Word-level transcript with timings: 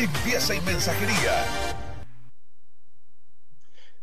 limpieza 0.01 0.55
y 0.55 0.61
mensajería. 0.61 1.45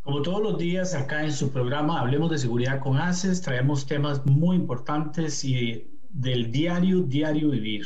Como 0.02 0.22
todos 0.22 0.40
los 0.40 0.56
días 0.56 0.94
acá 0.94 1.24
en 1.24 1.32
su 1.32 1.50
programa 1.50 2.00
Hablemos 2.00 2.30
de 2.30 2.38
Seguridad 2.38 2.78
con 2.78 2.98
ACES, 2.98 3.42
traemos 3.42 3.84
temas 3.84 4.24
muy 4.24 4.56
importantes 4.56 5.44
y 5.44 5.90
del 6.10 6.52
diario, 6.52 7.02
diario 7.02 7.50
vivir. 7.50 7.84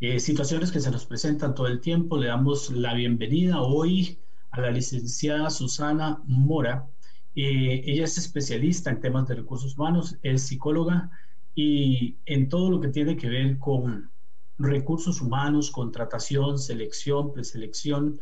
Eh, 0.00 0.20
situaciones 0.20 0.70
que 0.70 0.80
se 0.80 0.90
nos 0.90 1.06
presentan 1.06 1.54
todo 1.54 1.66
el 1.66 1.80
tiempo. 1.80 2.18
Le 2.18 2.26
damos 2.26 2.70
la 2.70 2.92
bienvenida 2.92 3.62
hoy 3.62 4.18
a 4.50 4.60
la 4.60 4.70
licenciada 4.70 5.48
Susana 5.48 6.20
Mora. 6.26 6.86
Eh, 7.34 7.82
ella 7.86 8.04
es 8.04 8.18
especialista 8.18 8.90
en 8.90 9.00
temas 9.00 9.26
de 9.28 9.36
recursos 9.36 9.78
humanos, 9.78 10.18
es 10.22 10.42
psicóloga 10.42 11.10
y 11.54 12.16
en 12.26 12.50
todo 12.50 12.70
lo 12.70 12.80
que 12.80 12.88
tiene 12.88 13.16
que 13.16 13.30
ver 13.30 13.58
con 13.58 14.10
recursos 14.60 15.20
humanos, 15.20 15.70
contratación, 15.70 16.58
selección, 16.58 17.32
preselección. 17.32 18.20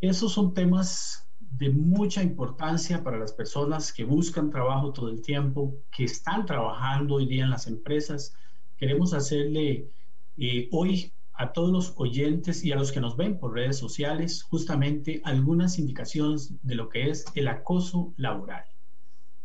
Esos 0.00 0.32
son 0.32 0.54
temas 0.54 1.28
de 1.40 1.70
mucha 1.70 2.22
importancia 2.22 3.02
para 3.02 3.18
las 3.18 3.32
personas 3.32 3.92
que 3.92 4.04
buscan 4.04 4.50
trabajo 4.50 4.92
todo 4.92 5.08
el 5.08 5.20
tiempo, 5.20 5.74
que 5.90 6.04
están 6.04 6.46
trabajando 6.46 7.16
hoy 7.16 7.26
día 7.26 7.44
en 7.44 7.50
las 7.50 7.66
empresas. 7.66 8.34
Queremos 8.76 9.12
hacerle 9.12 9.90
eh, 10.36 10.68
hoy 10.70 11.12
a 11.34 11.52
todos 11.52 11.72
los 11.72 11.94
oyentes 11.96 12.64
y 12.64 12.72
a 12.72 12.76
los 12.76 12.92
que 12.92 13.00
nos 13.00 13.16
ven 13.16 13.38
por 13.38 13.54
redes 13.54 13.76
sociales 13.76 14.42
justamente 14.42 15.20
algunas 15.24 15.78
indicaciones 15.78 16.52
de 16.62 16.74
lo 16.74 16.88
que 16.88 17.10
es 17.10 17.24
el 17.34 17.48
acoso 17.48 18.12
laboral. 18.16 18.64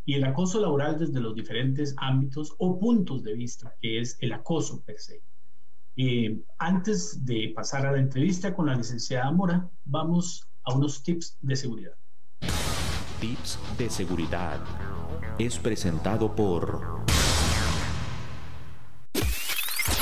Y 0.06 0.16
el 0.16 0.24
acoso 0.26 0.60
laboral 0.60 1.00
desde 1.00 1.20
los 1.20 1.34
diferentes 1.34 1.96
ámbitos 1.98 2.54
o 2.58 2.80
puntos 2.80 3.24
de 3.24 3.34
vista, 3.34 3.74
que 3.80 4.00
es 4.00 4.18
el 4.20 4.34
acoso 4.34 4.82
per 4.82 5.00
se. 5.00 5.22
Eh, 5.96 6.42
antes 6.58 7.24
de 7.24 7.54
pasar 7.56 7.86
a 7.86 7.92
la 7.92 8.00
entrevista 8.00 8.56
con 8.56 8.66
la 8.66 8.76
licenciada 8.76 9.32
Mora, 9.32 9.70
vamos 9.86 10.48
a 10.64 10.74
unos 10.74 11.04
tips 11.04 11.38
de 11.42 11.56
seguridad. 11.56 11.94
Tips 13.22 13.60
de 13.78 13.90
seguridad 13.90 14.60
es 15.38 15.58
presentado 15.60 16.36
por 16.36 17.04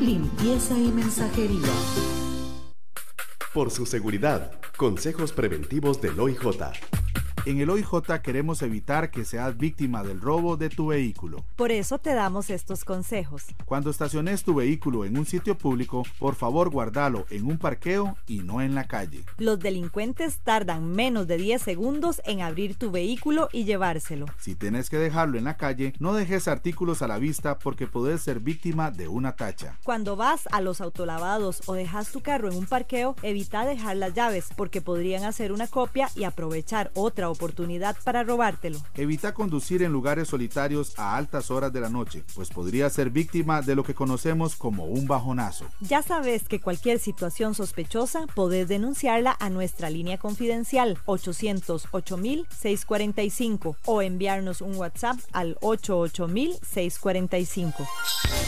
limpieza 0.00 0.78
y 0.78 0.88
mensajería. 0.88 1.68
Por 3.52 3.70
su 3.70 3.86
seguridad, 3.86 4.52
consejos 4.76 5.32
preventivos 5.32 6.00
del 6.00 6.18
OIJ. 6.20 6.38
En 7.48 7.58
el 7.60 7.70
OIJ 7.70 8.20
queremos 8.22 8.60
evitar 8.60 9.10
que 9.10 9.24
seas 9.24 9.56
víctima 9.56 10.02
del 10.02 10.20
robo 10.20 10.58
de 10.58 10.68
tu 10.68 10.88
vehículo. 10.88 11.46
Por 11.56 11.72
eso 11.72 11.96
te 11.96 12.12
damos 12.12 12.50
estos 12.50 12.84
consejos. 12.84 13.44
Cuando 13.64 13.88
estaciones 13.88 14.44
tu 14.44 14.54
vehículo 14.54 15.06
en 15.06 15.16
un 15.16 15.24
sitio 15.24 15.56
público, 15.56 16.02
por 16.18 16.34
favor 16.34 16.68
guardalo 16.68 17.24
en 17.30 17.46
un 17.46 17.56
parqueo 17.56 18.18
y 18.26 18.40
no 18.40 18.60
en 18.60 18.74
la 18.74 18.86
calle. 18.86 19.24
Los 19.38 19.60
delincuentes 19.60 20.40
tardan 20.40 20.90
menos 20.90 21.26
de 21.26 21.38
10 21.38 21.62
segundos 21.62 22.20
en 22.26 22.42
abrir 22.42 22.76
tu 22.76 22.90
vehículo 22.90 23.48
y 23.50 23.64
llevárselo. 23.64 24.26
Si 24.38 24.54
tienes 24.54 24.90
que 24.90 24.98
dejarlo 24.98 25.38
en 25.38 25.44
la 25.44 25.56
calle, 25.56 25.94
no 26.00 26.12
dejes 26.12 26.48
artículos 26.48 27.00
a 27.00 27.08
la 27.08 27.16
vista 27.16 27.58
porque 27.58 27.86
puedes 27.86 28.20
ser 28.20 28.40
víctima 28.40 28.90
de 28.90 29.08
una 29.08 29.36
tacha. 29.36 29.78
Cuando 29.84 30.16
vas 30.16 30.46
a 30.52 30.60
los 30.60 30.82
autolavados 30.82 31.62
o 31.64 31.72
dejas 31.72 32.12
tu 32.12 32.20
carro 32.20 32.50
en 32.50 32.58
un 32.58 32.66
parqueo, 32.66 33.16
evita 33.22 33.64
dejar 33.64 33.96
las 33.96 34.12
llaves 34.12 34.48
porque 34.54 34.82
podrían 34.82 35.24
hacer 35.24 35.50
una 35.50 35.66
copia 35.66 36.10
y 36.14 36.24
aprovechar 36.24 36.90
otra 36.92 37.30
oportunidad 37.30 37.37
para 38.04 38.22
robártelo. 38.22 38.78
Evita 38.94 39.32
conducir 39.32 39.82
en 39.82 39.92
lugares 39.92 40.28
solitarios 40.28 40.92
a 40.98 41.16
altas 41.16 41.50
horas 41.50 41.72
de 41.72 41.80
la 41.80 41.88
noche, 41.88 42.22
pues 42.34 42.50
podría 42.50 42.90
ser 42.90 43.08
víctima 43.10 43.62
de 43.62 43.74
lo 43.74 43.82
que 43.84 43.94
conocemos 43.94 44.56
como 44.56 44.84
un 44.84 45.06
bajonazo. 45.06 45.64
Ya 45.80 46.02
sabes 46.02 46.46
que 46.48 46.60
cualquier 46.60 46.98
situación 46.98 47.54
sospechosa 47.54 48.26
podés 48.34 48.68
denunciarla 48.68 49.34
a 49.38 49.48
nuestra 49.50 49.90
línea 49.90 50.18
confidencial 50.18 50.98
808-645 51.06 53.76
o 53.84 54.02
enviarnos 54.02 54.60
un 54.60 54.74
WhatsApp 54.76 55.18
al 55.32 55.54
88000-645. 55.60 57.86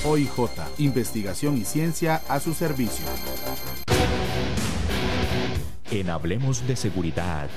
OIJ, 0.05 0.31
investigación 0.78 1.57
y 1.57 1.65
ciencia 1.65 2.22
a 2.28 2.41
su 2.41 2.53
servicio. 2.55 3.05
En 5.91 6.09
Hablemos 6.09 6.67
de 6.67 6.77
Seguridad, 6.77 7.51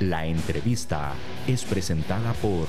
la 0.00 0.26
entrevista 0.26 1.12
es 1.46 1.64
presentada 1.64 2.32
por... 2.34 2.68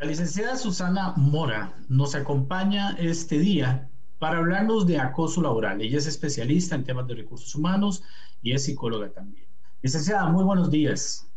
La 0.00 0.06
licenciada 0.06 0.56
Susana 0.56 1.12
Mora 1.18 1.74
nos 1.90 2.14
acompaña 2.14 2.96
este 2.98 3.38
día 3.38 3.90
para 4.18 4.38
hablarnos 4.38 4.86
de 4.86 4.98
acoso 4.98 5.42
laboral. 5.42 5.82
Ella 5.82 5.98
es 5.98 6.06
especialista 6.06 6.74
en 6.74 6.84
temas 6.84 7.06
de 7.06 7.16
recursos 7.16 7.54
humanos 7.54 8.02
y 8.40 8.54
es 8.54 8.64
psicóloga 8.64 9.10
también. 9.10 9.44
Licenciada, 9.82 10.26
muy 10.30 10.42
buenos 10.42 10.70
días. 10.70 11.28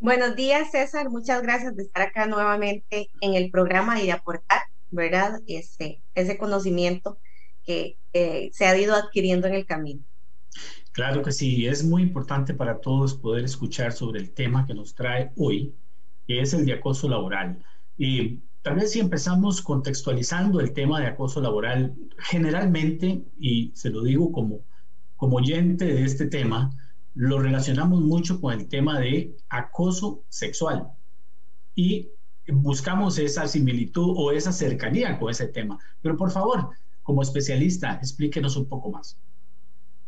Buenos 0.00 0.36
días, 0.36 0.70
César. 0.70 1.08
Muchas 1.08 1.40
gracias 1.40 1.76
de 1.76 1.84
estar 1.84 2.02
acá 2.02 2.26
nuevamente 2.26 3.08
en 3.22 3.32
el 3.32 3.50
programa 3.50 3.98
y 3.98 4.04
de 4.04 4.12
aportar 4.12 4.64
¿verdad? 4.90 5.40
Ese, 5.46 6.02
ese 6.14 6.36
conocimiento 6.36 7.16
que 7.64 7.96
se 8.52 8.66
ha 8.66 8.78
ido 8.78 8.94
adquiriendo 8.94 9.46
en 9.46 9.54
el 9.54 9.64
camino. 9.64 10.02
Claro 10.92 11.22
que 11.22 11.32
sí, 11.32 11.66
es 11.66 11.82
muy 11.82 12.02
importante 12.02 12.52
para 12.52 12.82
todos 12.82 13.14
poder 13.14 13.46
escuchar 13.46 13.92
sobre 13.92 14.20
el 14.20 14.30
tema 14.34 14.66
que 14.66 14.74
nos 14.74 14.94
trae 14.94 15.32
hoy, 15.36 15.74
que 16.26 16.42
es 16.42 16.52
el 16.52 16.66
de 16.66 16.74
acoso 16.74 17.08
laboral. 17.08 17.64
Y 17.96 18.40
tal 18.62 18.76
vez 18.76 18.92
si 18.92 19.00
empezamos 19.00 19.62
contextualizando 19.62 20.60
el 20.60 20.72
tema 20.72 21.00
de 21.00 21.06
acoso 21.06 21.40
laboral, 21.40 21.94
generalmente, 22.18 23.22
y 23.38 23.72
se 23.74 23.90
lo 23.90 24.02
digo 24.02 24.32
como, 24.32 24.60
como 25.16 25.36
oyente 25.36 25.84
de 25.84 26.04
este 26.04 26.26
tema, 26.26 26.70
lo 27.14 27.38
relacionamos 27.38 28.00
mucho 28.00 28.40
con 28.40 28.52
el 28.52 28.68
tema 28.68 28.98
de 28.98 29.36
acoso 29.48 30.22
sexual. 30.28 30.88
Y 31.74 32.08
buscamos 32.48 33.18
esa 33.18 33.48
similitud 33.48 34.14
o 34.16 34.32
esa 34.32 34.52
cercanía 34.52 35.18
con 35.18 35.30
ese 35.30 35.48
tema. 35.48 35.78
Pero 36.02 36.16
por 36.16 36.30
favor, 36.30 36.70
como 37.02 37.22
especialista, 37.22 37.94
explíquenos 37.94 38.56
un 38.56 38.66
poco 38.66 38.90
más. 38.90 39.16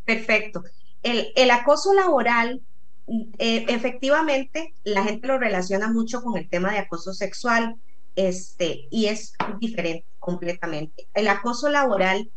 Perfecto. 0.04 0.64
El, 1.02 1.50
acoso 1.50 1.94
laboral, 1.94 2.62
eh, 3.06 3.66
efectivamente, 3.68 4.74
la 4.84 5.04
gente 5.04 5.26
lo 5.28 5.38
relaciona 5.38 5.92
mucho 5.92 6.22
con 6.22 6.36
el 6.36 6.48
tema 6.48 6.72
de 6.72 6.78
acoso 6.78 7.12
sexual, 7.12 7.76
este, 8.16 8.88
y 8.90 9.06
es 9.06 9.34
diferente 9.60 10.06
completamente. 10.18 11.06
El 11.14 11.28
acoso 11.28 11.68
laboral 11.68 12.30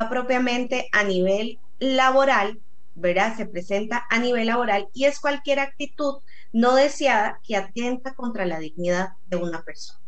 va 0.00 0.08
propiamente 0.08 0.88
a 0.92 1.04
nivel 1.04 1.58
laboral, 1.78 2.60
¿verdad? 2.94 3.36
Se 3.36 3.46
presenta 3.46 4.04
a 4.10 4.18
nivel 4.18 4.48
laboral 4.48 4.88
y 4.92 5.04
es 5.04 5.20
cualquier 5.20 5.60
actitud 5.60 6.16
no 6.52 6.74
deseada 6.74 7.40
que 7.46 7.56
atenta 7.56 8.14
contra 8.14 8.44
la 8.44 8.58
dignidad 8.58 9.10
de 9.28 9.36
una 9.36 9.62
persona. 9.62 10.00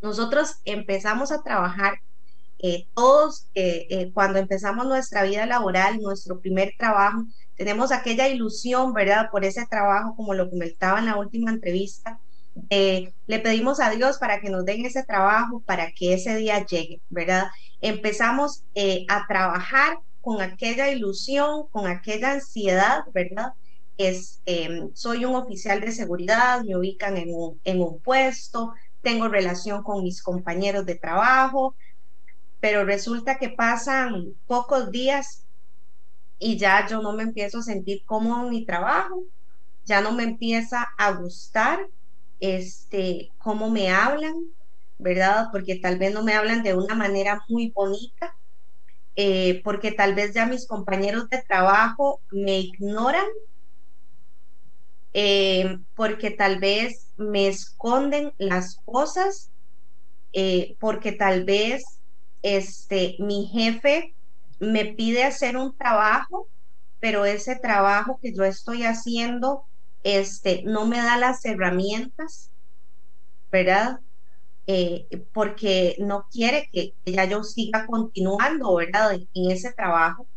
Nosotros 0.00 0.60
empezamos 0.64 1.32
a 1.32 1.42
trabajar 1.42 2.00
eh, 2.60 2.88
todos, 2.94 3.46
eh, 3.54 3.86
eh, 3.90 4.10
cuando 4.12 4.38
empezamos 4.38 4.86
nuestra 4.86 5.22
vida 5.22 5.46
laboral, 5.46 6.00
nuestro 6.00 6.40
primer 6.40 6.74
trabajo, 6.76 7.24
tenemos 7.56 7.92
aquella 7.92 8.28
ilusión, 8.28 8.92
¿verdad? 8.92 9.30
Por 9.30 9.44
ese 9.44 9.66
trabajo, 9.66 10.16
como 10.16 10.34
lo 10.34 10.50
comentaba 10.50 10.98
en 10.98 11.06
la 11.06 11.16
última 11.16 11.50
entrevista, 11.50 12.20
le 12.70 13.38
pedimos 13.38 13.78
a 13.78 13.90
Dios 13.90 14.18
para 14.18 14.40
que 14.40 14.50
nos 14.50 14.64
den 14.64 14.84
ese 14.84 15.04
trabajo, 15.04 15.60
para 15.64 15.92
que 15.92 16.14
ese 16.14 16.34
día 16.36 16.66
llegue, 16.66 17.00
¿verdad? 17.08 17.46
Empezamos 17.80 18.64
a 19.08 19.26
trabajar 19.28 19.98
con 20.20 20.40
aquella 20.42 20.90
ilusión, 20.90 21.68
con 21.70 21.86
aquella 21.86 22.32
ansiedad, 22.32 23.04
¿verdad? 23.14 23.52
Es, 23.96 24.40
em, 24.44 24.90
soy 24.94 25.24
un 25.24 25.36
oficial 25.36 25.80
de 25.80 25.92
seguridad, 25.92 26.62
me 26.64 26.76
ubican 26.76 27.16
en 27.16 27.32
un, 27.32 27.60
en 27.64 27.80
un 27.80 28.00
puesto, 28.00 28.72
tengo 29.02 29.28
relación 29.28 29.82
con 29.82 30.02
mis 30.02 30.22
compañeros 30.22 30.84
de 30.86 30.96
trabajo, 30.96 31.76
pero 32.60 32.84
resulta 32.84 33.38
que 33.38 33.50
pasan 33.50 34.34
pocos 34.46 34.90
días 34.90 35.46
y 36.38 36.58
ya 36.58 36.86
yo 36.88 37.02
no 37.02 37.12
me 37.14 37.24
empiezo 37.24 37.58
a 37.58 37.62
sentir 37.62 38.04
cómodo 38.06 38.44
en 38.44 38.50
mi 38.50 38.66
trabajo, 38.66 39.24
ya 39.84 40.00
no 40.00 40.12
me 40.12 40.24
empieza 40.24 40.86
a 40.98 41.12
gustar 41.14 41.80
este 42.40 43.32
cómo 43.38 43.70
me 43.70 43.90
hablan, 43.90 44.34
¿verdad? 44.98 45.46
Porque 45.52 45.78
tal 45.80 45.98
vez 45.98 46.14
no 46.14 46.24
me 46.24 46.34
hablan 46.34 46.62
de 46.62 46.74
una 46.76 46.94
manera 46.94 47.40
muy 47.48 47.72
bonita, 47.74 48.34
eh, 49.16 49.62
porque 49.64 49.92
tal 49.92 50.14
vez 50.14 50.34
ya 50.34 50.46
mis 50.46 50.66
compañeros 50.66 51.28
de 51.30 51.42
trabajo 51.48 52.22
me 52.30 52.60
ignoran, 52.60 53.26
eh, 55.12 55.78
porque 55.94 56.30
tal 56.30 56.58
vez 56.60 57.12
me 57.16 57.48
esconden 57.48 58.32
las 58.38 58.76
cosas, 58.84 59.50
eh, 60.32 60.76
porque 60.80 61.12
tal 61.12 61.44
vez 61.44 61.97
este, 62.42 63.16
mi 63.18 63.46
jefe 63.46 64.14
me 64.60 64.86
pide 64.86 65.24
hacer 65.24 65.56
un 65.56 65.76
trabajo, 65.76 66.48
pero 67.00 67.24
ese 67.24 67.56
trabajo 67.56 68.18
que 68.22 68.34
yo 68.34 68.44
estoy 68.44 68.84
haciendo, 68.84 69.64
este, 70.02 70.62
no 70.64 70.86
me 70.86 70.98
da 70.98 71.16
las 71.16 71.44
herramientas, 71.44 72.50
¿verdad? 73.50 74.00
Eh, 74.66 75.08
porque 75.32 75.96
no 75.98 76.26
quiere 76.30 76.68
que, 76.72 76.94
ya 77.06 77.24
yo 77.24 77.42
siga 77.44 77.86
continuando, 77.86 78.74
¿verdad? 78.76 79.14
En 79.14 79.50
ese 79.50 79.72
trabajo. 79.72 80.28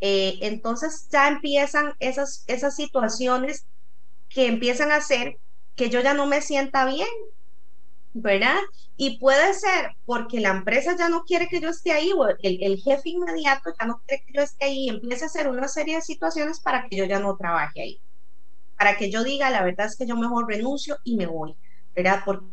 Eh, 0.00 0.38
entonces 0.42 1.08
ya 1.10 1.28
empiezan 1.28 1.94
esas, 2.00 2.44
esas 2.48 2.76
situaciones 2.76 3.66
que 4.28 4.46
empiezan 4.48 4.92
a 4.92 4.96
hacer 4.96 5.38
que 5.76 5.90
yo 5.90 6.00
ya 6.00 6.14
no 6.14 6.26
me 6.26 6.42
sienta 6.42 6.86
bien, 6.86 7.08
¿verdad? 8.22 8.58
Y 8.96 9.18
puede 9.18 9.52
ser 9.54 9.90
porque 10.04 10.40
la 10.40 10.50
empresa 10.50 10.96
ya 10.96 11.08
no 11.08 11.24
quiere 11.24 11.48
que 11.48 11.60
yo 11.60 11.68
esté 11.68 11.92
ahí 11.92 12.12
o 12.12 12.26
el, 12.28 12.78
jefe 12.78 13.10
inmediato 13.10 13.70
ya 13.78 13.86
no 13.86 14.02
quiere 14.06 14.24
que 14.26 14.32
yo 14.32 14.42
esté 14.42 14.64
ahí 14.66 14.86
y 14.86 14.88
empiece 14.88 15.24
a 15.24 15.26
hacer 15.26 15.48
una 15.48 15.68
serie 15.68 15.96
de 15.96 16.02
situaciones 16.02 16.60
para 16.60 16.88
que 16.88 16.96
yo 16.96 17.04
ya 17.04 17.18
no 17.20 17.36
trabaje 17.36 17.82
ahí. 17.82 18.02
Para 18.76 18.96
que 18.96 19.10
yo 19.10 19.24
diga, 19.24 19.50
la 19.50 19.62
verdad 19.64 19.86
es 19.86 19.96
que 19.96 20.06
yo 20.06 20.16
mejor 20.16 20.48
renuncio 20.48 20.98
y 21.04 21.16
me 21.16 21.26
voy, 21.26 21.56
¿verdad? 21.94 22.22
Porque 22.24 22.46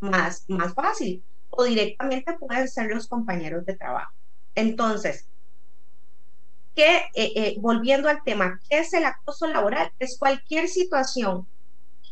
más, 0.00 0.44
más 0.48 0.74
fácil. 0.74 1.24
O 1.50 1.64
directamente 1.64 2.34
pueden 2.38 2.68
ser 2.68 2.86
los 2.88 3.08
compañeros 3.08 3.64
de 3.64 3.76
trabajo. 3.76 4.12
Entonces, 4.54 5.28
que, 6.74 6.96
eh, 7.14 7.32
eh, 7.36 7.56
volviendo 7.60 8.08
al 8.08 8.22
tema, 8.24 8.60
¿qué 8.68 8.78
es 8.80 8.92
el 8.92 9.04
acoso 9.04 9.46
laboral? 9.46 9.92
Es 9.98 10.18
cualquier 10.18 10.68
situación 10.68 11.48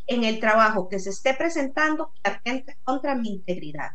en 0.07 0.23
el 0.23 0.39
trabajo 0.39 0.87
que 0.89 0.99
se 0.99 1.09
esté 1.09 1.33
presentando 1.33 2.11
que 2.23 2.31
atente 2.31 2.77
contra 2.83 3.15
mi 3.15 3.29
integridad, 3.29 3.91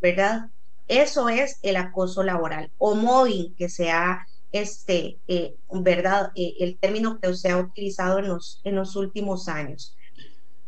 ¿verdad? 0.00 0.46
Eso 0.88 1.28
es 1.28 1.58
el 1.62 1.76
acoso 1.76 2.22
laboral 2.22 2.70
o 2.78 2.94
mobbing 2.94 3.54
que 3.54 3.68
se 3.68 3.90
ha, 3.90 4.26
este, 4.52 5.18
eh, 5.28 5.56
¿verdad? 5.72 6.32
Eh, 6.34 6.54
el 6.60 6.78
término 6.78 7.20
que 7.20 7.34
se 7.34 7.50
ha 7.50 7.58
utilizado 7.58 8.20
en 8.20 8.28
los, 8.28 8.60
en 8.64 8.76
los 8.76 8.96
últimos 8.96 9.48
años. 9.48 9.96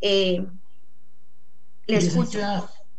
Eh, 0.01 0.45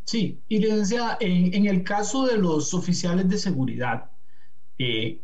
Sí, 0.03 0.39
y 0.47 0.59
licenciada, 0.59 1.17
en, 1.19 1.51
en, 1.55 1.65
el 1.65 1.83
caso 1.83 2.27
de 2.27 2.37
los 2.37 2.75
oficiales 2.75 3.27
de 3.27 3.39
seguridad, 3.39 4.11
que 4.77 5.19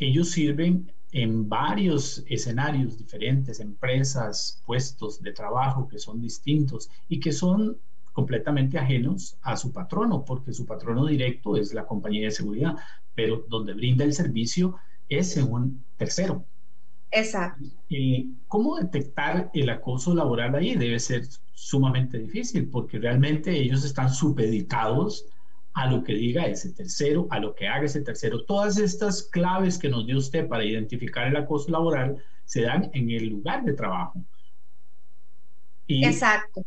ellos 0.00 0.30
sirven 0.30 0.90
en 1.12 1.48
varios 1.48 2.24
escenarios 2.26 2.96
diferentes, 2.96 3.60
empresas, 3.60 4.62
puestos 4.66 5.22
de 5.22 5.32
trabajo 5.32 5.86
que 5.86 5.98
son 5.98 6.20
distintos 6.20 6.90
y 7.08 7.20
que 7.20 7.32
son 7.32 7.76
completamente 8.12 8.78
ajenos 8.78 9.36
a 9.42 9.56
su 9.56 9.72
patrono, 9.72 10.24
porque 10.24 10.52
su 10.52 10.66
patrono 10.66 11.06
directo 11.06 11.56
es 11.56 11.72
la 11.74 11.86
compañía 11.86 12.24
de 12.24 12.30
seguridad, 12.30 12.76
pero 13.14 13.44
donde 13.48 13.74
brinda 13.74 14.04
el 14.04 14.14
servicio 14.14 14.76
es 15.08 15.36
en 15.36 15.52
un 15.52 15.84
tercero. 15.98 16.44
Exacto. 17.10 17.64
¿Y 17.90 18.30
cómo 18.48 18.78
detectar 18.78 19.50
el 19.52 19.68
acoso 19.68 20.14
laboral 20.14 20.54
ahí? 20.54 20.74
Debe 20.76 20.98
ser 20.98 21.26
sumamente 21.52 22.18
difícil, 22.18 22.68
porque 22.68 22.98
realmente 22.98 23.50
ellos 23.58 23.84
están 23.84 24.12
supeditados 24.12 25.26
a 25.74 25.90
lo 25.90 26.02
que 26.02 26.14
diga 26.14 26.46
ese 26.46 26.72
tercero, 26.72 27.26
a 27.30 27.38
lo 27.38 27.54
que 27.54 27.68
haga 27.68 27.86
ese 27.86 28.02
tercero. 28.02 28.44
Todas 28.44 28.78
estas 28.78 29.22
claves 29.22 29.78
que 29.78 29.88
nos 29.88 30.06
dio 30.06 30.18
usted 30.18 30.46
para 30.46 30.64
identificar 30.64 31.26
el 31.26 31.36
acoso 31.36 31.70
laboral 31.70 32.22
se 32.44 32.62
dan 32.62 32.90
en 32.92 33.10
el 33.10 33.28
lugar 33.28 33.64
de 33.64 33.72
trabajo. 33.72 34.22
Exacto. 35.88 36.64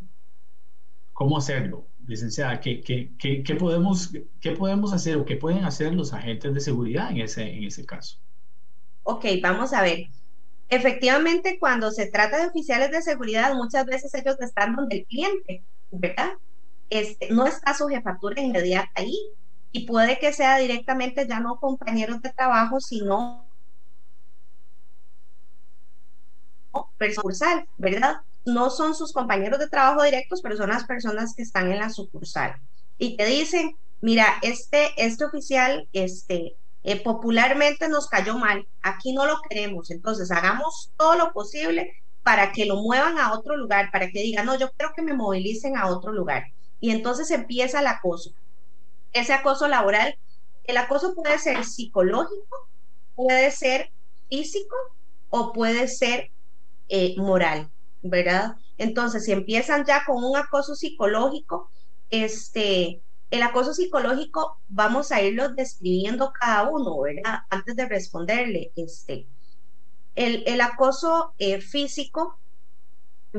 ¿Cómo 1.14 1.38
hacerlo? 1.38 1.88
Licenciada, 2.08 2.60
¿qué, 2.60 2.82
qué, 2.82 3.56
podemos, 3.58 4.12
¿qué 4.40 4.52
podemos 4.52 4.94
hacer 4.94 5.18
o 5.18 5.26
qué 5.26 5.38
pueden 5.38 5.64
hacer 5.66 5.94
los 5.94 6.14
agentes 6.14 6.54
de 6.54 6.60
seguridad 6.60 7.10
en 7.12 7.22
ese, 7.22 7.44
en 7.44 7.64
ese 7.64 7.86
caso? 7.86 8.20
Ok, 9.04 9.26
vamos 9.42 9.74
a 9.74 9.82
ver. 9.82 10.08
Efectivamente, 10.70 11.58
cuando 11.60 11.92
se 11.92 12.08
trata 12.08 12.40
de 12.40 12.48
oficiales 12.48 12.92
de 12.92 13.02
seguridad, 13.02 13.54
muchas 13.54 13.86
veces 13.86 14.14
ellos 14.14 14.36
están 14.40 14.76
donde 14.76 14.98
el 14.98 15.06
cliente, 15.06 15.64
¿verdad? 15.92 16.34
Este, 16.90 17.30
no 17.32 17.46
está 17.48 17.74
su 17.74 17.88
jefatura 17.88 18.42
inmediata 18.42 18.92
ahí 18.96 19.18
y 19.72 19.86
puede 19.86 20.20
que 20.20 20.32
sea 20.34 20.58
directamente 20.58 21.28
ya 21.28 21.40
no 21.40 21.60
compañeros 21.60 22.22
de 22.22 22.32
trabajo, 22.32 22.80
sino 22.80 23.46
sucursal, 27.14 27.68
¿verdad? 27.78 28.18
No 28.46 28.70
son 28.70 28.96
sus 28.96 29.12
compañeros 29.12 29.60
de 29.60 29.70
trabajo 29.70 30.04
directos, 30.04 30.42
pero 30.42 30.56
son 30.56 30.70
las 30.70 30.86
personas 30.86 31.34
que 31.36 31.44
están 31.44 31.72
en 31.72 31.80
la 31.80 31.90
sucursal 31.90 32.56
y 32.98 33.18
te 33.18 33.26
dicen, 33.26 33.76
mira, 34.02 34.26
este, 34.42 34.92
este 34.98 35.26
oficial, 35.26 35.90
este, 35.92 36.56
eh, 36.84 37.04
popularmente 37.04 37.90
nos 37.90 38.08
cayó 38.08 38.38
mal, 38.38 38.68
aquí 38.82 39.14
no 39.14 39.26
lo 39.26 39.38
queremos, 39.50 39.92
entonces 39.92 40.32
hagamos 40.32 40.92
todo 40.98 41.16
lo 41.16 41.34
posible 41.34 41.92
para 42.24 42.52
que 42.52 42.66
lo 42.66 42.78
muevan 42.78 43.18
a 43.20 43.34
otro 43.34 43.58
lugar, 43.58 43.90
para 43.92 44.10
que 44.10 44.22
digan, 44.22 44.46
no, 44.46 44.58
yo 44.58 44.70
quiero 44.78 44.94
que 44.96 45.02
me 45.02 45.14
movilicen 45.14 45.78
a 45.78 45.88
otro 45.88 46.12
lugar 46.12 46.46
y 46.86 46.92
entonces 46.92 47.32
empieza 47.32 47.80
el 47.80 47.88
acoso. 47.88 48.36
Ese 49.14 49.34
acoso 49.34 49.68
laboral, 49.68 50.20
el 50.66 50.78
acoso 50.78 51.16
puede 51.16 51.40
ser 51.40 51.64
psicológico, 51.66 52.58
puede 53.16 53.52
ser 53.52 53.92
físico 54.30 54.76
o 55.30 55.52
puede 55.54 55.88
ser 55.88 56.32
eh, 56.90 57.16
moral, 57.18 57.72
¿verdad? 58.04 58.58
Entonces, 58.78 59.26
si 59.26 59.32
empiezan 59.32 59.86
ya 59.86 60.06
con 60.06 60.24
un 60.24 60.38
acoso 60.38 60.76
psicológico, 60.76 61.72
este, 62.12 63.04
El 63.32 63.42
acoso 63.44 63.74
psicológico, 63.74 64.62
vamos 64.68 65.12
a 65.12 65.22
irlo 65.24 65.50
describiendo 65.56 66.32
cada 66.40 66.70
uno, 66.70 67.02
¿verdad? 67.02 67.40
Antes 67.50 67.76
de 67.76 67.88
responderle, 67.90 68.72
este, 68.76 69.30
el, 70.16 70.44
el 70.48 70.62
acoso 70.62 71.34
eh, 71.40 71.62
físico, 71.62 72.40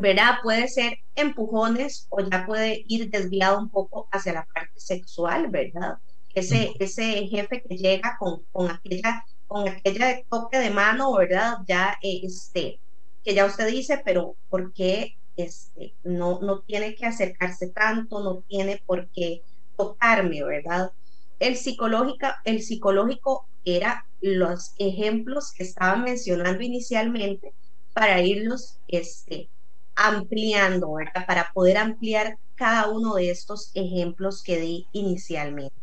¿verdad? 0.01 0.37
Puede 0.43 0.69
ser 0.69 0.99
empujones 1.15 2.07
o 2.11 2.21
ya 2.21 2.47
puede 2.47 2.85
ir 2.87 3.11
desviado 3.11 3.59
un 3.59 3.71
poco 3.71 4.09
hacia 4.13 4.35
la 4.35 4.47
parte 4.55 4.79
sexual, 4.79 5.49
¿verdad? 5.49 5.99
Ese, 6.35 6.73
ese 6.79 7.27
jefe 7.29 7.63
que 7.63 7.77
llega 7.79 8.17
con, 8.19 8.43
con 8.53 8.71
aquella 8.71 9.25
con 9.47 9.69
aquella 9.69 10.23
toque 10.29 10.59
de 10.59 10.71
mano, 10.71 11.15
¿verdad? 11.15 11.59
Ya 11.67 11.97
este, 12.03 12.81
que 13.25 13.35
ya 13.35 13.47
usted 13.47 13.69
dice, 13.69 14.03
pero 14.05 14.37
¿por 14.49 14.73
qué 14.73 15.17
este, 15.37 15.95
no, 16.03 16.41
no 16.41 16.61
tiene 16.61 16.95
que 16.95 17.07
acercarse 17.07 17.69
tanto, 17.69 18.21
no 18.23 18.43
tiene 18.49 18.83
por 18.87 19.09
qué 19.11 19.43
tocarme, 19.77 20.43
¿verdad? 20.43 20.93
El, 21.39 21.57
psicológica, 21.57 22.41
el 22.45 22.63
psicológico 22.63 23.49
era 23.65 24.07
los 24.21 24.75
ejemplos 24.79 25.53
que 25.53 25.65
estaba 25.65 25.97
mencionando 25.97 26.63
inicialmente 26.63 27.53
para 27.93 28.21
irlos 28.23 28.79
este, 28.89 29.49
ampliando, 29.97 30.93
¿verdad? 30.95 31.27
Para 31.27 31.51
poder 31.55 31.79
ampliar 31.79 32.39
cada 32.55 32.89
uno 32.91 33.15
de 33.17 33.31
estos 33.31 33.71
ejemplos 33.75 34.43
que 34.43 34.61
di 34.61 34.89
inicialmente. 34.93 35.75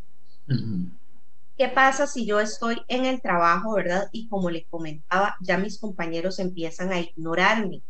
¿Qué 1.57 1.69
pasa 1.69 2.07
si 2.07 2.25
yo 2.25 2.39
estoy 2.39 2.77
en 2.87 3.05
el 3.05 3.21
trabajo, 3.21 3.75
verdad? 3.75 4.09
Y 4.11 4.27
como 4.27 4.49
le 4.49 4.65
comentaba, 4.69 5.35
ya 5.41 5.57
mis 5.57 5.79
compañeros 5.79 6.39
empiezan 6.39 6.91
a 6.91 6.99
ignorarme, 6.99 7.83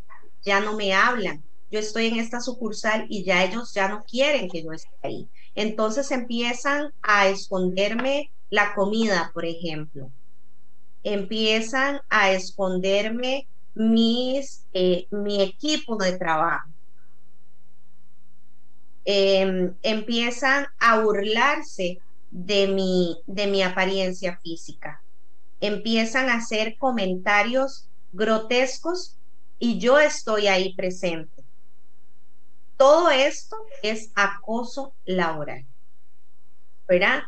ya 0.44 0.60
no 0.60 0.76
me 0.76 0.94
hablan. 0.94 1.46
Yo 1.72 1.80
estoy 1.80 2.08
en 2.08 2.18
esta 2.20 2.42
sucursal 2.42 3.06
y 3.10 3.24
ya 3.26 3.44
ellos 3.44 3.74
ya 3.74 3.88
no 3.88 4.04
quieren 4.04 4.50
que 4.50 4.64
yo 4.64 4.72
esté 4.74 4.92
ahí. 5.02 5.30
Entonces 5.56 6.12
empiezan 6.12 6.92
a 7.02 7.28
esconderme 7.30 8.32
la 8.50 8.76
comida, 8.76 9.32
por 9.34 9.46
ejemplo. 9.46 10.12
Empiezan 11.04 12.02
a 12.10 12.32
esconderme 12.32 13.48
eh, 13.76 15.08
mi 15.12 15.42
equipo 15.42 15.98
de 15.98 16.18
trabajo. 16.18 16.70
Em, 19.06 19.76
empiezan 19.82 20.68
a 20.80 21.00
burlarse 21.00 22.00
de 22.32 22.68
mi, 22.68 23.22
de 23.28 23.48
mi 23.48 23.62
apariencia 23.62 24.40
física. 24.42 25.02
Empiezan 25.60 26.30
a 26.30 26.36
hacer 26.36 26.78
comentarios 26.78 27.90
grotescos 28.12 29.18
y 29.60 29.80
yo 29.80 30.00
estoy 30.00 30.48
ahí 30.48 30.74
presente. 30.76 31.44
Todo 32.78 33.12
esto 33.12 33.58
es 33.82 34.12
acoso 34.16 34.94
laboral. 35.06 35.66
¿Verdad? 36.88 37.24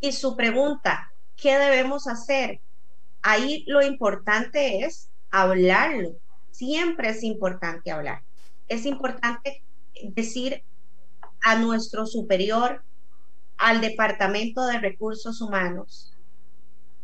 Y 0.00 0.12
su 0.12 0.36
pregunta, 0.36 1.12
¿qué 1.36 1.58
debemos 1.58 2.06
hacer? 2.06 2.60
Ahí 3.22 3.64
lo 3.66 3.82
importante 3.82 4.84
es 4.84 5.10
hablarlo. 5.40 6.16
Siempre 6.50 7.10
es 7.10 7.22
importante 7.22 7.90
hablar. 7.90 8.22
Es 8.68 8.86
importante 8.86 9.62
decir 10.02 10.62
a 11.42 11.56
nuestro 11.56 12.06
superior, 12.06 12.82
al 13.56 13.80
Departamento 13.80 14.64
de 14.66 14.80
Recursos 14.80 15.40
Humanos, 15.40 16.12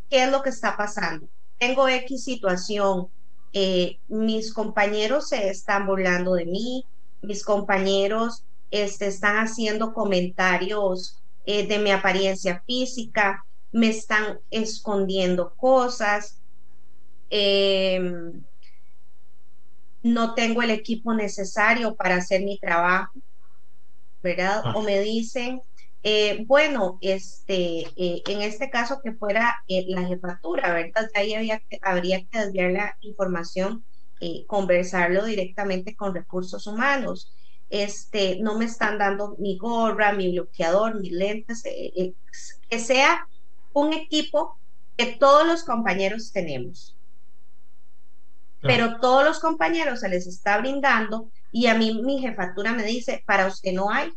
¿qué 0.08 0.24
es 0.24 0.30
lo 0.30 0.42
que 0.42 0.50
está 0.50 0.76
pasando? 0.76 1.28
Tengo 1.58 1.88
X 1.88 2.24
situación, 2.24 3.08
eh, 3.52 3.98
mis 4.08 4.52
compañeros 4.52 5.28
se 5.28 5.48
están 5.48 5.86
burlando 5.86 6.34
de 6.34 6.46
mí, 6.46 6.86
mis 7.22 7.44
compañeros 7.44 8.44
este, 8.70 9.06
están 9.06 9.36
haciendo 9.36 9.92
comentarios 9.92 11.18
eh, 11.46 11.66
de 11.66 11.78
mi 11.78 11.90
apariencia 11.90 12.62
física, 12.66 13.44
me 13.72 13.88
están 13.88 14.38
escondiendo 14.50 15.54
cosas, 15.56 16.39
em, 17.30 18.44
no 20.02 20.34
tengo 20.34 20.62
el 20.62 20.70
equipo 20.70 21.14
necesario 21.14 21.96
para 21.96 22.16
hacer 22.16 22.42
mi 22.42 22.58
trabajo, 22.58 23.12
¿verdad? 24.22 24.64
O 24.74 24.82
me 24.82 25.00
dicen, 25.00 25.60
eh, 26.02 26.44
bueno, 26.46 26.98
este, 27.00 27.80
eh, 27.96 28.22
en 28.26 28.42
este 28.42 28.70
caso 28.70 29.00
que 29.02 29.12
fuera 29.14 29.56
eh, 29.68 29.84
la 29.88 30.04
jefatura, 30.06 30.72
¿verdad? 30.74 31.08
Ahí 31.14 31.34
había, 31.34 31.62
habría 31.82 32.20
que 32.26 32.38
desviar 32.38 32.72
la 32.72 32.96
información, 33.00 33.86
conversarlo 34.46 35.24
directamente 35.24 35.96
con 35.96 36.14
recursos 36.14 36.66
humanos. 36.66 37.32
Este, 37.70 38.38
no 38.40 38.58
me 38.58 38.66
están 38.66 38.98
dando 38.98 39.36
mi 39.38 39.56
gorra, 39.56 40.12
mi 40.12 40.32
bloqueador, 40.32 41.00
mis 41.00 41.12
lentes, 41.12 41.62
que 42.68 42.78
sea 42.78 43.26
un 43.72 43.94
equipo 43.94 44.60
que 44.96 45.16
todos 45.18 45.46
los 45.46 45.64
compañeros 45.64 46.32
tenemos. 46.32 46.99
Pero 48.60 49.00
todos 49.00 49.24
los 49.24 49.40
compañeros 49.40 50.00
se 50.00 50.08
les 50.08 50.26
está 50.26 50.58
brindando 50.58 51.30
y 51.50 51.66
a 51.66 51.74
mí 51.74 52.02
mi 52.02 52.20
jefatura 52.20 52.72
me 52.72 52.84
dice, 52.84 53.22
para 53.26 53.46
usted 53.46 53.72
no 53.72 53.90
hay, 53.90 54.12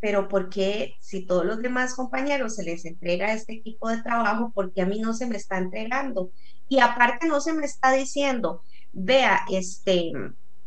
pero 0.00 0.28
¿por 0.28 0.48
qué 0.48 0.94
si 0.98 1.26
todos 1.26 1.44
los 1.44 1.60
demás 1.60 1.94
compañeros 1.94 2.56
se 2.56 2.64
les 2.64 2.84
entrega 2.86 3.32
este 3.32 3.52
equipo 3.54 3.88
de 3.88 4.02
trabajo, 4.02 4.50
por 4.52 4.72
qué 4.72 4.82
a 4.82 4.86
mí 4.86 4.98
no 4.98 5.12
se 5.12 5.26
me 5.26 5.36
está 5.36 5.58
entregando? 5.58 6.32
Y 6.68 6.80
aparte 6.80 7.28
no 7.28 7.40
se 7.40 7.52
me 7.52 7.66
está 7.66 7.92
diciendo, 7.92 8.62
vea, 8.92 9.42
este, 9.50 10.12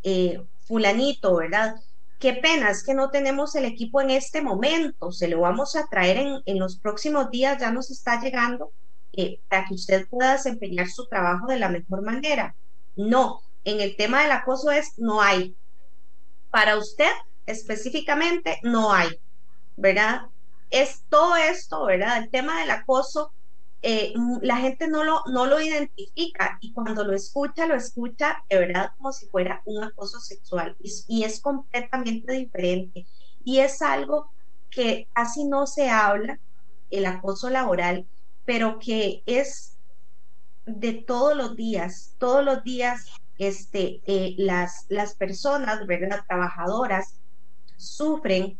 eh, 0.03 0.39
fulanito, 0.62 1.35
¿verdad? 1.35 1.75
Qué 2.19 2.33
pena 2.33 2.69
es 2.69 2.83
que 2.83 2.93
no 2.93 3.09
tenemos 3.09 3.55
el 3.55 3.65
equipo 3.65 4.01
en 4.01 4.12
este 4.12 4.41
momento, 4.41 5.12
se 5.12 5.27
lo 5.27 5.41
vamos 5.41 5.75
a 5.75 5.88
traer 5.88 6.17
en, 6.17 6.41
en 6.45 6.59
los 6.59 6.77
próximos 6.79 7.31
días, 7.31 7.59
ya 7.59 7.71
nos 7.71 7.89
está 7.91 8.21
llegando, 8.21 8.71
eh, 9.13 9.39
para 9.48 9.65
que 9.65 9.75
usted 9.75 10.08
pueda 10.10 10.34
desempeñar 10.34 10.88
su 10.89 11.08
trabajo 11.08 11.48
de 11.48 11.60
la 11.60 11.70
mejor 11.70 12.01
manera. 12.03 12.55
No, 12.96 13.41
en 13.63 13.79
el 13.79 13.96
tema 13.96 14.24
del 14.24 14.32
acoso 14.32 14.72
es, 14.72 14.93
no 14.98 15.22
hay. 15.22 15.55
Para 16.50 16.77
usted 16.77 17.12
específicamente 17.46 18.60
no 18.63 18.93
hay, 18.93 19.10
¿verdad? 19.75 20.24
Es 20.70 21.03
todo 21.10 21.36
esto, 21.36 21.86
¿verdad? 21.86 22.17
El 22.17 22.29
tema 22.29 22.60
del 22.60 22.72
acoso, 22.72 23.34
eh, 23.82 24.13
la 24.41 24.58
gente 24.58 24.88
no 24.88 25.03
lo, 25.03 25.22
no 25.27 25.46
lo 25.46 25.60
identifica 25.60 26.58
y 26.62 26.74
cuando 26.74 27.03
lo 27.03 27.13
escucha, 27.13 27.67
lo 27.67 27.75
escucha 27.75 28.43
de 28.50 28.60
verdad 28.60 28.91
como 28.98 29.12
si 29.12 29.27
fuera 29.27 29.62
un 29.65 29.84
acoso 29.84 30.20
sexual 30.20 30.75
y 30.79 31.24
es 31.24 31.41
completamente 31.41 32.34
diferente. 32.34 33.08
Y 33.43 33.60
es 33.60 33.82
algo 33.82 34.32
que 34.70 35.10
casi 35.13 35.46
no 35.46 35.67
se 35.67 35.89
habla, 35.89 36.39
el 36.89 37.05
acoso 37.05 37.50
laboral, 37.50 38.08
pero 38.45 38.79
que 38.79 39.23
es 39.25 39.77
de 40.65 40.93
todos 40.93 41.35
los 41.35 41.55
días, 41.55 42.15
todos 42.17 42.43
los 42.43 42.63
días 42.63 43.05
este, 43.38 44.01
eh, 44.05 44.35
las, 44.38 44.85
las 44.89 45.15
personas, 45.15 45.85
¿verdad? 45.88 46.23
Trabajadoras 46.27 47.19
sufren 47.77 48.57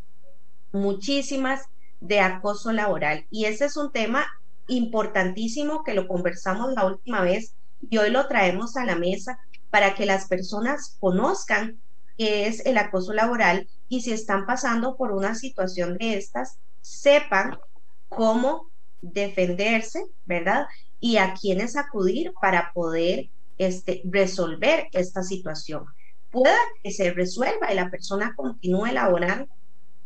muchísimas 0.72 1.62
de 2.02 2.20
acoso 2.20 2.72
laboral. 2.72 3.26
Y 3.30 3.46
ese 3.46 3.66
es 3.66 3.78
un 3.78 3.92
tema 3.92 4.26
importantísimo 4.68 5.84
que 5.84 5.94
lo 5.94 6.08
conversamos 6.08 6.74
la 6.74 6.86
última 6.86 7.22
vez 7.22 7.56
y 7.90 7.98
hoy 7.98 8.10
lo 8.10 8.28
traemos 8.28 8.76
a 8.78 8.86
la 8.86 8.96
mesa 8.96 9.40
para 9.70 9.96
que 9.96 10.06
las 10.06 10.28
personas 10.28 10.98
conozcan 11.00 11.82
qué 12.18 12.48
es 12.48 12.66
el 12.66 12.78
acoso 12.78 13.14
laboral 13.14 13.68
y 13.90 14.02
si 14.02 14.12
están 14.12 14.46
pasando 14.46 14.96
por 14.96 15.12
una 15.12 15.36
situación 15.36 15.98
de 15.98 16.16
estas, 16.18 16.58
sepan 16.82 17.58
cómo 18.10 18.70
defenderse, 19.04 20.06
¿verdad? 20.26 20.66
Y 21.00 21.18
a 21.18 21.34
quiénes 21.34 21.76
acudir 21.76 22.34
para 22.42 22.72
poder 22.74 23.30
este, 23.58 24.02
resolver 24.06 24.88
esta 24.94 25.22
situación 25.22 25.86
pueda 26.32 26.58
que 26.82 26.92
se 26.92 27.14
resuelva 27.14 27.72
y 27.72 27.76
la 27.76 27.92
persona 27.92 28.34
continúe 28.36 28.88
laborando 28.88 29.48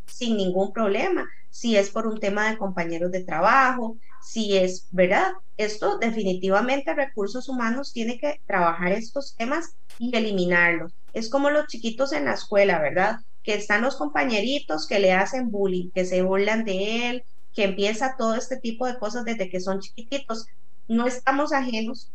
sin 0.05 0.37
ningún 0.37 0.73
problema, 0.73 1.27
si 1.49 1.77
es 1.77 1.89
por 1.89 2.05
un 2.05 2.19
tema 2.19 2.49
de 2.49 2.57
compañeros 2.57 3.11
de 3.11 3.23
trabajo, 3.23 3.97
si 4.21 4.57
es, 4.57 4.87
¿verdad? 4.91 5.31
Esto 5.55 5.97
definitivamente 5.97 6.93
recursos 6.93 7.49
humanos 7.49 7.93
tiene 7.93 8.19
que 8.19 8.41
trabajar 8.45 8.91
estos 8.91 9.35
temas 9.35 9.75
y 9.99 10.15
eliminarlos. 10.15 10.91
Es 11.13 11.29
como 11.29 11.49
los 11.49 11.67
chiquitos 11.67 12.11
en 12.11 12.25
la 12.25 12.33
escuela, 12.33 12.79
¿verdad? 12.79 13.19
Que 13.43 13.55
están 13.55 13.81
los 13.81 13.95
compañeritos 13.95 14.85
que 14.87 14.99
le 14.99 15.13
hacen 15.13 15.49
bullying, 15.49 15.91
que 15.91 16.05
se 16.05 16.21
burlan 16.21 16.65
de 16.65 17.09
él, 17.09 17.23
que 17.57 17.65
empieza 17.65 18.15
todo 18.17 18.35
este 18.35 18.57
tipo 18.57 18.85
de 18.85 18.97
cosas 18.97 19.25
desde 19.25 19.49
que 19.49 19.59
son 19.59 19.81
chiquititos. 19.81 20.45
No 20.87 21.07
estamos 21.07 21.51
ajenos 21.51 22.09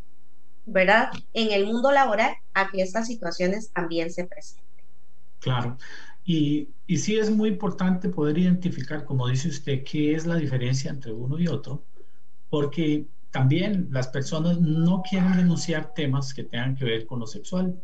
¿verdad? 0.64 1.10
En 1.34 1.50
el 1.50 1.66
mundo 1.66 1.90
laboral 1.90 2.36
a 2.54 2.70
que 2.70 2.82
estas 2.82 3.06
situaciones 3.06 3.70
también 3.72 4.12
se 4.12 4.24
presenten. 4.24 4.84
Claro. 5.40 5.76
Y, 6.24 6.68
y 6.86 6.98
sí 6.98 7.16
es 7.16 7.30
muy 7.30 7.48
importante 7.48 8.08
poder 8.08 8.38
identificar, 8.38 9.04
como 9.04 9.26
dice 9.26 9.48
usted, 9.48 9.82
qué 9.82 10.14
es 10.14 10.24
la 10.24 10.36
diferencia 10.36 10.90
entre 10.90 11.12
uno 11.12 11.38
y 11.38 11.48
otro, 11.48 11.84
porque 12.48 13.08
también 13.30 13.88
las 13.90 14.08
personas 14.08 14.60
no 14.60 15.02
quieren 15.02 15.36
denunciar 15.36 15.92
temas 15.94 16.32
que 16.32 16.44
tengan 16.44 16.76
que 16.76 16.84
ver 16.84 17.06
con 17.06 17.20
lo 17.20 17.26
sexual. 17.26 17.80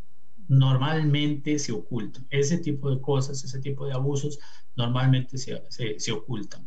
normalmente 0.47 1.59
se 1.59 1.73
ocultan. 1.73 2.27
Ese 2.31 2.57
tipo 2.59 2.89
de 2.91 3.03
cosas, 3.03 3.45
ese 3.45 3.59
tipo 3.59 3.87
de 3.87 3.93
abusos 3.93 4.39
normalmente 4.77 5.37
se, 5.37 5.63
se, 5.69 6.13
ocultan. 6.13 6.67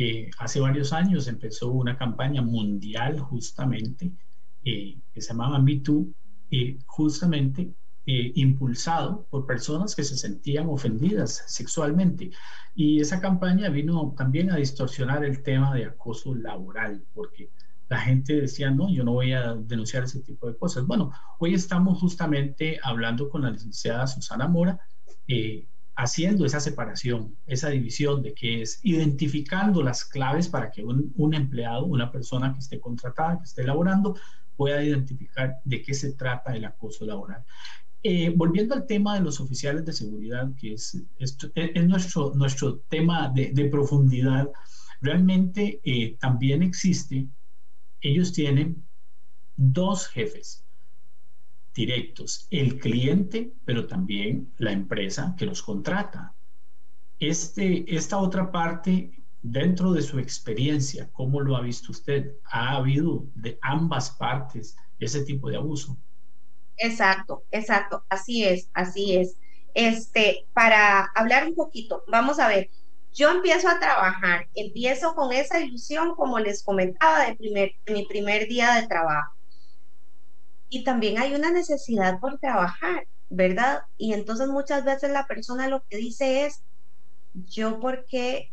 Eh, 0.00 0.30
hace 0.38 0.60
varios 0.60 0.92
años 0.92 1.26
empezó 1.26 1.72
una 1.72 1.98
campaña 1.98 2.40
mundial 2.40 3.18
justamente 3.18 4.12
eh, 4.64 4.96
que 5.12 5.20
se 5.20 5.30
llamaba 5.30 5.58
Me 5.58 5.80
Too, 5.80 6.14
eh, 6.52 6.78
justamente 6.86 7.74
impulsado 8.10 9.26
por 9.28 9.44
personas 9.44 9.94
que 9.94 10.02
se 10.02 10.16
sentían 10.16 10.66
ofendidas 10.68 11.44
sexualmente. 11.46 12.30
Y 12.74 13.00
esa 13.00 13.20
campaña 13.20 13.68
vino 13.68 14.14
también 14.16 14.50
a 14.50 14.56
distorsionar 14.56 15.26
el 15.26 15.42
tema 15.42 15.74
de 15.74 15.84
acoso 15.84 16.34
laboral, 16.34 17.04
porque 17.12 17.50
la 17.90 18.00
gente 18.00 18.40
decía, 18.40 18.70
no, 18.70 18.88
yo 18.88 19.04
no 19.04 19.12
voy 19.12 19.32
a 19.32 19.52
denunciar 19.52 20.04
ese 20.04 20.20
tipo 20.20 20.46
de 20.46 20.56
cosas. 20.56 20.86
Bueno, 20.86 21.12
hoy 21.38 21.52
estamos 21.52 21.98
justamente 21.98 22.80
hablando 22.82 23.28
con 23.28 23.42
la 23.42 23.50
licenciada 23.50 24.06
Susana 24.06 24.48
Mora, 24.48 24.80
haciendo 25.98 26.46
esa 26.46 26.60
separación, 26.60 27.34
esa 27.46 27.70
división 27.70 28.22
de 28.22 28.32
que 28.32 28.62
es 28.62 28.78
identificando 28.84 29.82
las 29.82 30.04
claves 30.04 30.48
para 30.48 30.70
que 30.70 30.84
un, 30.84 31.34
empleado, 31.34 31.86
una 31.86 32.12
persona 32.12 32.52
que 32.52 32.60
esté 32.60 32.78
contratada, 32.78 33.38
que 33.38 33.44
esté 33.44 33.64
laborando, 33.64 34.16
pueda 34.56 34.82
identificar 34.82 35.60
de 35.64 35.82
qué 35.82 35.94
se 35.94 36.12
trata 36.12 36.54
el 36.54 36.64
acoso 36.64 37.04
laboral. 37.04 37.44
Eh, 38.04 38.32
volviendo 38.36 38.76
al 38.76 38.86
tema 38.86 39.16
de 39.16 39.22
los 39.22 39.40
oficiales 39.40 39.84
de 39.84 39.92
seguridad, 39.92 40.48
que 40.56 40.74
es, 40.74 41.02
es, 41.18 41.36
nuestro, 41.88 42.32
nuestro 42.32 42.78
tema 42.88 43.28
de, 43.34 43.50
de 43.52 43.64
profundidad, 43.64 44.48
realmente 45.00 45.80
eh, 45.82 46.16
también 46.20 46.62
existe 46.62 47.26
ellos 48.00 48.32
tienen 48.32 48.86
dos 49.56 50.06
jefes 50.06 50.64
directos, 51.78 52.48
el 52.50 52.80
cliente, 52.80 53.52
pero 53.64 53.86
también 53.86 54.52
la 54.58 54.72
empresa 54.72 55.36
que 55.38 55.46
los 55.46 55.62
contrata. 55.62 56.34
Este, 57.20 57.84
esta 57.94 58.18
otra 58.18 58.50
parte, 58.50 59.12
dentro 59.40 59.92
de 59.92 60.02
su 60.02 60.18
experiencia, 60.18 61.08
¿cómo 61.12 61.40
lo 61.40 61.56
ha 61.56 61.60
visto 61.60 61.92
usted? 61.92 62.34
¿Ha 62.50 62.76
habido 62.76 63.26
de 63.36 63.58
ambas 63.62 64.10
partes 64.10 64.76
ese 64.98 65.24
tipo 65.24 65.48
de 65.48 65.56
abuso? 65.56 65.96
Exacto, 66.76 67.44
exacto, 67.52 68.04
así 68.08 68.42
es, 68.42 68.68
así 68.74 69.16
es. 69.16 69.36
Este, 69.72 70.48
para 70.52 71.04
hablar 71.14 71.46
un 71.46 71.54
poquito, 71.54 72.02
vamos 72.08 72.40
a 72.40 72.48
ver, 72.48 72.70
yo 73.14 73.30
empiezo 73.30 73.68
a 73.68 73.78
trabajar, 73.78 74.48
empiezo 74.56 75.14
con 75.14 75.32
esa 75.32 75.60
ilusión, 75.60 76.16
como 76.16 76.40
les 76.40 76.64
comentaba, 76.64 77.24
de, 77.24 77.36
primer, 77.36 77.70
mi 77.86 78.04
primer 78.04 78.48
día 78.48 78.74
de 78.74 78.88
trabajo. 78.88 79.37
Y 80.68 80.84
también 80.84 81.18
hay 81.18 81.34
una 81.34 81.50
necesidad 81.50 82.20
por 82.20 82.38
trabajar, 82.38 83.06
¿verdad? 83.28 83.82
Y 83.96 84.12
entonces 84.12 84.48
muchas 84.48 84.84
veces 84.84 85.10
la 85.10 85.26
persona 85.26 85.68
lo 85.68 85.82
que 85.88 85.96
dice 85.96 86.46
es, 86.46 86.62
yo 87.32 87.80
porque, 87.80 88.52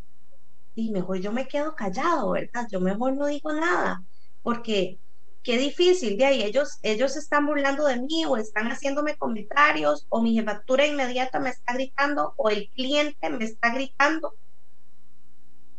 y 0.75 0.91
mejor 0.91 1.19
yo 1.19 1.31
me 1.34 1.48
quedo 1.48 1.75
callado, 1.75 2.31
¿verdad? 2.31 2.67
Yo 2.72 2.79
mejor 2.81 3.15
no 3.17 3.27
digo 3.27 3.53
nada, 3.53 4.03
porque 4.43 5.01
qué 5.43 5.57
difícil, 5.57 6.17
de 6.17 6.25
ahí 6.25 6.43
ellos, 6.43 6.79
ellos 6.84 7.17
están 7.17 7.45
burlando 7.48 7.86
de 7.86 8.01
mí 8.01 8.25
o 8.27 8.38
están 8.38 8.67
haciéndome 8.69 9.17
comentarios 9.17 10.07
o 10.10 10.22
mi 10.22 10.36
jefatura 10.36 10.88
inmediata 10.88 11.39
me 11.39 11.50
está 11.51 11.74
gritando 11.74 12.34
o 12.38 12.50
el 12.50 12.69
cliente 12.75 13.29
me 13.29 13.45
está 13.45 13.74
gritando 13.74 14.34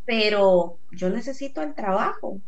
pero 0.06 0.80
yo 0.90 1.10
necesito 1.10 1.62
el 1.62 1.74
trabajo. 1.74 2.40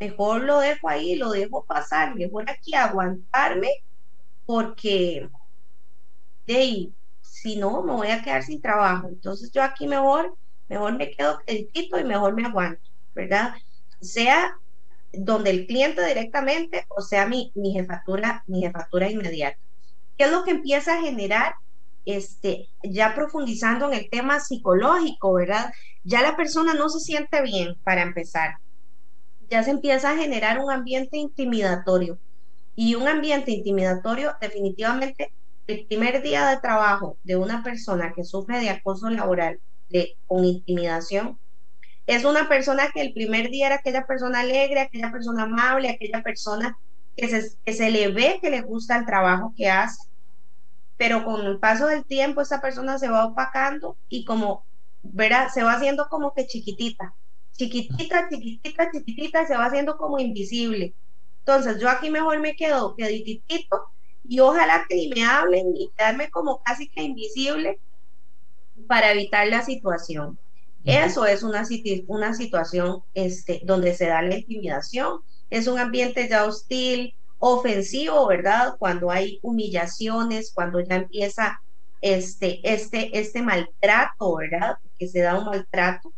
Mejor 0.00 0.42
lo 0.44 0.60
dejo 0.60 0.88
ahí, 0.88 1.16
lo 1.16 1.30
dejo 1.30 1.64
pasar, 1.64 2.14
mejor 2.14 2.50
aquí 2.50 2.74
aguantarme, 2.74 3.68
porque 4.46 5.28
de 6.46 6.92
si 7.20 7.56
no, 7.56 7.82
me 7.82 7.92
voy 7.92 8.08
a 8.08 8.22
quedar 8.22 8.42
sin 8.42 8.60
trabajo. 8.60 9.08
Entonces 9.08 9.50
yo 9.52 9.62
aquí 9.62 9.86
mejor, 9.86 10.36
mejor 10.68 10.96
me 10.96 11.10
quedo 11.10 11.38
quietito 11.46 11.98
y 11.98 12.04
mejor 12.04 12.34
me 12.34 12.46
aguanto, 12.46 12.82
¿verdad? 13.14 13.54
Sea 14.00 14.52
donde 15.12 15.50
el 15.50 15.66
cliente 15.66 16.04
directamente 16.06 16.86
o 16.90 17.02
sea 17.02 17.26
mi, 17.26 17.52
mi 17.54 17.72
jefatura, 17.72 18.44
mi 18.46 18.62
jefatura 18.62 19.10
inmediata. 19.10 19.58
¿Qué 20.16 20.24
es 20.24 20.32
lo 20.32 20.44
que 20.44 20.52
empieza 20.52 20.98
a 20.98 21.02
generar 21.02 21.54
este, 22.04 22.68
ya 22.82 23.14
profundizando 23.14 23.88
en 23.88 23.94
el 23.98 24.10
tema 24.10 24.40
psicológico, 24.40 25.34
¿verdad? 25.34 25.72
Ya 26.02 26.22
la 26.22 26.36
persona 26.36 26.74
no 26.74 26.88
se 26.88 27.00
siente 27.00 27.42
bien 27.42 27.76
para 27.84 28.02
empezar. 28.02 28.56
Ya 29.50 29.62
se 29.62 29.70
empieza 29.70 30.10
a 30.10 30.16
generar 30.16 30.58
un 30.58 30.70
ambiente 30.70 31.16
intimidatorio. 31.16 32.18
Y 32.74 32.94
un 32.94 33.08
ambiente 33.08 33.50
intimidatorio, 33.52 34.36
definitivamente, 34.40 35.32
el 35.66 35.86
primer 35.86 36.22
día 36.22 36.48
de 36.48 36.60
trabajo 36.60 37.18
de 37.22 37.36
una 37.36 37.62
persona 37.62 38.12
que 38.14 38.24
sufre 38.24 38.60
de 38.60 38.70
acoso 38.70 39.10
laboral 39.10 39.60
de, 39.88 40.16
con 40.26 40.44
intimidación, 40.44 41.38
es 42.06 42.24
una 42.24 42.48
persona 42.48 42.90
que 42.92 43.02
el 43.02 43.12
primer 43.12 43.50
día 43.50 43.66
era 43.66 43.76
aquella 43.76 44.06
persona 44.06 44.40
alegre, 44.40 44.80
aquella 44.80 45.12
persona 45.12 45.44
amable, 45.44 45.90
aquella 45.90 46.22
persona 46.22 46.78
que 47.16 47.28
se, 47.28 47.56
que 47.64 47.74
se 47.74 47.90
le 47.90 48.08
ve 48.08 48.38
que 48.40 48.50
le 48.50 48.62
gusta 48.62 48.96
el 48.98 49.06
trabajo 49.06 49.52
que 49.56 49.68
hace, 49.68 50.02
pero 50.96 51.24
con 51.24 51.46
el 51.46 51.58
paso 51.58 51.86
del 51.86 52.04
tiempo 52.06 52.40
esa 52.40 52.60
persona 52.60 52.98
se 52.98 53.08
va 53.08 53.26
opacando 53.26 53.98
y 54.08 54.24
como, 54.24 54.66
verá, 55.02 55.50
se 55.50 55.62
va 55.62 55.74
haciendo 55.74 56.08
como 56.08 56.34
que 56.34 56.46
chiquitita, 56.46 57.14
chiquitita, 57.58 58.28
chiquitita, 58.30 58.90
chiquitita, 58.90 59.46
se 59.46 59.56
va 59.56 59.66
haciendo 59.66 59.96
como 59.96 60.18
invisible. 60.18 60.94
Entonces 61.40 61.80
yo 61.80 61.88
aquí 61.90 62.08
mejor 62.10 62.38
me 62.40 62.54
quedo 62.54 62.94
queditito 62.96 63.90
y 64.26 64.40
ojalá 64.40 64.86
que 64.88 64.94
ni 64.94 65.08
me 65.08 65.24
hablen 65.24 65.76
y 65.76 65.90
quedarme 65.96 66.30
como 66.30 66.62
casi 66.62 66.88
que 66.88 67.02
invisible 67.02 67.80
para 68.86 69.12
evitar 69.12 69.48
la 69.48 69.62
situación. 69.62 70.38
Eso 70.84 71.26
es 71.26 71.42
una, 71.42 71.66
una 72.06 72.34
situación 72.34 73.02
este, 73.12 73.60
donde 73.64 73.94
se 73.94 74.06
da 74.06 74.22
la 74.22 74.36
intimidación. 74.36 75.20
Es 75.50 75.66
un 75.66 75.78
ambiente 75.78 76.28
ya 76.28 76.44
hostil, 76.46 77.14
ofensivo, 77.38 78.26
¿verdad? 78.26 78.76
Cuando 78.78 79.10
hay 79.10 79.38
humillaciones, 79.42 80.52
cuando 80.54 80.80
ya 80.80 80.96
empieza 80.96 81.60
este, 82.00 82.60
este, 82.62 83.18
este 83.18 83.42
maltrato, 83.42 84.36
¿verdad? 84.36 84.76
Que 84.98 85.08
se 85.08 85.20
da 85.20 85.38
un 85.38 85.46
maltrato 85.46 86.14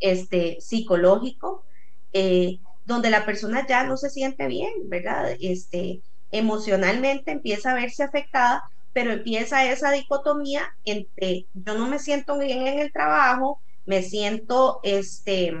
este, 0.00 0.58
psicológico, 0.60 1.64
eh, 2.12 2.60
donde 2.84 3.10
la 3.10 3.24
persona 3.26 3.66
ya 3.66 3.84
no 3.84 3.96
se 3.96 4.10
siente 4.10 4.46
bien, 4.46 4.72
¿verdad? 4.86 5.36
Este, 5.40 6.02
emocionalmente 6.30 7.32
empieza 7.32 7.72
a 7.72 7.74
verse 7.74 8.02
afectada, 8.04 8.62
pero 8.92 9.12
empieza 9.12 9.70
esa 9.70 9.90
dicotomía 9.92 10.68
entre 10.84 11.48
yo 11.52 11.74
no 11.76 11.88
me 11.88 11.98
siento 11.98 12.38
bien 12.38 12.66
en 12.66 12.78
el 12.80 12.92
trabajo, 12.92 13.62
me 13.84 14.02
siento 14.02 14.80
este, 14.82 15.52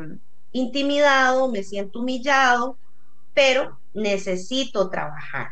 intimidado, 0.52 1.50
me 1.50 1.62
siento 1.62 2.00
humillado, 2.00 2.78
pero 3.34 3.80
necesito 3.92 4.90
trabajar. 4.90 5.48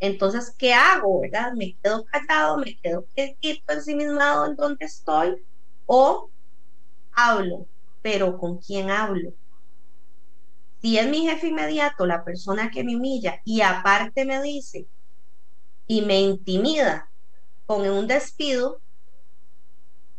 Entonces, 0.00 0.54
¿qué 0.58 0.72
hago? 0.74 1.20
¿Verdad? 1.20 1.52
¿Me 1.54 1.76
quedo 1.82 2.04
callado? 2.06 2.58
¿Me 2.58 2.78
quedo 2.80 3.06
quietito, 3.14 3.72
ensimismado 3.72 4.46
en 4.46 4.56
donde 4.56 4.84
estoy? 4.86 5.36
¿O 5.86 6.30
hablo? 7.18 7.68
¿Pero 8.02 8.38
con 8.38 8.58
quién 8.58 8.90
hablo? 8.90 9.32
Si 10.80 10.98
es 10.98 11.08
mi 11.08 11.26
jefe 11.26 11.48
inmediato, 11.48 12.06
la 12.06 12.24
persona 12.24 12.70
que 12.70 12.82
me 12.84 12.96
humilla 12.96 13.40
y 13.44 13.60
aparte 13.60 14.24
me 14.24 14.42
dice 14.42 14.88
y 15.86 16.02
me 16.02 16.20
intimida 16.20 17.10
con 17.66 17.88
un 17.88 18.06
despido, 18.06 18.82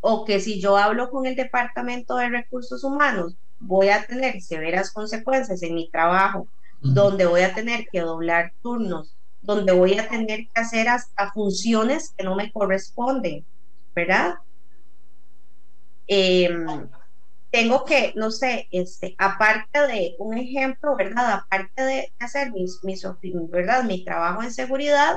o 0.02 0.26
que 0.26 0.40
si 0.40 0.62
yo 0.62 0.78
hablo 0.78 1.10
con 1.10 1.26
el 1.26 1.36
Departamento 1.36 2.16
de 2.18 2.30
Recursos 2.30 2.84
Humanos, 2.84 3.36
voy 3.60 3.90
a 3.90 4.06
tener 4.06 4.42
severas 4.42 4.92
consecuencias 4.94 5.62
en 5.64 5.76
mi 5.76 5.90
trabajo 5.90 6.50
donde 6.82 7.26
voy 7.26 7.42
a 7.42 7.54
tener 7.54 7.88
que 7.92 8.00
doblar 8.02 8.54
turnos, 8.62 9.18
donde 9.42 9.74
voy 9.74 9.98
a 10.00 10.08
tener 10.10 10.40
que 10.54 10.62
hacer 10.62 10.88
hasta 10.90 11.32
funciones 11.34 12.14
que 12.18 12.24
no 12.24 12.36
me 12.36 12.52
corresponden, 12.52 13.46
¿verdad? 13.96 14.36
Em, 16.10 16.90
tengo 17.52 17.86
que, 17.86 18.14
no 18.16 18.32
sé, 18.32 18.68
este, 18.72 19.16
aparte 19.18 19.88
de 19.88 20.16
un 20.20 20.38
ejemplo, 20.38 20.96
¿verdad? 20.98 21.34
Aparte 21.34 21.84
de 21.84 22.14
hacer 22.20 22.52
mis, 22.54 22.80
mis 22.84 23.06
¿verdad? 23.50 23.84
Mi 23.86 24.04
trabajo 24.06 24.44
en 24.44 24.54
seguridad, 24.54 25.16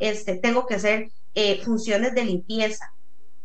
este, 0.00 0.38
tengo 0.38 0.66
que 0.66 0.76
hacer 0.76 1.08
eh, 1.34 1.62
funciones 1.64 2.14
de 2.14 2.24
limpieza, 2.24 2.86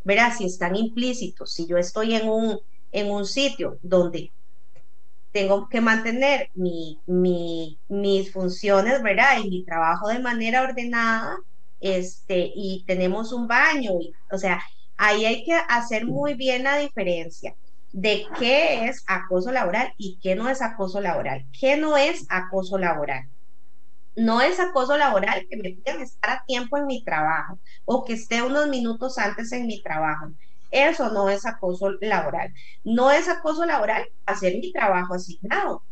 ¿verdad? 0.03 0.33
Si 0.37 0.45
están 0.45 0.75
implícitos, 0.77 1.53
si 1.53 1.67
yo 1.67 1.77
estoy 1.77 2.15
en 2.15 2.29
un, 2.29 2.59
en 2.91 3.11
un 3.11 3.25
sitio 3.25 3.79
donde 3.83 4.33
tengo 5.31 5.69
que 5.69 5.81
mantener 5.81 6.49
mi, 6.55 7.01
mis 7.87 8.31
funciones, 8.33 9.01
¿verdad? 9.03 9.39
Y 9.43 9.49
mi 9.49 9.65
trabajo 9.65 10.07
de 10.09 10.19
manera 10.19 10.63
ordenada, 10.63 11.37
este, 11.79 12.51
y 12.55 12.83
tenemos 12.87 13.31
un 13.33 13.47
baño, 13.47 13.91
o 14.31 14.37
sea, 14.37 14.61
ahí 14.99 15.25
hay 15.25 15.43
que 15.45 15.53
hacer 15.69 16.05
muy 16.05 16.35
bien 16.35 16.63
la 16.63 16.77
diferencia 16.77 17.55
de 17.91 18.27
qué 18.37 18.85
es 18.87 19.03
acoso 19.07 19.51
laboral 19.51 19.93
y 19.97 20.19
qué 20.21 20.35
no 20.35 20.49
es 20.49 20.61
acoso 20.61 21.01
laboral. 21.01 21.45
¿Qué 21.59 21.77
no 21.77 21.97
es 21.97 22.25
acoso 22.29 22.77
laboral? 22.77 23.29
No 24.15 24.41
es 24.41 24.59
acoso 24.59 24.97
laboral 24.97 25.47
que 25.49 25.57
me 25.57 25.71
pidan 25.71 26.01
estar 26.01 26.31
a 26.31 26.43
tiempo 26.45 26.77
en 26.77 26.85
mi 26.87 27.03
trabajo 27.03 27.59
o 27.85 28.05
que 28.05 28.13
esté 28.13 28.41
unos 28.43 28.67
minutos 28.69 29.17
antes 29.17 29.51
en 29.53 29.67
mi 29.67 29.81
trabajo. 29.81 30.33
Eso 30.71 31.11
no 31.11 31.29
es 31.29 31.45
acoso 31.45 31.91
laboral. 32.01 32.53
No 32.83 33.11
es 33.11 33.29
acoso 33.29 33.65
laboral 33.65 34.05
hacer 34.25 34.55
mi 34.59 34.71
trabajo 34.73 35.15
asignado. 35.15 35.85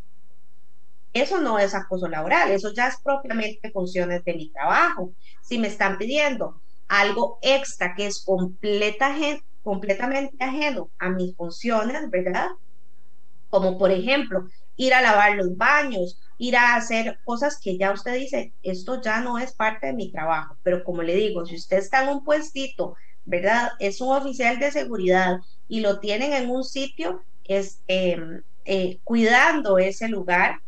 Eso 1.12 1.40
no 1.40 1.58
es 1.58 1.74
acoso 1.74 2.08
laboral, 2.08 2.50
eso 2.50 2.72
ya 2.72 2.88
es 2.88 2.96
propiamente 3.02 3.70
funciones 3.72 4.22
de 4.24 4.34
mi 4.34 4.52
trabajo. 4.52 5.14
Si 5.40 5.58
me 5.58 5.68
están 5.68 5.98
pidiendo 5.98 6.62
algo 6.88 7.38
extra 7.42 7.94
que 7.94 8.06
es 8.06 8.24
completa, 8.24 9.14
completamente 9.62 10.42
ajeno 10.42 10.90
a 10.98 11.10
mis 11.10 11.36
funciones, 11.36 12.10
¿verdad? 12.10 12.48
Como 13.48 13.78
por 13.78 13.90
ejemplo, 13.90 14.48
ir 14.76 14.94
a 14.94 15.02
lavar 15.02 15.36
los 15.36 15.56
baños, 15.56 16.20
ir 16.38 16.56
a 16.56 16.76
hacer 16.76 17.18
cosas 17.24 17.58
que 17.60 17.78
ya 17.78 17.92
usted 17.92 18.14
dice, 18.14 18.54
esto 18.62 19.00
ya 19.02 19.20
no 19.20 19.38
es 19.38 19.54
parte 19.54 19.88
de 19.88 19.94
mi 19.94 20.12
trabajo. 20.12 20.56
Pero 20.62 20.84
como 20.84 21.02
le 21.02 21.14
digo, 21.14 21.46
si 21.46 21.56
usted 21.56 21.78
está 21.78 22.02
en 22.02 22.10
un 22.10 22.24
puestito, 22.24 22.94
¿verdad? 23.24 23.70
Es 23.78 24.00
un 24.00 24.14
oficial 24.16 24.58
de 24.58 24.70
seguridad 24.70 25.38
y 25.66 25.80
lo 25.80 26.00
tienen 26.00 26.32
en 26.32 26.50
un 26.50 26.64
sitio, 26.64 27.22
este, 27.44 28.18
eh, 28.64 29.00
cuidando 29.04 29.78
ese 29.78 30.08
lugar, 30.08 30.60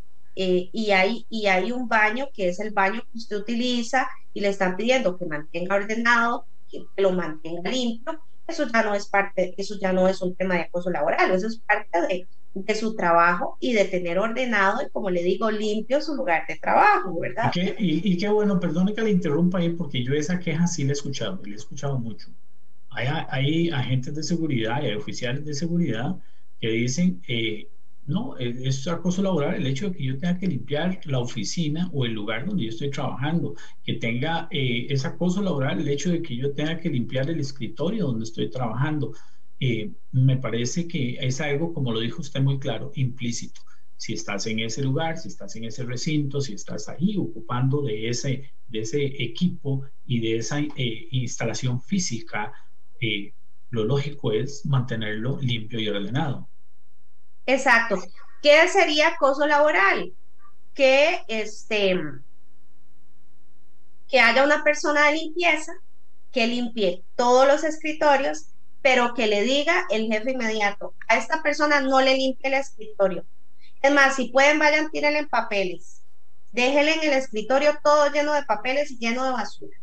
eh, 0.42 0.70
y, 0.72 0.90
hay, 0.92 1.26
y 1.28 1.48
hay 1.48 1.70
un 1.70 1.86
baño 1.86 2.30
que 2.32 2.48
es 2.48 2.60
el 2.60 2.70
baño 2.70 3.02
que 3.12 3.18
usted 3.18 3.36
utiliza 3.36 4.08
y 4.32 4.40
le 4.40 4.48
están 4.48 4.74
pidiendo 4.74 5.18
que 5.18 5.26
mantenga 5.26 5.76
ordenado, 5.76 6.46
que, 6.70 6.86
lo 6.96 7.12
mantenga 7.12 7.70
limpio, 7.70 8.18
eso 8.48 8.66
ya 8.72 8.82
no 8.82 8.94
es 8.94 9.06
parte, 9.06 9.54
eso 9.58 9.74
ya 9.78 9.92
no 9.92 10.08
es 10.08 10.22
un 10.22 10.34
tema 10.34 10.54
de 10.54 10.62
acoso 10.62 10.88
laboral, 10.88 11.30
eso 11.32 11.46
es 11.46 11.58
parte 11.58 12.00
de, 12.08 12.26
de 12.54 12.74
su 12.74 12.96
trabajo 12.96 13.58
y 13.60 13.74
de 13.74 13.84
tener 13.84 14.18
ordenado 14.18 14.80
y, 14.80 14.88
como 14.88 15.10
le 15.10 15.22
digo, 15.22 15.50
limpio 15.50 16.00
su 16.00 16.14
lugar 16.14 16.46
de 16.48 16.56
trabajo, 16.56 17.20
¿verdad? 17.20 17.52
Y, 17.54 18.10
y, 18.10 18.16
qué 18.16 18.30
bueno, 18.30 18.58
perdone 18.58 18.94
que 18.94 19.02
le 19.02 19.10
interrumpa 19.10 19.58
ahí, 19.58 19.68
porque 19.68 20.02
yo 20.02 20.14
esa 20.14 20.38
queja 20.38 20.66
sí 20.66 20.84
la 20.84 20.90
he 20.90 20.92
escuchado, 20.94 21.38
la 21.44 21.52
he 21.52 21.56
escuchado 21.56 21.98
mucho. 21.98 22.28
Hay, 22.88 23.08
hay 23.28 23.68
agentes 23.68 24.14
de 24.14 24.22
seguridad 24.22 24.82
y 24.82 24.86
hay 24.86 24.94
oficiales 24.94 25.44
de 25.44 25.52
seguridad 25.52 26.16
que 26.58 26.68
dicen, 26.68 27.20
eh, 27.28 27.68
no, 28.06 28.36
e, 28.38 28.68
es 28.68 28.86
acoso 28.88 29.22
laboral 29.22 29.54
el 29.54 29.66
hecho 29.66 29.90
de 29.90 29.96
que 29.96 30.04
yo 30.04 30.18
tenga 30.18 30.38
que 30.38 30.46
limpiar 30.46 31.00
la 31.04 31.18
oficina 31.18 31.90
o 31.92 32.04
el 32.04 32.12
lugar 32.12 32.46
donde 32.46 32.64
yo 32.64 32.70
estoy 32.70 32.90
trabajando, 32.90 33.54
que 33.84 33.94
tenga, 33.94 34.48
eh, 34.50 34.86
es 34.90 35.04
acoso 35.04 35.42
laboral 35.42 35.80
el 35.80 35.88
hecho 35.88 36.10
de 36.10 36.22
que 36.22 36.36
yo 36.36 36.52
tenga 36.52 36.78
que 36.78 36.90
limpiar 36.90 37.30
el 37.30 37.40
escritorio 37.40 38.06
donde 38.06 38.24
estoy 38.24 38.50
trabajando. 38.50 39.12
Eh, 39.60 39.92
me 40.12 40.38
parece 40.38 40.88
que 40.88 41.18
es 41.20 41.40
algo, 41.40 41.72
como 41.72 41.92
lo 41.92 42.00
dijo 42.00 42.22
usted 42.22 42.40
muy 42.40 42.58
claro, 42.58 42.92
implícito. 42.94 43.60
Si 43.96 44.14
estás 44.14 44.46
en 44.46 44.60
ese 44.60 44.82
lugar, 44.82 45.18
si 45.18 45.28
estás 45.28 45.54
en 45.56 45.64
ese 45.64 45.84
recinto, 45.84 46.40
si 46.40 46.54
estás 46.54 46.88
ahí 46.88 47.16
ocupando 47.18 47.82
de 47.82 48.08
ese, 48.08 48.50
de 48.66 48.80
ese 48.80 49.04
equipo 49.22 49.84
y 50.06 50.20
de 50.20 50.38
esa 50.38 50.60
eh, 50.60 51.08
instalación 51.10 51.82
física, 51.82 52.52
eh, 53.00 53.34
lo 53.70 53.84
lógico 53.84 54.32
es 54.32 54.64
mantenerlo 54.66 55.38
limpio 55.40 55.78
y 55.78 55.88
ordenado. 55.88 56.49
Exacto. 57.52 58.02
¿Qué 58.42 58.68
sería 58.68 59.08
acoso 59.08 59.46
laboral? 59.46 60.12
Que 60.74 61.22
este 61.28 62.00
que 64.08 64.20
haya 64.20 64.42
una 64.42 64.64
persona 64.64 65.06
de 65.06 65.14
limpieza 65.14 65.72
que 66.32 66.46
limpie 66.46 67.04
todos 67.16 67.46
los 67.46 67.62
escritorios, 67.62 68.46
pero 68.82 69.14
que 69.14 69.28
le 69.28 69.42
diga 69.42 69.86
el 69.90 70.06
jefe 70.06 70.32
inmediato, 70.32 70.94
a 71.06 71.16
esta 71.16 71.42
persona 71.42 71.80
no 71.80 72.00
le 72.00 72.16
limpie 72.16 72.48
el 72.48 72.54
escritorio. 72.54 73.24
Es 73.82 73.92
más, 73.92 74.16
si 74.16 74.28
pueden, 74.28 74.58
vayan, 74.58 74.90
tírenle 74.90 75.20
en 75.20 75.28
papeles. 75.28 76.02
Déjenle 76.52 76.94
en 76.94 77.04
el 77.04 77.12
escritorio 77.12 77.78
todo 77.84 78.10
lleno 78.10 78.32
de 78.32 78.42
papeles 78.42 78.90
y 78.90 78.98
lleno 78.98 79.24
de 79.24 79.30
basura. 79.30 79.76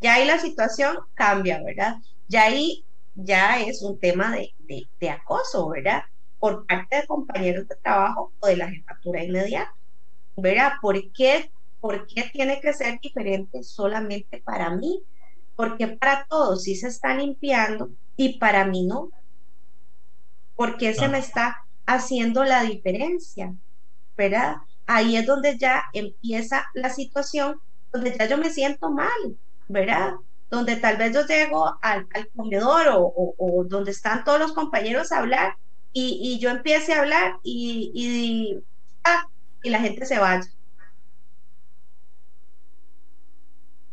Ya 0.00 0.14
ahí 0.14 0.26
la 0.26 0.38
situación 0.38 0.98
cambia, 1.14 1.62
¿verdad? 1.62 1.96
Ya 2.28 2.44
ahí 2.44 2.84
ya 3.14 3.60
es 3.60 3.82
un 3.82 3.98
tema 3.98 4.34
de, 4.36 4.54
de, 4.98 5.10
acoso, 5.10 5.68
¿verdad? 5.68 6.02
Por 6.38 6.66
parte 6.66 6.96
de 6.96 7.06
compañeros 7.06 7.68
de 7.68 7.76
trabajo 7.76 8.32
o 8.40 8.46
de 8.46 8.56
la 8.56 8.70
jefatura 8.70 9.22
inmediata, 9.22 9.74
¿verdad? 10.36 10.72
¿Por 10.80 11.12
qué, 11.12 11.50
¿Por 11.80 12.06
qué 12.06 12.30
tiene 12.32 12.60
que 12.60 12.72
ser 12.72 12.98
diferente 13.00 13.62
solamente 13.62 14.42
para 14.44 14.70
mí? 14.70 15.02
Porque 15.56 15.88
para 15.88 16.26
todos 16.28 16.64
sí 16.64 16.74
se 16.74 16.88
está 16.88 17.14
limpiando 17.14 17.90
y 18.16 18.38
para 18.38 18.64
mí 18.64 18.86
no. 18.86 19.10
Porque 20.56 20.94
se 20.94 21.08
me 21.08 21.18
está 21.18 21.56
haciendo 21.86 22.44
la 22.44 22.62
diferencia, 22.62 23.54
¿verdad? 24.16 24.56
Ahí 24.86 25.16
es 25.16 25.26
donde 25.26 25.58
ya 25.58 25.84
empieza 25.92 26.66
la 26.74 26.90
situación, 26.90 27.60
donde 27.92 28.16
ya 28.16 28.26
yo 28.26 28.38
me 28.38 28.50
siento 28.50 28.90
mal, 28.90 29.38
¿verdad? 29.68 30.14
Donde 30.50 30.76
tal 30.76 30.96
vez 30.96 31.12
yo 31.12 31.26
llego 31.26 31.78
al, 31.82 32.06
comedor 32.36 32.86
o, 32.90 33.64
donde 33.68 33.90
están 33.90 34.24
todos 34.24 34.38
los 34.38 34.52
compañeros 34.52 35.12
a 35.12 35.18
hablar 35.18 35.56
y, 35.92 36.38
yo 36.40 36.50
empiece 36.50 36.92
a 36.92 37.00
hablar 37.00 37.38
y, 37.42 38.60
ah, 39.04 39.24
y, 39.62 39.70
la 39.70 39.80
gente 39.80 40.06
se 40.06 40.18
vaya. 40.18 40.48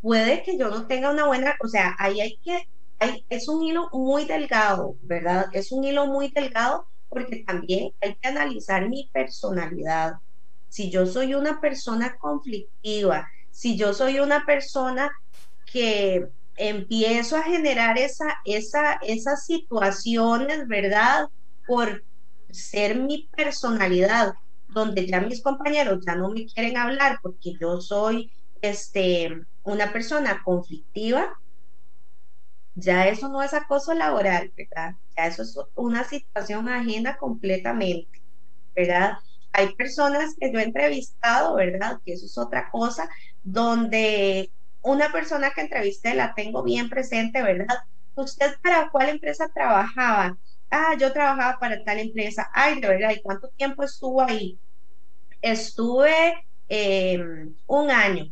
Puede 0.01 0.41
que 0.43 0.57
yo 0.57 0.69
no 0.69 0.87
tenga 0.87 1.11
una 1.11 1.27
buena, 1.27 1.55
o 1.63 1.67
sea, 1.67 1.95
ahí 1.99 2.21
hay 2.21 2.37
que, 2.37 2.67
hay, 2.99 3.23
es 3.29 3.47
un 3.47 3.63
hilo 3.63 3.89
muy 3.93 4.25
delgado, 4.25 4.95
¿verdad? 5.03 5.45
Es 5.53 5.71
un 5.71 5.83
hilo 5.83 6.07
muy 6.07 6.29
delgado 6.29 6.87
porque 7.07 7.43
también 7.45 7.93
hay 8.01 8.15
que 8.15 8.27
analizar 8.27 8.89
mi 8.89 9.09
personalidad. 9.13 10.13
Si 10.69 10.89
yo 10.89 11.05
soy 11.05 11.35
una 11.35 11.61
persona 11.61 12.17
conflictiva, 12.17 13.27
si 13.51 13.77
yo 13.77 13.93
soy 13.93 14.19
una 14.19 14.45
persona 14.45 15.11
que 15.65 16.29
empiezo 16.69 17.37
a 17.37 17.43
generar 17.43 17.97
esa, 17.97 18.25
esa, 18.45 18.95
esas 19.01 19.45
situaciones, 19.45 20.67
¿verdad? 20.67 21.27
Por 21.65 22.05
ser 22.49 22.99
mi 22.99 23.29
personalidad, 23.35 24.33
donde 24.67 25.07
ya 25.07 25.21
mis 25.21 25.41
compañeros 25.43 25.99
ya 26.05 26.15
no 26.15 26.29
me 26.29 26.45
quieren 26.45 26.77
hablar 26.77 27.19
porque 27.23 27.53
yo 27.59 27.81
soy 27.81 28.31
este, 28.61 29.29
una 29.63 29.91
persona 29.93 30.41
conflictiva, 30.43 31.33
ya 32.73 33.07
eso 33.07 33.29
no 33.29 33.41
es 33.43 33.53
acoso 33.53 33.93
laboral, 33.93 34.53
¿verdad? 34.55 34.95
Ya 35.17 35.27
eso 35.27 35.43
es 35.43 35.57
una 35.75 36.03
situación 36.03 36.69
ajena 36.69 37.17
completamente, 37.17 38.09
¿verdad? 38.75 39.13
Hay 39.53 39.75
personas 39.75 40.35
que 40.39 40.51
yo 40.53 40.59
he 40.59 40.63
entrevistado, 40.63 41.55
¿verdad? 41.55 41.99
Que 42.05 42.13
eso 42.13 42.25
es 42.27 42.37
otra 42.37 42.69
cosa, 42.71 43.09
donde 43.43 44.51
una 44.81 45.11
persona 45.11 45.51
que 45.51 45.61
entrevisté, 45.61 46.13
la 46.15 46.33
tengo 46.35 46.63
bien 46.63 46.89
presente, 46.89 47.41
¿verdad? 47.43 47.77
¿Usted 48.15 48.53
para 48.61 48.89
cuál 48.91 49.09
empresa 49.09 49.49
trabajaba? 49.53 50.37
Ah, 50.69 50.95
yo 50.99 51.11
trabajaba 51.13 51.59
para 51.59 51.83
tal 51.83 51.99
empresa. 51.99 52.49
Ay, 52.53 52.79
de 52.81 52.87
verdad, 52.87 53.11
¿y 53.11 53.21
cuánto 53.21 53.49
tiempo 53.49 53.83
estuvo 53.83 54.21
ahí? 54.21 54.59
Estuve 55.41 56.33
em, 56.67 57.55
un 57.67 57.91
año. 57.91 58.25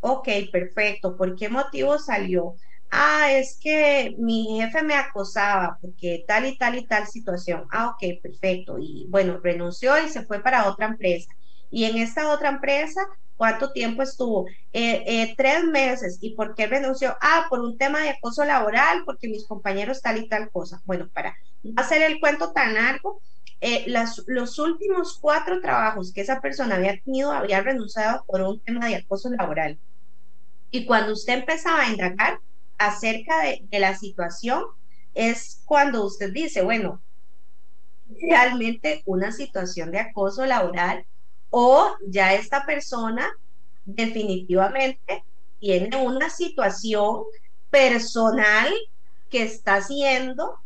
Ok, 0.00 0.28
perfecto. 0.52 1.16
¿Por 1.16 1.36
qué 1.36 1.48
motivo 1.48 1.98
salió? 1.98 2.54
Ah, 2.90 3.32
es 3.32 3.58
que 3.60 4.14
mi 4.18 4.58
jefe 4.60 4.82
me 4.82 4.94
acosaba 4.94 5.78
porque 5.80 6.24
tal 6.26 6.46
y 6.46 6.56
tal 6.58 6.76
y 6.76 6.86
tal 6.86 7.06
situación. 7.06 7.66
Ah, 7.70 7.88
ok, 7.90 8.20
perfecto. 8.22 8.76
Y 8.80 9.06
bueno, 9.10 9.38
renunció 9.42 9.98
y 10.04 10.08
se 10.08 10.24
fue 10.26 10.42
para 10.42 10.68
otra 10.68 10.86
empresa. 10.86 11.32
Y 11.70 11.84
en 11.84 11.98
esta 11.98 12.32
otra 12.32 12.48
empresa 12.50 13.00
¿Cuánto 13.40 13.72
tiempo 13.72 14.02
estuvo? 14.02 14.46
Eh, 14.70 15.02
eh, 15.06 15.34
tres 15.34 15.64
meses. 15.64 16.18
¿Y 16.20 16.34
por 16.34 16.54
qué 16.54 16.66
renunció? 16.66 17.16
Ah, 17.22 17.46
por 17.48 17.60
un 17.60 17.78
tema 17.78 18.00
de 18.02 18.10
acoso 18.10 18.44
laboral, 18.44 19.02
porque 19.06 19.28
mis 19.28 19.46
compañeros 19.46 20.02
tal 20.02 20.18
y 20.18 20.28
tal 20.28 20.50
cosa. 20.50 20.82
Bueno, 20.84 21.08
para 21.10 21.34
hacer 21.74 22.02
el 22.02 22.20
cuento 22.20 22.52
tan 22.52 22.74
largo, 22.74 23.22
eh, 23.62 23.86
los 24.26 24.58
últimos 24.58 25.18
cuatro 25.18 25.58
trabajos 25.62 26.12
que 26.12 26.20
esa 26.20 26.42
persona 26.42 26.74
había 26.76 27.00
tenido 27.00 27.32
había 27.32 27.62
renunciado 27.62 28.24
por 28.26 28.42
un 28.42 28.60
tema 28.60 28.86
de 28.86 28.96
acoso 28.96 29.30
laboral. 29.30 29.80
Y 30.70 30.86
cuando 30.86 31.12
usted 31.14 31.34
empezaba 31.40 31.82
a 31.82 31.90
indagar 31.90 32.40
acerca 32.78 33.42
de, 33.44 33.60
de 33.70 33.78
la 33.80 33.96
situación, 33.96 34.64
es 35.14 35.62
cuando 35.66 36.04
usted 36.04 36.32
dice, 36.32 36.62
bueno, 36.62 37.02
realmente 38.20 39.02
una 39.06 39.32
situación 39.32 39.90
de 39.92 40.00
acoso 40.00 40.44
laboral 40.46 41.06
o 41.50 41.96
ya 42.06 42.34
esta 42.34 42.64
persona 42.64 43.28
definitivamente 43.84 45.24
tiene 45.58 45.96
una 45.96 46.30
situación 46.30 47.24
personal 47.70 48.72
que 49.28 49.42
está 49.42 49.76
haciendo 49.76 50.58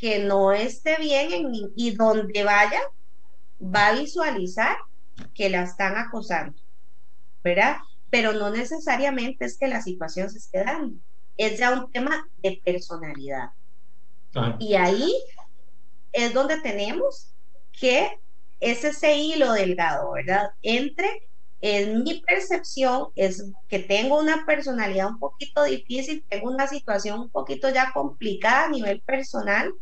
que 0.00 0.18
no 0.18 0.52
esté 0.52 0.96
bien 0.98 1.32
en, 1.32 1.72
y 1.76 1.92
donde 1.92 2.44
vaya 2.44 2.80
va 3.60 3.88
a 3.88 3.94
visualizar 3.94 4.76
que 5.34 5.48
la 5.48 5.62
están 5.62 5.96
acosando, 5.96 6.58
¿verdad? 7.42 7.78
Pero 8.10 8.32
no 8.32 8.50
necesariamente 8.50 9.44
es 9.44 9.56
que 9.56 9.68
la 9.68 9.80
situación 9.80 10.30
se 10.30 10.38
esté 10.38 10.64
dando, 10.64 10.98
es 11.36 11.58
ya 11.58 11.72
un 11.72 11.90
tema 11.90 12.28
de 12.42 12.60
personalidad. 12.64 13.50
Y 14.58 14.74
ahí 14.74 15.14
es 16.12 16.34
donde 16.34 16.60
tenemos 16.60 17.32
que 17.72 18.18
es 18.60 18.84
ese 18.84 19.16
hilo 19.16 19.52
delgado, 19.52 20.12
¿verdad? 20.12 20.50
Entre, 20.62 21.08
en 21.60 22.02
mi 22.02 22.20
percepción, 22.22 23.08
es 23.16 23.52
que 23.68 23.78
tengo 23.80 24.18
una 24.18 24.44
personalidad 24.46 25.08
un 25.08 25.18
poquito 25.18 25.64
difícil, 25.64 26.24
tengo 26.28 26.50
una 26.50 26.66
situación 26.66 27.20
un 27.20 27.30
poquito 27.30 27.70
ya 27.70 27.92
complicada 27.92 28.66
a 28.66 28.70
nivel 28.70 29.02
personal, 29.02 29.72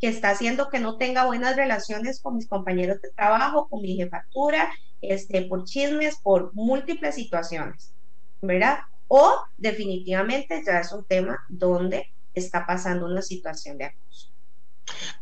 que 0.00 0.08
está 0.08 0.30
haciendo 0.30 0.68
que 0.70 0.80
no 0.80 0.98
tenga 0.98 1.26
buenas 1.26 1.56
relaciones 1.56 2.20
con 2.20 2.36
mis 2.36 2.48
compañeros 2.48 3.00
de 3.00 3.10
trabajo, 3.12 3.68
con 3.68 3.80
mi 3.82 3.96
jefatura, 3.96 4.72
este, 5.00 5.42
por 5.42 5.64
chismes, 5.64 6.20
por 6.22 6.54
múltiples 6.54 7.14
situaciones, 7.14 7.94
¿verdad? 8.42 8.80
O 9.06 9.34
definitivamente 9.56 10.62
ya 10.66 10.80
es 10.80 10.92
un 10.92 11.06
tema 11.06 11.38
donde 11.48 12.08
está 12.34 12.66
pasando 12.66 13.06
una 13.06 13.22
situación 13.22 13.78
de 13.78 13.86
acoso. 13.86 14.33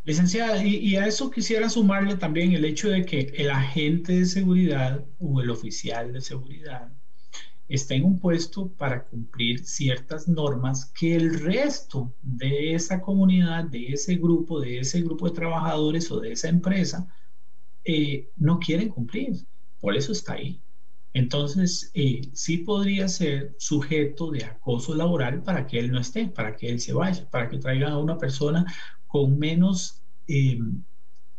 Licenciada, 0.03 0.63
y, 0.63 0.95
a 0.97 1.07
eso 1.07 1.31
quisiera 1.31 1.69
sumarle 1.69 2.17
también 2.17 2.51
el 2.51 2.65
hecho 2.65 2.89
de 2.89 3.05
que 3.05 3.33
el 3.37 3.49
agente 3.49 4.13
de 4.13 4.25
seguridad 4.25 5.05
o 5.19 5.41
el 5.41 5.49
oficial 5.49 6.11
de 6.11 6.21
seguridad 6.21 6.91
está 7.69 7.95
en 7.95 8.03
un 8.03 8.19
puesto 8.19 8.67
para 8.73 9.05
cumplir 9.05 9.65
ciertas 9.65 10.27
normas 10.27 10.91
que 10.93 11.15
el 11.15 11.39
resto 11.39 12.13
de 12.21 12.75
esa 12.75 13.01
comunidad, 13.01 13.63
de 13.63 13.93
ese 13.93 14.15
grupo, 14.15 14.59
de 14.59 14.79
ese 14.79 15.01
grupo 15.01 15.27
de 15.27 15.35
trabajadores 15.35 16.11
o 16.11 16.19
de 16.19 16.33
esa 16.33 16.49
empresa 16.49 17.07
eh, 17.85 18.29
no 18.35 18.59
quieren 18.59 18.89
cumplir. 18.89 19.45
Por 19.79 19.95
eso 19.95 20.11
está 20.11 20.33
ahí. 20.33 20.61
Entonces, 21.13 21.91
eh, 21.93 22.29
sí 22.33 22.57
podría 22.57 23.07
ser 23.07 23.55
sujeto 23.59 24.31
de 24.31 24.45
acoso 24.45 24.95
laboral 24.95 25.43
para 25.43 25.67
que 25.67 25.79
él 25.79 25.91
no 25.91 25.99
esté, 25.99 26.27
para 26.27 26.55
que 26.55 26.69
él 26.69 26.79
se 26.79 26.93
vaya, 26.93 27.29
para 27.29 27.49
que 27.49 27.59
traigan 27.59 27.91
a 27.93 27.99
una 27.99 28.17
persona 28.17 28.65
con 29.13 29.37
menos, 29.37 30.01
eh, 30.27 30.59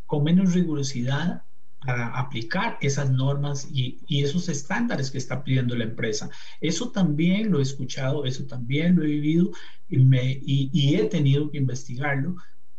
con 0.06 0.22
menos 0.22 0.54
rigurosidad 0.54 1.42
para 1.84 2.06
aplicar 2.20 2.78
esas 2.80 3.10
normas 3.10 3.68
y, 3.68 3.98
esos 4.08 4.48
estándares 4.48 5.10
que 5.10 5.18
está 5.18 5.42
pidiendo 5.42 5.74
la 5.74 5.82
empresa. 5.82 6.30
Eso 6.60 6.92
también 6.92 7.50
lo 7.50 7.58
he 7.58 7.62
escuchado, 7.62 8.26
eso 8.26 8.44
también 8.44 8.94
lo 8.94 9.02
he 9.02 9.08
vivido 9.08 9.50
y, 9.88 9.98
me, 9.98 10.38
y, 10.40 10.94
he 10.94 11.06
tenido 11.06 11.50
que 11.50 11.58
investigarlo 11.58 12.36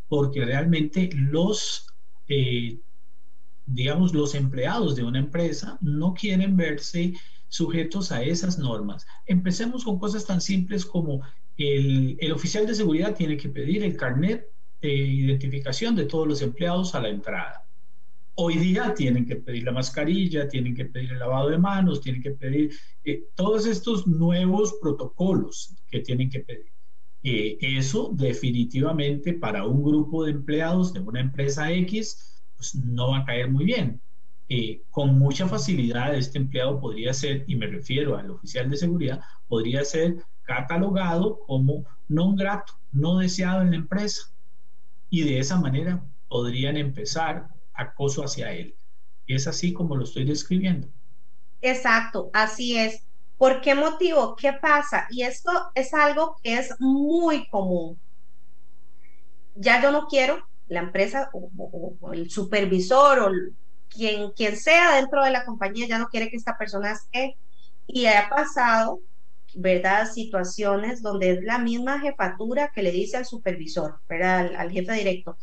porque 0.08 0.46
realmente 0.46 1.10
los, 1.12 1.88
eh, 2.28 2.80
digamos, 3.66 4.14
los 4.14 4.34
empleados 4.34 4.96
de 4.96 5.04
una 5.04 5.18
empresa 5.18 5.76
no 5.82 6.14
quieren 6.14 6.56
verse 6.56 7.12
sujetos 7.48 8.12
a 8.12 8.22
esas 8.22 8.58
normas. 8.58 9.06
Empecemos 9.26 9.84
con 9.84 9.98
cosas 9.98 10.24
tan 10.24 10.40
simples 10.40 10.86
como 10.86 11.20
el, 11.58 12.16
el 12.18 12.32
oficial 12.32 12.66
de 12.66 12.74
seguridad 12.74 13.14
tiene 13.14 13.36
que 13.36 13.50
pedir 13.50 13.82
el 13.84 13.94
carnet 13.94 14.55
identificación 14.82 15.94
de 15.96 16.06
todos 16.06 16.26
los 16.26 16.42
empleados 16.42 16.94
a 16.94 17.00
la 17.00 17.08
entrada. 17.08 17.66
Hoy 18.34 18.58
día 18.58 18.92
tienen 18.94 19.24
que 19.24 19.36
pedir 19.36 19.64
la 19.64 19.72
mascarilla, 19.72 20.46
tienen 20.46 20.74
que 20.74 20.84
pedir 20.84 21.12
el 21.12 21.18
lavado 21.18 21.48
de 21.48 21.58
manos, 21.58 22.02
tienen 22.02 22.22
que 22.22 22.32
pedir 22.32 22.70
eh, 23.02 23.24
todos 23.34 23.66
estos 23.66 24.06
nuevos 24.06 24.74
protocolos 24.80 25.74
que 25.88 26.00
tienen 26.00 26.28
que 26.28 26.40
pedir. 26.40 26.70
Eh, 27.22 27.56
eso 27.60 28.10
definitivamente 28.12 29.32
para 29.32 29.64
un 29.66 29.82
grupo 29.82 30.24
de 30.24 30.32
empleados 30.32 30.92
de 30.92 31.00
una 31.00 31.20
empresa 31.20 31.72
X 31.72 32.42
pues 32.56 32.74
no 32.74 33.10
va 33.10 33.18
a 33.18 33.24
caer 33.24 33.50
muy 33.50 33.64
bien. 33.64 34.00
Eh, 34.48 34.82
con 34.90 35.18
mucha 35.18 35.48
facilidad 35.48 36.14
este 36.14 36.38
empleado 36.38 36.78
podría 36.78 37.12
ser, 37.14 37.44
y 37.48 37.56
me 37.56 37.66
refiero 37.66 38.16
al 38.16 38.30
oficial 38.30 38.70
de 38.70 38.76
seguridad, 38.76 39.20
podría 39.48 39.82
ser 39.84 40.18
catalogado 40.42 41.40
como 41.40 41.84
no 42.06 42.34
grato, 42.36 42.74
no 42.92 43.18
deseado 43.18 43.62
en 43.62 43.70
la 43.70 43.76
empresa 43.76 44.30
y 45.10 45.22
de 45.22 45.38
esa 45.38 45.56
manera 45.58 46.04
podrían 46.28 46.76
empezar 46.76 47.48
acoso 47.74 48.24
hacia 48.24 48.52
él. 48.52 48.76
Es 49.26 49.46
así 49.46 49.72
como 49.72 49.96
lo 49.96 50.04
estoy 50.04 50.24
describiendo. 50.24 50.88
Exacto, 51.60 52.30
así 52.32 52.78
es. 52.78 53.02
¿Por 53.38 53.60
qué 53.60 53.74
motivo? 53.74 54.34
¿Qué 54.36 54.52
pasa? 54.52 55.06
Y 55.10 55.22
esto 55.22 55.50
es 55.74 55.92
algo 55.92 56.36
que 56.42 56.58
es 56.58 56.74
muy 56.78 57.46
común. 57.48 57.98
Ya 59.54 59.82
yo 59.82 59.90
no 59.90 60.06
quiero 60.06 60.46
la 60.68 60.80
empresa 60.80 61.30
o, 61.32 62.12
el 62.12 62.30
supervisor 62.30 63.18
o 63.20 63.30
quien, 63.88 64.32
quien 64.32 64.56
sea 64.56 64.96
dentro 64.96 65.22
de 65.22 65.30
la 65.30 65.44
compañía 65.44 65.86
ya 65.86 65.98
no 65.98 66.08
quiere 66.08 66.30
que 66.30 66.36
esta 66.36 66.56
persona 66.56 66.92
esté. 66.92 67.36
Y 67.86 68.06
ha 68.06 68.28
pasado 68.28 69.00
¿verdad? 69.56 70.10
Situaciones 70.10 71.02
donde 71.02 71.30
es 71.30 71.42
la 71.42 71.58
misma 71.58 71.98
jefatura 71.98 72.70
que 72.74 72.82
le 72.82 72.92
dice 72.92 73.16
al 73.16 73.24
supervisor, 73.24 74.00
¿verdad? 74.08 74.54
Al, 74.54 74.70
jefe 74.70 74.92
directo. 74.92 75.36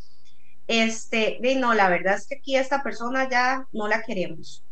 Este, 0.67 1.39
y 1.41 1.55
no, 1.55 1.73
la 1.73 1.89
verdad 1.89 2.15
es 2.15 2.27
que 2.27 2.35
aquí 2.35 2.55
esta 2.55 2.83
persona 2.83 3.27
ya 3.29 3.67
no 3.73 3.87
la 3.87 4.03
queremos, 4.03 4.63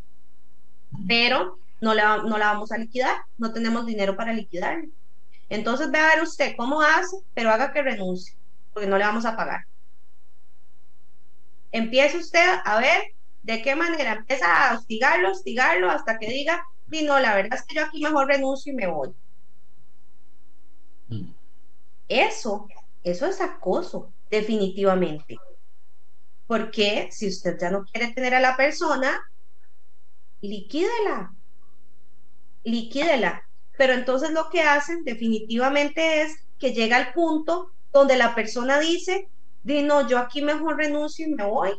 pero 1.08 1.60
no 1.82 1.96
la, 1.96 2.18
no 2.18 2.38
la 2.38 2.54
vamos 2.54 2.72
a 2.72 2.78
liquidar, 2.78 3.18
no 3.40 3.52
tenemos 3.52 3.86
dinero 3.88 4.16
para 4.16 4.32
liquidar. 4.32 4.84
Entonces 5.50 5.90
ve 5.90 5.98
a 5.98 6.08
ver 6.08 6.22
usted 6.22 6.54
cómo 6.56 6.82
hace, 6.82 7.18
pero 7.34 7.50
haga 7.50 7.74
que 7.74 7.82
renuncie, 7.82 8.36
porque 8.74 8.88
no 8.88 8.98
le 8.98 9.06
vamos 9.06 9.26
a 9.26 9.36
pagar. 9.36 9.66
Empiece 11.72 12.18
usted 12.18 12.60
a 12.64 12.80
ver 12.80 13.02
de 13.42 13.62
qué 13.64 13.76
manera 13.76 14.14
empieza 14.14 14.70
a 14.70 14.76
hostigarlo, 14.76 15.32
hostigarlo 15.32 15.90
hasta 15.90 16.20
que 16.20 16.28
diga, 16.28 16.64
no, 17.02 17.20
la 17.20 17.36
verdad 17.36 17.58
es 17.58 17.66
que 17.66 17.76
yo 17.76 17.86
aquí 17.86 18.04
mejor 18.04 18.28
renuncio 18.28 18.72
y 18.72 18.76
me 18.76 18.88
voy. 18.88 19.10
Eso, 22.08 22.68
eso 23.04 23.26
es 23.26 23.40
acoso, 23.42 24.14
definitivamente. 24.30 25.38
Porque 26.46 27.08
si 27.12 27.30
usted 27.30 27.58
ya 27.60 27.70
no 27.70 27.86
quiere 27.86 28.12
tener 28.14 28.36
a 28.36 28.42
la 28.42 28.58
persona, 28.58 29.18
liquídela. 30.42 31.34
Liquídela. 32.64 33.42
Pero 33.78 33.94
entonces 33.94 34.32
lo 34.32 34.50
que 34.50 34.62
hacen 34.62 35.04
definitivamente 35.04 36.22
es 36.22 36.36
que 36.60 36.74
llega 36.74 36.98
al 36.98 37.14
punto 37.14 37.72
donde 37.94 38.18
la 38.18 38.36
persona 38.36 38.80
dice, 38.80 39.30
di 39.64 39.82
no, 39.82 40.08
yo 40.08 40.18
aquí 40.20 40.42
mejor 40.42 40.78
renuncio 40.78 41.26
y 41.26 41.34
me 41.34 41.46
voy. 41.46 41.72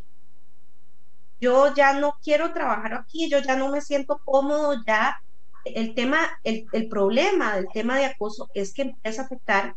Yo 1.41 1.75
ya 1.75 1.93
no 1.93 2.17
quiero 2.23 2.53
trabajar 2.53 2.95
aquí, 2.95 3.29
yo 3.29 3.41
ya 3.41 3.57
no 3.57 3.69
me 3.69 3.81
siento 3.81 4.21
cómodo, 4.25 4.83
ya 4.87 5.15
el 5.65 5.95
tema, 5.95 6.19
el, 6.45 6.89
problema 6.89 7.57
del 7.57 7.69
tema 7.73 7.99
de 7.99 8.07
acoso 8.07 8.51
es 8.55 8.73
que 8.73 8.83
empieza 8.83 9.23
a 9.23 9.25
afectar 9.27 9.77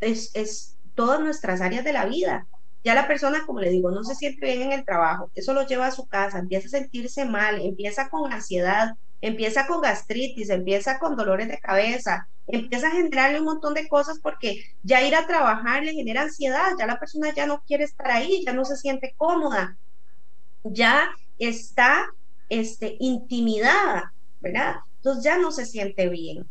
es, 0.00 0.76
todas 0.94 1.20
nuestras 1.20 1.60
áreas 1.60 1.84
de 1.84 1.92
la 1.92 2.06
vida. 2.06 2.46
Ya 2.82 2.94
la 2.94 3.06
persona, 3.06 3.44
como 3.46 3.60
le 3.60 3.70
digo, 3.70 3.90
no 3.90 4.04
se 4.04 4.14
siente 4.14 4.46
bien 4.46 4.62
en 4.62 4.72
el 4.72 4.84
trabajo, 4.84 5.30
eso 5.34 5.52
lo 5.52 5.66
lleva 5.66 5.86
a 5.86 5.90
su 5.90 6.06
casa, 6.06 6.38
empieza 6.38 6.66
a 6.66 6.80
sentirse 6.80 7.26
mal, 7.26 7.60
empieza 7.60 8.08
con 8.08 8.32
ansiedad, 8.32 8.94
empieza 9.20 9.66
con 9.66 9.82
gastritis, 9.82 10.48
empieza 10.48 10.98
con 10.98 11.16
dolores 11.16 11.48
de 11.48 11.58
cabeza, 11.58 12.26
empieza 12.46 12.88
a 12.88 12.92
generarle 12.92 13.38
un 13.38 13.44
montón 13.44 13.74
de 13.74 13.88
cosas 13.88 14.18
porque 14.22 14.64
ya 14.82 15.02
ir 15.02 15.14
a 15.14 15.26
trabajar 15.26 15.84
le 15.84 15.92
genera 15.92 16.22
ansiedad, 16.22 16.72
ya 16.78 16.86
la 16.86 16.98
persona 16.98 17.34
ya 17.34 17.46
no 17.46 17.62
quiere 17.66 17.84
estar 17.84 18.10
ahí, 18.10 18.42
ya 18.44 18.54
no 18.54 18.64
se 18.64 18.76
siente 18.76 19.14
cómoda, 19.16 19.76
ya 20.64 21.10
está 21.38 22.06
este, 22.48 22.96
intimidada, 22.98 24.12
¿verdad? 24.40 24.76
Entonces 25.00 25.24
ya 25.24 25.38
no 25.38 25.50
se 25.50 25.64
siente 25.64 26.08
bien. 26.08 26.46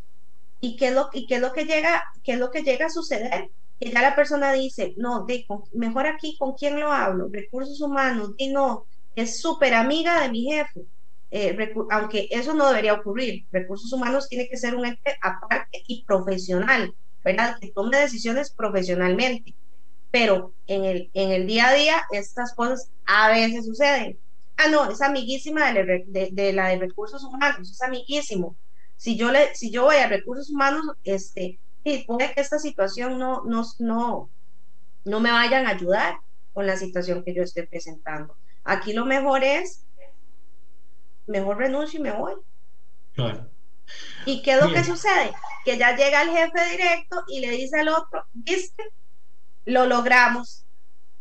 ¿Y 0.59 0.75
qué 0.75 0.87
es 0.87 0.93
lo, 0.93 1.09
que 1.09 1.65
llega, 1.65 2.03
qué 2.23 2.33
es 2.33 2.39
lo 2.39 2.51
que 2.51 2.63
llega 2.63 2.87
a 2.87 2.89
suceder? 2.89 3.49
Que 3.79 3.91
ya 3.91 4.01
la 4.01 4.15
persona 4.15 4.51
dice, 4.51 4.93
no, 4.97 5.25
de, 5.25 5.45
mejor 5.73 6.07
aquí 6.07 6.35
con 6.37 6.53
quién 6.53 6.79
lo 6.79 6.91
hablo, 6.91 7.29
recursos 7.31 7.79
humanos, 7.79 8.31
y 8.37 8.49
no, 8.49 8.85
es 9.15 9.39
súper 9.39 9.73
amiga 9.73 10.21
de 10.21 10.29
mi 10.29 10.43
jefe. 10.43 10.81
Eh, 11.31 11.55
aunque 11.91 12.27
eso 12.31 12.55
no 12.55 12.67
debería 12.67 12.95
ocurrir, 12.95 13.45
recursos 13.51 13.93
humanos 13.93 14.27
tiene 14.27 14.49
que 14.49 14.57
ser 14.57 14.75
un 14.75 14.85
ente 14.85 15.17
aparte 15.21 15.83
y 15.87 16.03
profesional, 16.03 16.93
¿verdad? 17.23 17.57
Que 17.61 17.71
tome 17.71 17.97
decisiones 17.97 18.51
profesionalmente. 18.51 19.55
Pero 20.11 20.55
en 20.65 21.07
el 21.13 21.45
día 21.45 21.67
a 21.67 21.73
día 21.73 22.01
estas 22.11 22.55
cosas 22.55 22.89
a 23.05 23.29
veces 23.29 23.67
suceden 23.67 24.17
ah, 24.59 24.67
no, 24.69 24.91
es 24.91 25.01
amiguísima 25.01 25.71
de, 25.71 26.53
la 26.53 26.67
de 26.67 26.77
recursos 26.77 27.23
humanos, 27.23 27.71
es 27.71 27.81
amiguísimo. 27.81 28.55
Si 28.97 29.17
yo, 29.17 29.31
le, 29.31 29.55
si 29.55 29.71
yo 29.71 29.85
voy 29.85 29.95
a 29.95 30.07
recursos 30.07 30.49
humanos, 30.49 30.85
este, 31.05 31.59
puede 32.05 32.33
que 32.33 32.41
esta 32.41 32.59
situación 32.59 33.17
no, 33.17 33.43
no, 33.45 33.63
no, 33.79 34.29
no 35.05 35.19
me 35.21 35.31
vayan 35.31 35.65
a 35.65 35.71
ayudar 35.71 36.17
con 36.53 36.67
la 36.67 36.75
situación 36.75 37.23
que 37.23 37.33
yo 37.33 37.43
estoy 37.43 37.65
presentando. 37.67 38.35
Aquí 38.65 38.91
lo 38.91 39.05
mejor 39.05 39.43
es, 39.43 39.85
mejor 41.25 41.57
renuncio 41.57 41.99
y 41.99 42.03
me 42.03 42.11
voy. 42.11 42.33
Claro. 43.13 43.47
¿Y 44.25 44.41
qué 44.41 44.51
es 44.51 44.61
lo 44.61 44.71
que 44.71 44.83
sucede? 44.83 45.33
Que 45.63 45.77
ya 45.77 45.95
llega 45.95 46.21
el 46.21 46.31
jefe 46.31 46.69
directo 46.71 47.23
y 47.27 47.39
le 47.39 47.51
dice 47.51 47.79
al 47.79 47.87
otro, 47.87 48.25
viste, 48.33 48.83
lo 49.65 49.85
logramos, 49.85 50.65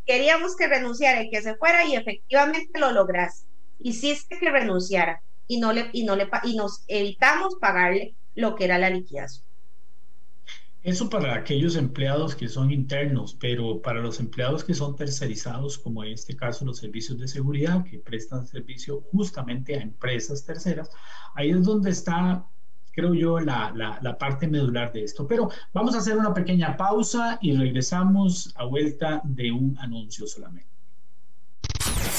Queríamos 0.08 0.56
que 0.56 0.66
renunciara 0.68 1.22
y 1.22 1.28
que 1.28 1.42
se 1.42 1.54
fuera 1.56 1.84
y 1.84 1.94
efectivamente 1.94 2.80
lo 2.80 2.92
lograste. 2.92 3.46
Hiciste 3.78 4.38
que 4.38 4.50
renunciara 4.50 5.20
y 5.46 5.60
no 5.60 5.74
le 5.74 5.90
y 5.92 6.04
no 6.04 6.16
le 6.16 6.30
y 6.44 6.56
nos 6.56 6.82
evitamos 6.88 7.56
pagarle 7.60 8.14
lo 8.34 8.54
que 8.54 8.64
era 8.64 8.78
la 8.78 8.88
liquidación. 8.88 9.44
Eso 10.82 11.10
para 11.10 11.34
aquellos 11.34 11.76
empleados 11.76 12.34
que 12.34 12.48
son 12.48 12.70
internos, 12.70 13.36
pero 13.38 13.82
para 13.82 14.00
los 14.00 14.18
empleados 14.18 14.64
que 14.64 14.72
son 14.72 14.96
tercerizados, 14.96 15.76
como 15.76 16.02
en 16.02 16.14
este 16.14 16.34
caso 16.34 16.64
los 16.64 16.78
servicios 16.78 17.18
de 17.18 17.28
seguridad 17.28 17.84
que 17.84 17.98
prestan 17.98 18.46
servicio 18.46 19.02
justamente 19.12 19.76
a 19.76 19.82
empresas 19.82 20.42
terceras, 20.42 20.88
ahí 21.34 21.50
es 21.50 21.62
donde 21.64 21.90
está, 21.90 22.46
creo 22.98 23.14
yo, 23.14 23.38
la, 23.38 23.72
la, 24.02 24.18
parte 24.18 24.48
medular 24.48 24.92
de 24.92 25.04
esto. 25.04 25.26
Pero 25.28 25.50
vamos 25.72 25.94
a 25.94 25.98
hacer 25.98 26.16
una 26.16 26.34
pequeña 26.34 26.76
pausa 26.76 27.38
y 27.40 27.54
regresamos 27.56 28.52
a 28.56 28.64
vuelta 28.64 29.20
de 29.24 29.52
un 29.52 29.78
anuncio 29.78 30.26
solamente. 30.26 30.67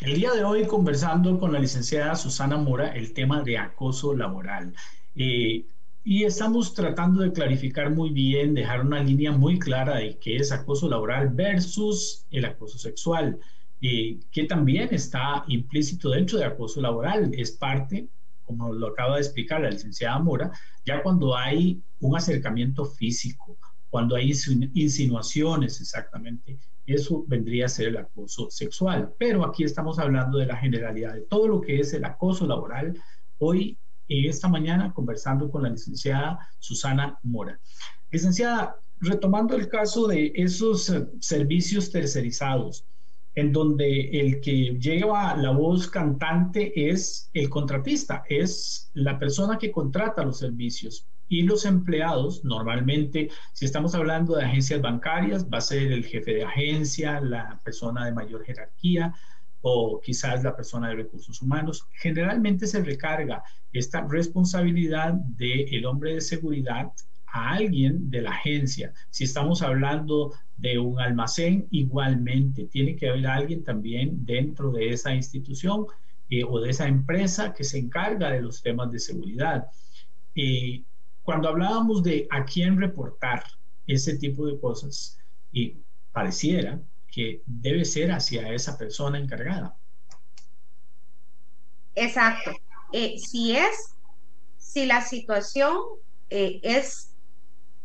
El 0.00 0.14
día 0.14 0.30
de 0.30 0.44
hoy 0.44 0.64
conversando 0.64 1.40
con 1.40 1.52
la 1.52 1.58
licenciada 1.58 2.14
Susana 2.14 2.56
Mora 2.56 2.94
el 2.94 3.12
tema 3.12 3.42
de 3.42 3.58
acoso 3.58 4.14
laboral. 4.14 4.72
Eh, 5.16 5.66
y 6.04 6.22
estamos 6.22 6.72
tratando 6.72 7.20
de 7.22 7.32
clarificar 7.32 7.90
muy 7.90 8.10
bien, 8.10 8.54
dejar 8.54 8.82
una 8.82 9.02
línea 9.02 9.32
muy 9.32 9.58
clara 9.58 9.96
de 9.96 10.16
qué 10.18 10.36
es 10.36 10.52
acoso 10.52 10.88
laboral 10.88 11.30
versus 11.30 12.24
el 12.30 12.44
acoso 12.44 12.78
sexual, 12.78 13.40
eh, 13.82 14.20
que 14.30 14.44
también 14.44 14.88
está 14.92 15.44
implícito 15.48 16.10
dentro 16.10 16.38
de 16.38 16.44
acoso 16.44 16.80
laboral. 16.80 17.32
Es 17.34 17.50
parte, 17.50 18.08
como 18.44 18.72
lo 18.72 18.86
acaba 18.88 19.16
de 19.16 19.22
explicar 19.22 19.62
la 19.62 19.70
licenciada 19.70 20.20
Mora, 20.20 20.52
ya 20.86 21.02
cuando 21.02 21.36
hay 21.36 21.82
un 21.98 22.16
acercamiento 22.16 22.84
físico, 22.84 23.58
cuando 23.90 24.14
hay 24.14 24.32
insinuaciones 24.74 25.80
exactamente 25.80 26.56
eso 26.94 27.24
vendría 27.26 27.66
a 27.66 27.68
ser 27.68 27.88
el 27.88 27.96
acoso 27.98 28.50
sexual. 28.50 29.12
Pero 29.18 29.44
aquí 29.44 29.64
estamos 29.64 29.98
hablando 29.98 30.38
de 30.38 30.46
la 30.46 30.56
generalidad 30.56 31.14
de 31.14 31.22
todo 31.22 31.48
lo 31.48 31.60
que 31.60 31.80
es 31.80 31.92
el 31.92 32.04
acoso 32.04 32.46
laboral. 32.46 32.98
Hoy, 33.38 33.78
esta 34.08 34.48
mañana, 34.48 34.92
conversando 34.92 35.50
con 35.50 35.62
la 35.62 35.70
licenciada 35.70 36.38
Susana 36.58 37.18
Mora. 37.22 37.60
Licenciada, 38.10 38.76
retomando 39.00 39.54
el 39.54 39.68
caso 39.68 40.08
de 40.08 40.32
esos 40.34 40.88
eh, 40.90 41.06
servicios 41.20 41.90
tercerizados, 41.90 42.84
en 43.34 43.52
donde 43.52 44.20
el 44.20 44.40
que 44.40 44.76
lleva 44.80 45.36
la 45.36 45.52
voz 45.52 45.88
cantante 45.88 46.90
es 46.90 47.30
el 47.34 47.48
contratista, 47.48 48.24
es 48.28 48.90
la 48.94 49.18
persona 49.18 49.58
que 49.58 49.70
contrata 49.70 50.24
los 50.24 50.38
servicios, 50.38 51.06
y 51.28 51.42
los 51.42 51.64
empleados, 51.64 52.44
normalmente, 52.44 53.30
si 53.52 53.64
estamos 53.64 53.94
hablando 53.94 54.36
de 54.36 54.44
agencias 54.44 54.80
bancarias, 54.80 55.46
va 55.46 55.58
a 55.58 55.62
ser 55.62 55.92
el 55.92 56.04
jefe 56.04 56.34
de 56.34 56.44
agencia, 56.44 57.20
la 57.20 57.60
persona 57.62 58.06
de 58.06 58.12
mayor 58.12 58.44
jerarquía 58.44 59.14
o 59.60 60.00
quizás 60.00 60.42
la 60.42 60.56
persona 60.56 60.88
de 60.88 60.96
recursos 60.96 61.42
humanos. 61.42 61.86
Generalmente 61.92 62.66
se 62.66 62.82
recarga 62.82 63.42
esta 63.72 64.00
responsabilidad 64.02 65.12
del 65.12 65.84
hombre 65.84 66.14
de 66.14 66.20
seguridad 66.20 66.92
a 67.26 67.52
alguien 67.52 68.08
de 68.08 68.22
la 68.22 68.30
agencia. 68.30 68.92
Si 69.10 69.24
estamos 69.24 69.60
hablando 69.62 70.32
de 70.56 70.78
un 70.78 70.98
almacén, 70.98 71.66
igualmente 71.70 72.64
tiene 72.64 72.96
que 72.96 73.10
haber 73.10 73.26
alguien 73.26 73.64
también 73.64 74.24
dentro 74.24 74.72
de 74.72 74.90
esa 74.90 75.14
institución 75.14 75.86
eh, 76.30 76.44
o 76.44 76.60
de 76.60 76.70
esa 76.70 76.88
empresa 76.88 77.52
que 77.52 77.64
se 77.64 77.78
encarga 77.78 78.30
de 78.30 78.40
los 78.40 78.62
temas 78.62 78.90
de 78.90 78.98
seguridad. 78.98 79.66
Eh, 80.34 80.84
cuando 81.28 81.50
hablábamos 81.50 82.02
de 82.02 82.26
a 82.30 82.42
quién 82.46 82.80
reportar 82.80 83.44
ese 83.86 84.16
tipo 84.16 84.46
de 84.46 84.58
cosas, 84.58 85.18
y 85.52 85.76
pareciera 86.10 86.80
que 87.06 87.42
debe 87.44 87.84
ser 87.84 88.12
hacia 88.12 88.50
esa 88.50 88.78
persona 88.78 89.18
encargada. 89.18 89.76
Exacto. 91.94 92.52
Eh, 92.94 93.18
si 93.18 93.54
es, 93.54 93.94
si 94.56 94.86
la 94.86 95.02
situación 95.02 95.76
eh, 96.30 96.60
es, 96.62 97.14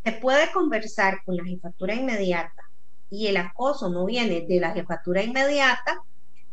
se 0.05 0.11
puede 0.13 0.49
conversar 0.53 1.21
con 1.25 1.35
la 1.35 1.43
jefatura 1.43 1.95
inmediata 1.95 2.63
y 3.09 3.27
el 3.27 3.35
acoso 3.35 3.89
no 3.89 4.05
viene 4.05 4.45
de 4.47 4.59
la 4.61 4.71
jefatura 4.71 5.21
inmediata, 5.21 6.01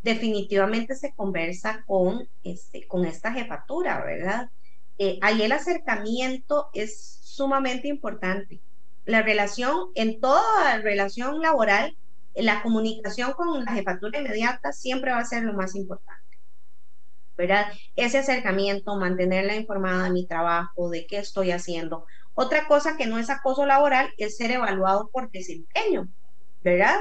definitivamente 0.02 0.96
se 0.96 1.14
conversa 1.14 1.84
con, 1.86 2.28
este, 2.42 2.88
con 2.88 3.04
esta 3.04 3.32
jefatura, 3.32 4.04
¿verdad? 4.04 4.50
Eh, 5.00 5.18
ahí 5.22 5.40
el 5.40 5.52
acercamiento 5.52 6.68
es 6.74 7.20
sumamente 7.22 7.88
importante. 7.88 8.60
La 9.06 9.22
relación, 9.22 9.92
en 9.94 10.20
toda 10.20 10.76
relación 10.76 11.40
laboral, 11.40 11.96
la 12.34 12.62
comunicación 12.62 13.32
con 13.32 13.64
la 13.64 13.72
jefatura 13.72 14.20
inmediata 14.20 14.72
siempre 14.72 15.12
va 15.12 15.20
a 15.20 15.24
ser 15.24 15.44
lo 15.44 15.54
más 15.54 15.74
importante. 15.74 16.20
¿verdad? 17.34 17.72
Ese 17.96 18.18
acercamiento, 18.18 18.94
mantenerla 18.96 19.56
informada 19.56 20.04
de 20.04 20.10
mi 20.10 20.26
trabajo, 20.26 20.90
de 20.90 21.06
qué 21.06 21.16
estoy 21.16 21.50
haciendo. 21.50 22.04
Otra 22.34 22.66
cosa 22.68 22.98
que 22.98 23.06
no 23.06 23.16
es 23.16 23.30
acoso 23.30 23.64
laboral 23.64 24.12
es 24.18 24.36
ser 24.36 24.50
evaluado 24.50 25.08
por 25.10 25.30
desempeño, 25.30 26.08
¿verdad? 26.62 27.00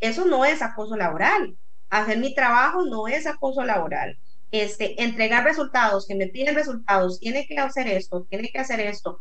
Eso 0.00 0.24
no 0.24 0.44
es 0.44 0.60
acoso 0.60 0.96
laboral. 0.96 1.56
Hacer 1.88 2.18
mi 2.18 2.34
trabajo 2.34 2.84
no 2.84 3.06
es 3.06 3.28
acoso 3.28 3.62
laboral 3.64 4.18
este, 4.50 5.02
entregar 5.02 5.44
resultados, 5.44 6.06
que 6.06 6.14
me 6.14 6.28
piden 6.28 6.54
resultados, 6.54 7.20
tiene 7.20 7.46
que 7.46 7.58
hacer 7.58 7.86
esto, 7.86 8.26
tiene 8.30 8.50
que 8.50 8.58
hacer 8.58 8.80
esto, 8.80 9.20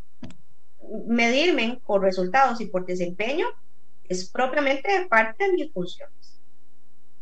medirme 1.07 1.81
por 1.85 2.01
resultados 2.01 2.61
y 2.61 2.67
por 2.67 2.85
desempeño 2.85 3.47
es 4.07 4.29
propiamente 4.29 5.05
parte 5.09 5.45
de 5.45 5.53
mis 5.53 5.73
funciones, 5.73 6.39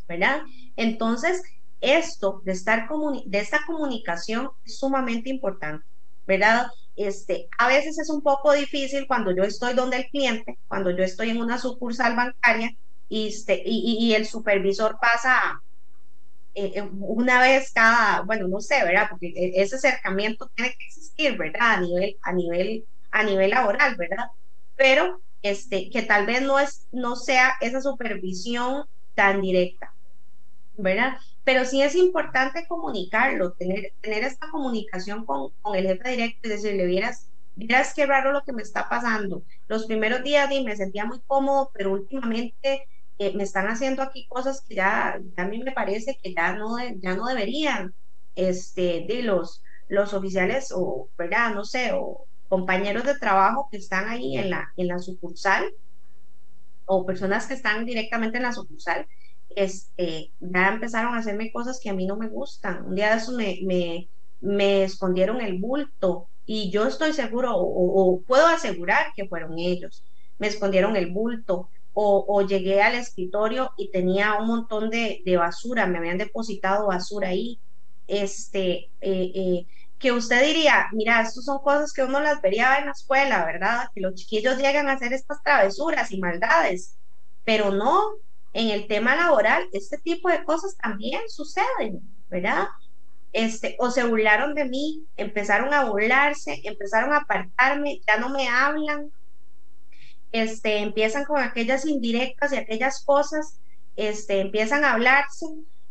¿verdad? 0.08 0.44
Entonces, 0.76 1.42
esto 1.82 2.42
de, 2.46 2.52
estar 2.52 2.88
de 3.26 3.40
esta 3.40 3.66
comunicación 3.66 4.52
es 4.66 4.78
sumamente 4.78 5.30
importante, 5.30 5.86
¿verdad? 6.28 6.68
Este, 6.96 7.50
a 7.58 7.68
veces 7.68 7.98
es 7.98 8.10
un 8.10 8.22
poco 8.22 8.54
difícil 8.54 9.08
cuando 9.08 9.36
yo 9.36 9.44
estoy 9.44 9.74
donde 9.74 9.98
el 9.98 10.10
cliente, 10.10 10.58
cuando 10.68 10.92
yo 10.92 11.04
estoy 11.04 11.32
en 11.32 11.42
una 11.42 11.58
sucursal 11.58 12.16
bancaria 12.16 12.76
y, 13.10 13.28
este, 13.28 13.62
y, 13.66 13.98
y 14.00 14.14
el 14.14 14.26
supervisor 14.26 14.98
pasa 15.02 15.42
eh, 15.42 15.65
eh, 16.56 16.82
una 17.00 17.42
vez 17.42 17.72
cada, 17.74 18.22
bueno, 18.22 18.48
no 18.48 18.62
sé, 18.62 18.84
¿verdad? 18.84 19.08
Porque 19.10 19.28
e, 19.36 19.62
ese 19.62 19.76
acercamiento 19.76 20.50
tiene 20.56 20.72
que 20.78 20.86
existir, 20.86 21.38
¿verdad? 21.38 21.74
A 21.74 21.82
nivel, 21.82 22.18
a 22.24 22.34
nivel, 22.34 22.88
a 23.12 23.24
nivel 23.24 23.52
laboral, 23.52 23.96
¿verdad? 23.98 24.26
Pero 24.76 25.22
este, 25.42 25.90
que 25.92 26.04
tal 26.04 26.26
vez 26.26 26.42
no, 26.42 26.60
es, 26.60 26.88
no 26.92 27.16
sea 27.16 27.56
esa 27.62 27.82
supervisión 27.82 28.86
tan 29.16 29.42
directa, 29.42 29.96
¿verdad? 30.74 31.18
Pero 31.44 31.66
sí 31.66 31.82
es 31.82 31.96
importante 31.96 32.66
comunicarlo, 32.68 33.54
tener, 33.54 33.94
tener 34.02 34.24
esta 34.24 34.50
comunicación 34.50 35.26
con, 35.26 35.52
con 35.62 35.76
el 35.76 35.88
jefe 35.88 36.10
directo 36.12 36.48
y 36.48 36.52
decirle, 36.52 36.86
vieras, 36.86 37.32
vieras 37.56 37.94
qué 37.96 38.06
raro 38.06 38.32
lo 38.32 38.44
que 38.44 38.54
me 38.54 38.62
está 38.64 38.90
pasando. 38.90 39.44
Los 39.68 39.86
primeros 39.86 40.24
días 40.24 40.50
me 40.64 40.76
sentía 40.76 41.06
muy 41.06 41.22
cómodo, 41.26 41.72
pero 41.74 41.92
últimamente 41.94 42.88
me 43.20 43.44
están 43.44 43.68
haciendo 43.68 44.02
aquí 44.04 44.28
cosas 44.28 44.64
que 44.68 44.76
ya, 44.76 45.20
a 45.38 45.46
mí 45.46 45.64
me 45.64 45.72
parece 45.72 46.18
que 46.22 46.34
ya 46.34 46.56
no, 46.56 46.78
ya 46.98 47.16
no 47.16 47.28
deberían, 47.28 47.94
este, 48.36 49.06
de 49.08 49.24
los, 49.24 49.64
los 49.88 50.14
oficiales 50.14 50.72
o, 50.76 51.10
¿verdad? 51.18 51.54
No 51.54 51.66
sé, 51.66 51.92
o 51.94 52.28
compañeros 52.48 53.06
de 53.06 53.18
trabajo 53.18 53.68
que 53.72 53.78
están 53.78 54.10
ahí 54.10 54.38
en 54.38 54.50
la, 54.52 54.72
en 54.78 54.88
la 54.88 55.00
sucursal 55.00 55.66
o 56.86 57.06
personas 57.06 57.48
que 57.48 57.54
están 57.56 57.86
directamente 57.86 58.38
en 58.38 58.44
la 58.44 58.54
sucursal, 58.54 59.08
este, 59.50 60.34
ya 60.40 60.70
empezaron 60.70 61.16
a 61.16 61.20
hacerme 61.20 61.52
cosas 61.52 61.80
que 61.82 61.90
a 61.90 61.94
mí 61.94 62.06
no 62.06 62.18
me 62.18 62.30
gustan. 62.30 62.86
Un 62.86 62.96
día 62.96 63.12
de 63.12 63.18
eso 63.18 63.32
me, 63.32 63.60
me, 63.64 64.10
me 64.40 64.84
escondieron 64.84 65.42
el 65.42 65.60
bulto 65.60 66.30
y 66.46 66.72
yo 66.72 66.88
estoy 66.88 67.14
seguro 67.14 67.54
o, 67.56 68.22
puedo 68.28 68.48
asegurar 68.48 69.08
que 69.16 69.28
fueron 69.28 69.58
ellos. 69.58 70.06
Me 70.38 70.48
escondieron 70.48 70.96
el 70.96 71.12
bulto, 71.12 71.70
o, 71.98 72.42
llegué 72.42 72.82
al 72.82 72.96
escritorio 72.96 73.72
y 73.78 73.90
tenía 73.90 74.36
un 74.36 74.48
montón 74.48 74.90
de, 74.90 75.24
basura, 75.38 75.88
me 75.88 75.98
habían 75.98 76.18
depositado 76.18 76.88
basura 76.88 77.30
ahí, 77.30 77.58
este, 78.08 78.90
eh, 79.02 79.32
eh, 79.34 79.66
que 79.98 80.12
usted 80.12 80.46
diría, 80.46 80.90
mira, 80.92 81.22
estas 81.22 81.46
son 81.46 81.60
cosas 81.60 81.94
que 81.94 82.04
uno 82.04 82.20
las 82.20 82.42
vería 82.42 82.78
en 82.80 82.86
la 82.86 82.92
escuela, 82.92 83.46
¿verdad? 83.46 83.88
Que 83.96 84.02
los 84.02 84.16
chiquillos 84.16 84.58
llegan 84.58 84.90
a 84.90 84.94
hacer 84.94 85.14
estas 85.14 85.42
travesuras 85.42 86.12
y 86.12 86.20
maldades, 86.20 86.98
pero 87.46 87.72
no, 87.72 88.02
en 88.52 88.70
el 88.70 88.88
tema 88.88 89.16
laboral, 89.16 89.68
este 89.72 89.98
tipo 89.98 90.30
de 90.30 90.44
cosas 90.44 90.76
también 90.76 91.22
suceden, 91.30 92.02
¿verdad? 92.30 92.68
Este, 93.32 93.78
o 93.80 93.90
se 93.90 94.04
burlaron 94.04 94.54
de 94.54 94.66
mí, 94.66 95.06
empezaron 95.16 95.74
a 95.74 95.86
burlarse, 95.86 96.62
empezaron 96.66 97.14
a 97.14 97.20
apartarme, 97.20 98.02
ya 98.06 98.18
no 98.18 98.30
me 98.30 98.50
hablan, 98.50 99.12
este, 100.42 100.80
empiezan 100.80 101.24
con 101.24 101.42
aquellas 101.42 101.86
indirectas 101.86 102.52
y 102.52 102.58
aquellas 102.58 103.04
cosas, 103.04 103.58
este, 103.96 104.42
empiezan 104.42 104.84
a 104.84 104.94
hablarse 104.94 105.46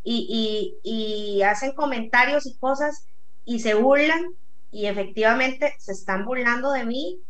y, 0.04 1.42
hacen 1.42 1.72
comentarios 1.72 2.46
y 2.46 2.54
cosas 2.56 3.06
y 3.46 3.60
se 3.60 3.74
burlan 3.74 4.22
y 4.70 4.86
efectivamente 4.86 5.74
se 5.78 5.92
están 5.92 6.24
burlando 6.24 6.72
de 6.72 6.84
mí. 6.84 7.20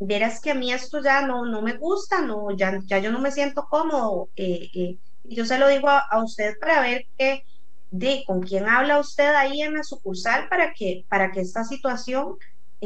Verás 0.00 0.40
que 0.40 0.50
a 0.50 0.54
mí 0.54 0.72
esto 0.72 1.00
ya 1.02 1.26
no, 1.26 1.46
no 1.46 1.62
me 1.62 1.78
gusta, 1.78 2.20
no, 2.20 2.50
ya, 2.54 2.78
ya 2.84 2.98
yo 2.98 3.10
no 3.10 3.20
me 3.20 3.30
siento 3.30 3.66
cómodo. 3.70 4.28
Eh, 4.36 4.68
eh, 4.74 4.98
yo 5.24 5.46
se 5.46 5.58
lo 5.58 5.68
digo 5.68 5.88
a, 5.88 6.22
usted 6.22 6.58
para 6.60 6.82
ver 6.82 7.06
que, 7.16 7.44
de 7.90 8.24
con 8.26 8.42
quién 8.42 8.68
habla 8.68 8.98
usted 8.98 9.34
ahí 9.34 9.62
en 9.62 9.74
la 9.74 9.84
sucursal 9.84 10.48
para 10.48 10.74
que, 10.74 11.06
para 11.08 11.30
que 11.32 11.40
esta 11.40 11.64
situación 11.64 12.36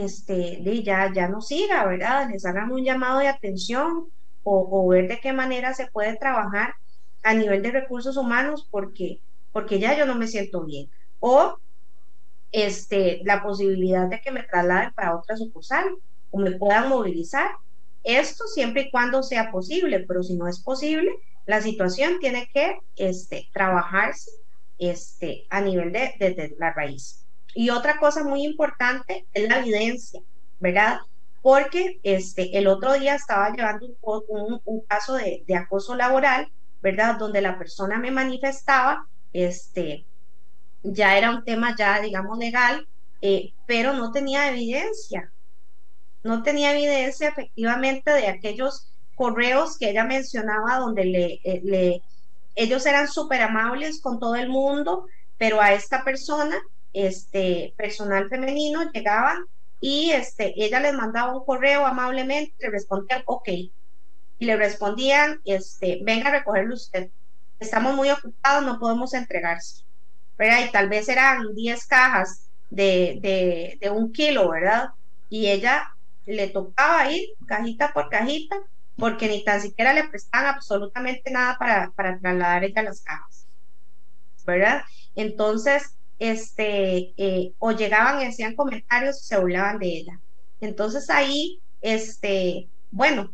este, 0.01 0.59
de 0.63 0.83
ya, 0.83 1.13
ya 1.13 1.29
no 1.29 1.41
siga, 1.41 1.87
¿verdad? 1.87 2.29
Les 2.31 2.45
hagan 2.47 2.71
un 2.71 2.85
llamado 2.85 3.19
de 3.21 3.29
atención 3.29 4.09
o, 4.45 4.89
ver 4.89 5.09
de 5.09 5.21
qué 5.21 5.33
manera 5.33 5.75
se 5.75 5.89
puede 5.89 6.17
trabajar 6.17 6.75
a 7.23 7.35
nivel 7.35 7.63
de 7.63 7.71
recursos 7.71 8.17
humanos 8.17 8.67
porque, 8.71 9.21
porque 9.53 9.79
ya 9.79 9.97
yo 9.97 10.07
no 10.07 10.15
me 10.15 10.27
siento 10.27 10.65
bien. 10.65 10.89
O 11.21 11.59
este, 12.53 13.21
la 13.25 13.43
posibilidad 13.43 14.09
de 14.09 14.21
que 14.21 14.31
me 14.31 14.43
trasladen 14.43 14.93
para 14.95 15.17
otra 15.17 15.37
sucursal 15.37 15.97
o 16.31 16.39
me 16.39 16.53
puedan 16.53 16.89
movilizar. 16.89 17.51
Esto 18.05 18.47
siempre 18.47 18.83
y 18.83 18.91
cuando 18.91 19.23
sea 19.23 19.51
posible, 19.51 20.01
pero 20.01 20.23
si 20.23 20.35
no 20.35 20.49
es 20.49 20.61
posible, 20.61 21.11
la 21.47 21.61
situación 21.61 22.19
tiene 22.21 22.49
que 22.53 22.79
este, 22.97 23.49
trabajarse 23.53 24.31
este, 24.79 25.47
a 25.51 25.61
nivel 25.61 25.93
de, 25.93 26.15
de, 26.19 26.55
la 26.59 26.73
raíz. 26.73 27.25
Y 27.55 27.71
otra 27.71 27.99
cosa 27.99 28.25
muy 28.25 28.45
importante 28.45 29.27
es 29.33 29.49
la 29.49 29.59
evidencia, 29.59 30.21
¿verdad? 30.61 30.99
Porque 31.43 31.99
este, 32.03 32.59
el 32.59 32.67
otro 32.67 32.95
día 32.95 33.15
estaba 33.15 33.51
llevando 33.51 33.87
un, 34.65 34.81
caso 34.87 35.15
de, 35.15 35.45
de, 35.47 35.57
acoso 35.57 35.95
laboral, 35.95 36.51
¿verdad? 36.83 37.17
Donde 37.17 37.41
la 37.41 37.59
persona 37.59 37.99
me 37.99 38.11
manifestaba 38.11 39.07
este, 39.33 40.05
ya 40.83 41.17
era 41.17 41.31
un 41.31 41.45
tema 41.45 41.75
ya, 41.77 42.01
digamos, 42.01 42.39
legal, 42.39 42.87
eh, 43.21 43.53
pero 43.67 43.93
no 43.93 44.13
tenía 44.13 44.51
evidencia. 44.51 45.33
No 46.23 46.43
tenía 46.43 46.73
evidencia 46.73 47.29
efectivamente 47.29 48.11
de 48.11 48.29
aquellos 48.29 48.91
correos 49.15 49.77
que 49.79 49.91
ella 49.91 50.05
mencionaba 50.05 50.79
donde 50.79 51.05
le, 51.05 51.41
eh, 51.45 51.61
le 51.65 52.03
ellos 52.55 52.87
eran 52.87 53.09
súper 53.09 53.43
amables 53.43 54.01
con 54.01 54.19
todo 54.19 54.35
el 54.35 54.49
mundo, 54.49 55.07
pero 55.37 55.61
a 55.61 55.73
esta 55.73 56.03
persona, 56.05 56.59
este 57.07 57.75
personal 57.77 58.29
femenino, 58.29 58.91
llegaban 58.93 59.45
y 59.81 60.11
este, 60.11 60.53
ella 60.57 60.81
les 60.81 60.95
mandaba 60.95 61.37
un 61.37 61.45
correo 61.45 61.87
amablemente, 61.87 62.55
le 62.59 62.71
respondían, 62.71 63.23
ok, 63.27 63.49
y 63.49 64.45
le 64.47 64.57
respondían, 64.57 65.41
este, 65.45 66.01
venga 66.03 66.29
a 66.29 66.33
recogerlo 66.33 66.75
usted. 66.75 67.11
Estamos 67.61 67.95
muy 67.95 68.11
ocupados, 68.11 68.65
no 68.65 68.79
podemos 68.79 69.15
entregarse. 69.15 69.85
Y 70.39 70.71
tal 70.71 70.89
vez 70.89 71.09
eran 71.09 71.55
10 71.55 71.87
cajas 71.87 72.49
de, 72.71 73.79
de, 73.81 73.91
un 73.91 74.13
kilo, 74.13 74.51
¿verdad? 74.51 74.91
Y 75.29 75.49
ella 75.49 75.93
le 76.27 76.49
tocaba 76.49 77.11
ir 77.11 77.31
cajita 77.47 77.93
por 77.93 78.09
cajita 78.09 78.57
porque 78.97 79.29
ni 79.29 79.45
tan 79.45 79.61
siquiera 79.61 79.93
le 79.93 80.09
prestaban 80.09 80.55
absolutamente 80.55 81.31
nada 81.31 81.57
para, 81.59 81.91
para 81.93 82.19
trasladar 82.19 82.65
ella 82.65 82.83
las 82.83 83.01
cajas, 83.01 83.47
¿verdad? 84.45 84.83
Entonces, 85.15 85.98
este, 86.19 87.15
eh, 87.17 87.53
o 87.59 87.73
llegaban 87.73 88.21
y 88.21 88.27
hacían 88.27 88.55
comentarios 88.55 89.23
se 89.23 89.39
burlaban 89.39 89.79
de 89.79 89.87
ella. 89.87 90.21
Entonces 90.61 91.09
ahí, 91.11 91.61
este, 91.81 92.69
bueno, 92.91 93.33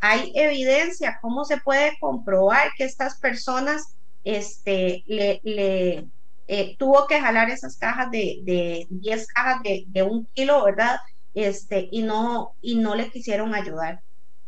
hay 0.00 0.32
evidencia, 0.34 1.18
¿cómo 1.22 1.44
se 1.44 1.58
puede 1.58 1.96
comprobar 1.98 2.72
que 2.76 2.84
estas 2.84 3.18
personas 3.18 3.96
este, 4.22 5.02
le, 5.06 5.40
le 5.44 6.06
eh, 6.46 6.76
tuvo 6.78 7.06
que 7.06 7.20
jalar 7.20 7.50
esas 7.50 7.76
cajas 7.76 8.10
de, 8.10 8.40
de 8.42 8.86
10 8.90 9.26
cajas 9.28 9.62
de, 9.62 9.84
de, 9.88 10.02
un 10.02 10.26
kilo, 10.34 10.64
¿verdad? 10.64 10.98
Este, 11.32 11.88
y 11.90 12.02
no, 12.02 12.54
y 12.60 12.76
no 12.76 12.94
le 12.94 13.10
quisieron 13.10 13.54
ayudar. 13.54 14.02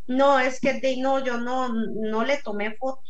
No, 0.07 0.39
es 0.39 0.61
que 0.61 0.75
de, 0.75 0.99
no, 0.99 1.25
yo 1.25 1.39
no, 1.39 1.73
no 1.73 2.25
le 2.25 2.37
tomé 2.39 2.77
foto. 2.77 3.03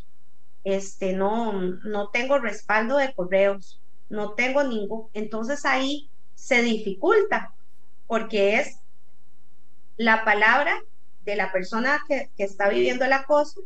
Este, 0.64 1.12
no, 1.12 1.52
no 1.52 2.10
tengo 2.10 2.38
respaldo 2.38 2.96
de 2.96 3.12
correos, 3.14 3.80
no 4.08 4.32
tengo 4.34 4.62
ningún. 4.64 5.08
Entonces 5.14 5.64
ahí 5.64 6.10
se 6.34 6.62
dificulta, 6.62 7.54
porque 8.06 8.56
es 8.56 8.78
la 9.96 10.24
palabra 10.24 10.80
de 11.24 11.36
la 11.36 11.52
persona 11.52 12.02
que, 12.06 12.30
está 12.36 12.68
viviendo 12.68 13.04
el 13.04 13.12
acoso 13.12 13.62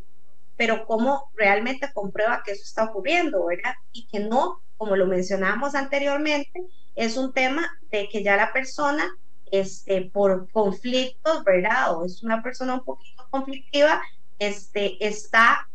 pero 0.56 0.84
cómo 0.84 1.32
realmente 1.36 1.90
comprueba 1.94 2.42
que 2.44 2.52
eso 2.52 2.64
está 2.64 2.84
ocurriendo, 2.84 3.46
¿verdad? 3.46 3.72
Y 3.92 4.06
que 4.08 4.20
no, 4.20 4.60
como 4.76 4.94
lo 4.94 5.06
mencionábamos 5.06 5.74
anteriormente, 5.74 6.66
es 6.96 7.16
un 7.16 7.32
tema 7.32 7.66
de 7.90 8.10
que 8.10 8.22
ya 8.22 8.36
la 8.36 8.52
persona, 8.52 9.08
este, 9.50 10.02
por 10.02 10.50
conflictos, 10.50 11.44
¿verdad? 11.44 11.96
O 11.96 12.04
es 12.04 12.22
una 12.22 12.42
persona 12.42 12.74
un 12.74 12.84
poquito 12.84 13.26
conflictiva, 13.30 14.02
este, 14.38 14.98
está 15.00 15.66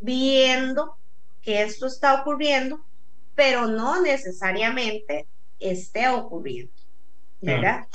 viendo 0.00 0.96
que 1.40 1.62
esto 1.62 1.86
está 1.86 2.20
ocurriendo, 2.20 2.84
pero 3.38 3.68
no 3.68 4.02
necesariamente 4.02 5.28
esté 5.60 6.08
ocurriendo, 6.08 6.72
¿verdad? 7.40 7.86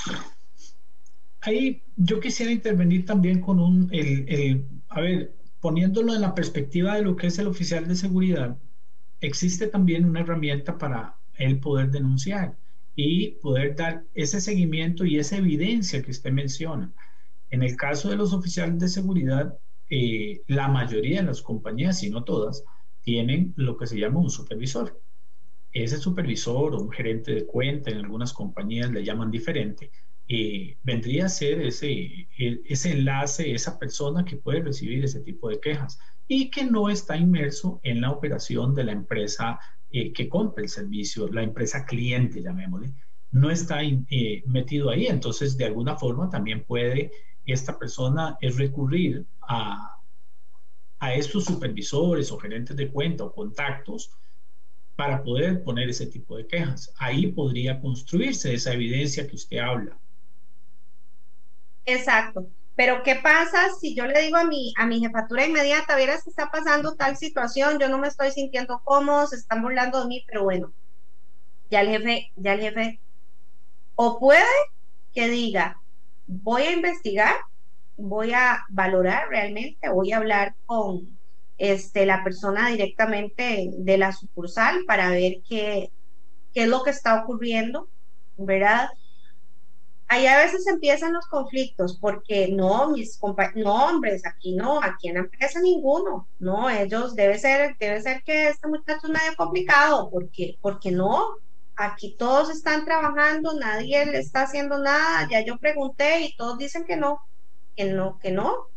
Ahí 1.42 1.84
yo 1.98 2.22
quisiera 2.22 2.50
intervenir 2.50 3.06
también 3.06 3.42
con 3.42 3.60
un, 3.60 3.90
el, 3.92 4.26
el, 4.30 4.66
a 4.88 5.02
ver, 5.02 5.36
poniéndolo 5.60 6.14
en 6.14 6.22
la 6.22 6.34
perspectiva 6.34 6.96
de 6.96 7.02
lo 7.02 7.18
que 7.18 7.28
es 7.28 7.38
el 7.40 7.48
oficial 7.48 7.90
de 7.90 7.98
seguridad, 7.98 8.58
existe 9.20 9.68
también 9.68 10.06
una 10.06 10.22
herramienta 10.22 10.78
para 10.78 11.18
él 11.34 11.60
poder 11.60 11.92
denunciar 11.92 12.56
y 12.96 13.32
poder 13.42 13.76
dar 13.76 14.06
ese 14.14 14.40
seguimiento 14.40 15.04
y 15.04 15.20
esa 15.20 15.36
evidencia 15.36 16.02
que 16.02 16.12
usted 16.12 16.32
menciona. 16.32 16.94
En 17.50 17.64
el 17.64 17.76
caso 17.76 18.10
de 18.10 18.16
los 18.16 18.32
oficiales 18.32 18.80
de 18.80 18.88
seguridad, 18.88 19.60
eh, 19.90 20.42
la 20.48 20.70
mayoría 20.70 21.20
de 21.20 21.28
las 21.28 21.42
compañías, 21.42 22.00
si 22.00 22.10
no 22.10 22.24
todas, 22.24 22.64
tienen 23.02 23.54
lo 23.58 23.76
que 23.76 23.88
se 23.88 24.00
llama 24.00 24.22
un 24.22 24.30
supervisor. 24.30 25.03
Ese 25.74 25.98
supervisor 25.98 26.76
o 26.76 26.82
un 26.82 26.92
gerente 26.92 27.34
de 27.34 27.46
cuenta, 27.46 27.90
en 27.90 27.98
algunas 27.98 28.32
compañías 28.32 28.92
le 28.92 29.04
llaman 29.04 29.32
diferente, 29.32 29.92
eh, 30.28 30.78
vendría 30.84 31.26
a 31.26 31.30
ser 31.30 31.62
ese, 31.62 31.92
e, 31.92 32.62
ese 32.66 32.92
enlace, 32.92 33.54
esa 33.54 33.78
persona 33.78 34.24
que 34.24 34.38
puede 34.38 34.62
recibir 34.62 35.04
ese 35.04 35.20
tipo 35.20 35.50
de 35.50 35.60
quejas 35.60 36.00
y 36.28 36.50
que 36.50 36.64
no 36.64 36.90
está 36.90 37.18
inmerso 37.18 37.80
en 37.84 38.00
la 38.00 38.12
operación 38.12 38.74
de 38.74 38.86
la 38.86 38.94
empresa 38.94 39.60
eh, 39.90 40.14
que 40.14 40.30
compra 40.30 40.64
el 40.64 40.70
servicio, 40.70 41.28
la 41.28 41.44
empresa 41.44 41.86
cliente, 41.86 42.42
llamémosle, 42.42 42.94
no 43.32 43.50
está 43.50 43.84
eh, 43.84 44.44
metido 44.46 44.90
ahí. 44.90 45.08
Entonces, 45.08 45.58
de 45.58 45.66
alguna 45.66 45.98
forma, 45.98 46.30
también 46.30 46.64
puede 46.64 47.12
esta 47.46 47.78
persona 47.78 48.38
es 48.40 48.58
recurrir 48.58 49.26
a, 49.42 49.98
a 51.00 51.14
estos 51.14 51.46
supervisores 51.46 52.32
o 52.32 52.38
gerentes 52.38 52.76
de 52.78 52.90
cuenta 52.90 53.26
o 53.26 53.34
contactos 53.34 54.12
para 54.96 55.24
poder 55.24 55.64
poner 55.64 55.90
ese 55.90 56.08
tipo 56.08 56.38
de 56.38 56.48
quejas. 56.48 56.94
Ahí 56.98 57.32
podría 57.32 57.80
construirse 57.82 58.54
esa 58.54 58.74
evidencia 58.74 59.28
que 59.28 59.36
usted 59.36 59.58
habla. 59.58 59.98
Exacto. 61.86 62.48
Pero 62.76 63.04
¿qué 63.04 63.16
pasa 63.16 63.70
si 63.80 63.96
yo 63.96 64.06
le 64.08 64.22
digo 64.22 64.38
a 64.38 64.46
mi, 64.46 64.74
a 64.78 64.86
mi 64.88 65.00
jefatura 65.00 65.46
inmediata, 65.46 65.96
vieras 65.96 66.24
que 66.24 66.32
está 66.32 66.50
pasando 66.50 66.96
tal 66.96 67.18
situación, 67.18 67.78
yo 67.80 67.88
no 67.88 68.00
me 68.00 68.08
estoy 68.08 68.32
sintiendo 68.32 68.82
cómodo, 68.84 69.28
se 69.28 69.36
están 69.36 69.62
burlando 69.62 70.02
de 70.02 70.08
mí, 70.08 70.24
pero 70.28 70.44
bueno, 70.44 70.74
ya 71.70 71.82
el 71.82 71.90
jefe, 71.90 72.32
ya 72.36 72.54
el 72.54 72.62
jefe, 72.62 73.02
o 73.96 74.20
puede 74.20 74.44
que 75.14 75.30
diga, 75.30 75.80
voy 76.26 76.64
a 76.64 76.72
investigar, 76.72 77.36
voy 77.96 78.34
a 78.34 78.66
valorar 78.70 79.30
realmente, 79.30 79.90
voy 79.90 80.12
a 80.12 80.18
hablar 80.18 80.56
con 80.66 81.20
este, 81.72 82.06
la 82.06 82.24
persona 82.24 82.70
directamente 82.70 83.70
de 83.78 83.98
la 83.98 84.12
sucursal 84.12 84.84
para 84.86 85.10
ver 85.10 85.38
qué, 85.48 85.92
qué 86.54 86.64
es 86.64 86.68
lo 86.68 86.84
que 86.84 86.90
está 86.92 87.24
ocurriendo, 87.24 87.88
¿verdad? 88.38 88.90
ahí 90.14 90.28
a 90.28 90.38
veces 90.38 90.68
empiezan 90.68 91.14
los 91.14 91.26
conflictos 91.28 91.98
porque 92.00 92.50
no, 92.50 92.90
mis 92.90 93.20
no, 93.56 93.74
hombres, 93.76 94.26
aquí 94.26 94.56
no, 94.56 94.82
aquí 94.82 95.08
en 95.08 95.16
la 95.16 95.20
empresa 95.22 95.60
ninguno, 95.60 96.28
no, 96.40 96.70
ellos 96.70 97.16
debe 97.16 97.40
ser, 97.40 97.76
debe 97.80 98.02
ser 98.02 98.24
que 98.24 98.50
este 98.50 98.68
muchacho 98.68 99.08
es 99.08 99.10
medio 99.10 99.36
complicado, 99.36 100.10
porque, 100.12 100.58
porque 100.62 100.92
no, 100.92 101.38
aquí 101.76 102.16
todos 102.18 102.50
están 102.52 102.86
trabajando, 102.86 103.54
nadie 103.54 104.06
le 104.06 104.20
está 104.20 104.44
haciendo 104.44 104.78
nada, 104.78 105.28
ya 105.30 105.44
yo 105.44 105.58
pregunté 105.58 106.22
y 106.22 106.36
todos 106.36 106.58
dicen 106.58 106.86
que 106.86 106.96
no, 106.96 107.20
que 107.76 107.86
no, 107.86 108.20
que 108.20 108.32
no, 108.32 108.68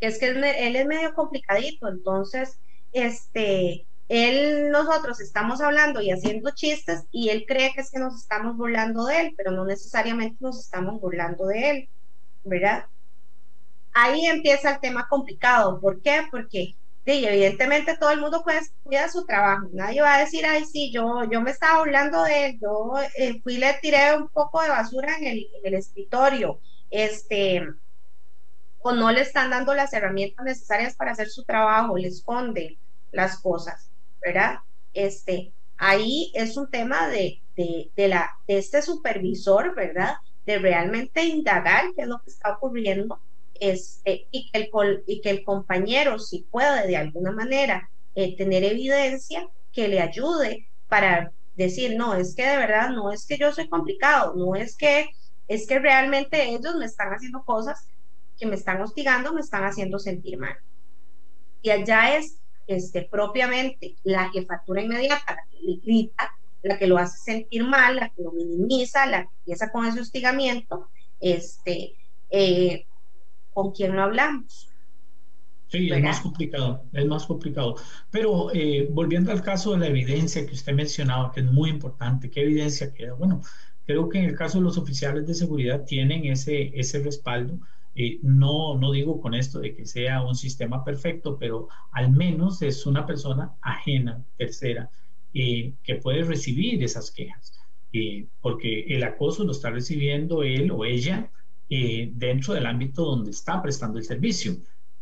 es 0.00 0.18
que 0.18 0.28
él, 0.28 0.44
es 0.44 0.86
medio 0.86 1.14
complicadito, 1.14 1.88
entonces, 1.88 2.58
este, 2.92 3.86
él, 4.08 4.70
nosotros 4.70 5.20
estamos 5.20 5.60
hablando 5.60 6.00
y 6.02 6.10
haciendo 6.10 6.50
chistes 6.50 7.04
y 7.10 7.30
él 7.30 7.44
cree 7.46 7.72
que 7.74 7.80
es 7.80 7.90
que 7.90 7.98
nos 7.98 8.16
estamos 8.20 8.56
burlando 8.56 9.06
de 9.06 9.20
él, 9.20 9.34
pero 9.36 9.50
no 9.50 9.64
necesariamente 9.64 10.36
nos 10.40 10.60
estamos 10.60 11.00
burlando 11.00 11.46
de 11.46 11.70
él, 11.70 11.88
¿verdad? 12.44 12.84
ahí 13.94 14.26
empieza 14.26 14.72
el 14.72 14.80
tema 14.80 15.08
complicado. 15.08 15.80
¿Por 15.80 16.02
qué? 16.02 16.22
Porque 16.30 16.74
evidentemente 17.06 17.96
todo 17.96 18.10
el 18.10 18.20
mundo 18.20 18.44
cuida 18.82 19.08
su 19.08 19.24
trabajo. 19.24 19.68
Nadie 19.72 20.02
va 20.02 20.14
a 20.16 20.20
decir, 20.20 20.44
ay, 20.44 20.64
sí, 20.64 20.92
yo, 20.92 21.24
yo 21.30 21.40
me 21.40 21.50
estaba 21.52 21.80
hablando 21.80 22.22
de 22.24 22.46
él, 22.46 22.58
yo 22.60 22.92
eh, 23.16 23.40
fui 23.42 23.54
y 23.54 23.58
le 23.58 23.74
tiré 23.80 24.16
un 24.16 24.28
poco 24.28 24.62
de 24.62 24.68
basura 24.68 25.16
en 25.18 25.26
el, 25.26 25.38
en 25.38 25.60
el 25.64 25.74
escritorio, 25.74 26.60
este, 26.90 27.62
o 28.86 28.92
no 28.92 29.10
le 29.10 29.22
están 29.22 29.48
dando 29.48 29.74
las 29.74 29.94
herramientas 29.94 30.44
necesarias 30.44 30.94
para 30.94 31.12
hacer 31.12 31.30
su 31.30 31.42
trabajo, 31.44 31.96
le 31.96 32.08
esconden 32.08 32.76
las 33.12 33.38
cosas, 33.40 33.88
¿verdad? 34.20 34.58
Este, 34.92 35.52
ahí 35.78 36.30
es 36.34 36.58
un 36.58 36.70
tema 36.70 37.08
de, 37.08 37.40
de, 37.56 38.08
la, 38.08 38.36
de 38.46 38.58
este 38.58 38.82
supervisor, 38.82 39.74
¿verdad? 39.74 40.16
De 40.44 40.58
realmente 40.58 41.24
indagar 41.24 41.94
qué 41.96 42.02
es 42.02 42.08
lo 42.08 42.20
que 42.22 42.30
está 42.30 42.50
ocurriendo 42.50 43.18
este, 43.58 44.28
y, 44.30 44.50
que 44.50 44.58
el, 44.58 45.04
y 45.06 45.22
que 45.22 45.30
el 45.30 45.44
compañero, 45.44 46.18
si 46.18 46.42
puede 46.42 46.86
de 46.86 46.98
alguna 46.98 47.32
manera 47.32 47.88
eh, 48.14 48.36
tener 48.36 48.64
evidencia 48.64 49.48
que 49.72 49.88
le 49.88 50.02
ayude 50.02 50.68
para 50.88 51.32
decir, 51.56 51.96
no, 51.96 52.12
es 52.12 52.34
que 52.34 52.46
de 52.46 52.58
verdad 52.58 52.90
no 52.90 53.10
es 53.12 53.24
que 53.24 53.38
yo 53.38 53.50
soy 53.50 53.66
complicado, 53.66 54.34
no 54.36 54.54
es 54.54 54.76
que 54.76 55.08
es 55.48 55.66
que 55.66 55.78
realmente 55.78 56.50
ellos 56.50 56.74
me 56.76 56.84
están 56.84 57.10
haciendo 57.14 57.44
cosas 57.44 57.86
que 58.38 58.46
me 58.46 58.54
están 58.54 58.80
hostigando, 58.80 59.32
me 59.32 59.40
están 59.40 59.64
haciendo 59.64 59.98
sentir 59.98 60.38
mal. 60.38 60.56
Y 61.62 61.70
allá 61.70 62.16
es 62.16 62.38
este, 62.66 63.02
propiamente 63.02 63.96
la 64.04 64.30
jefatura 64.30 64.82
inmediata, 64.82 65.34
la 65.34 65.46
que 65.50 65.58
le 65.62 65.76
grita, 65.76 66.32
la 66.62 66.78
que 66.78 66.86
lo 66.86 66.98
hace 66.98 67.18
sentir 67.18 67.64
mal, 67.64 67.96
la 67.96 68.08
que 68.08 68.22
lo 68.22 68.32
minimiza, 68.32 69.06
la 69.06 69.22
que 69.22 69.30
empieza 69.40 69.70
con 69.70 69.86
ese 69.86 70.00
hostigamiento, 70.00 70.88
este, 71.20 71.94
eh, 72.30 72.86
con 73.52 73.72
quién 73.72 73.94
lo 73.94 74.02
hablamos. 74.02 74.68
Sí, 75.68 75.90
es 75.90 76.02
más 76.02 76.20
complicado, 76.20 76.84
es 76.92 77.06
más 77.06 77.26
complicado. 77.26 77.76
Pero 78.10 78.52
eh, 78.54 78.88
volviendo 78.90 79.32
al 79.32 79.42
caso 79.42 79.72
de 79.72 79.78
la 79.78 79.86
evidencia 79.88 80.46
que 80.46 80.52
usted 80.52 80.72
mencionaba, 80.72 81.32
que 81.32 81.40
es 81.40 81.46
muy 81.50 81.70
importante, 81.70 82.30
¿qué 82.30 82.42
evidencia 82.42 82.92
queda? 82.92 83.14
Bueno, 83.14 83.42
creo 83.84 84.08
que 84.08 84.18
en 84.18 84.26
el 84.26 84.36
caso 84.36 84.58
de 84.58 84.64
los 84.64 84.78
oficiales 84.78 85.26
de 85.26 85.34
seguridad 85.34 85.84
tienen 85.84 86.24
ese, 86.26 86.70
ese 86.78 87.02
respaldo. 87.02 87.58
Eh, 87.94 88.18
no, 88.22 88.76
no 88.76 88.90
digo 88.90 89.20
con 89.20 89.34
esto 89.34 89.60
de 89.60 89.74
que 89.74 89.86
sea 89.86 90.22
un 90.22 90.34
sistema 90.34 90.84
perfecto, 90.84 91.38
pero 91.38 91.68
al 91.92 92.10
menos 92.10 92.60
es 92.62 92.86
una 92.86 93.06
persona 93.06 93.54
ajena, 93.60 94.24
tercera, 94.36 94.90
eh, 95.32 95.74
que 95.82 95.96
puede 95.96 96.22
recibir 96.24 96.82
esas 96.82 97.10
quejas, 97.10 97.52
porque 98.40 98.80
el 98.88 99.04
acoso 99.04 99.44
lo 99.44 99.52
está 99.52 99.70
recibiendo 99.70 100.42
él 100.42 100.72
o 100.72 100.84
ella 100.84 101.30
eh, 101.70 102.10
dentro 102.12 102.54
del 102.54 102.66
ámbito 102.66 103.04
donde 103.04 103.30
está 103.30 103.62
prestando 103.62 103.98
el 103.98 104.04
servicio. 104.04 104.56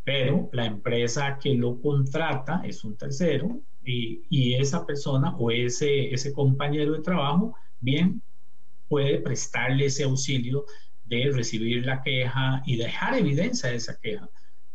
Pero 0.05 0.51
la 0.53 0.67
empresa 0.67 1.39
que 1.41 1.55
lo 1.55 1.81
contrata 1.81 2.63
es 2.65 2.85
un 2.85 2.97
tercero 2.97 3.61
y 3.85 4.55
esa 4.55 4.85
persona 4.85 5.35
o 5.37 5.51
ese, 5.51 6.13
ese 6.13 6.33
compañero 6.33 6.93
de 6.93 7.03
trabajo 7.03 7.55
bien 7.81 8.21
puede 8.89 9.19
prestarle 9.21 9.87
ese 9.87 10.05
auxilio 10.05 10.67
de 11.05 11.31
recibir 11.33 11.85
la 11.85 12.03
queja 12.03 12.63
y 12.67 12.77
dejar 12.77 13.19
evidencia 13.19 13.71
de 13.71 13.77
esa 13.77 13.99
queja. 13.99 14.29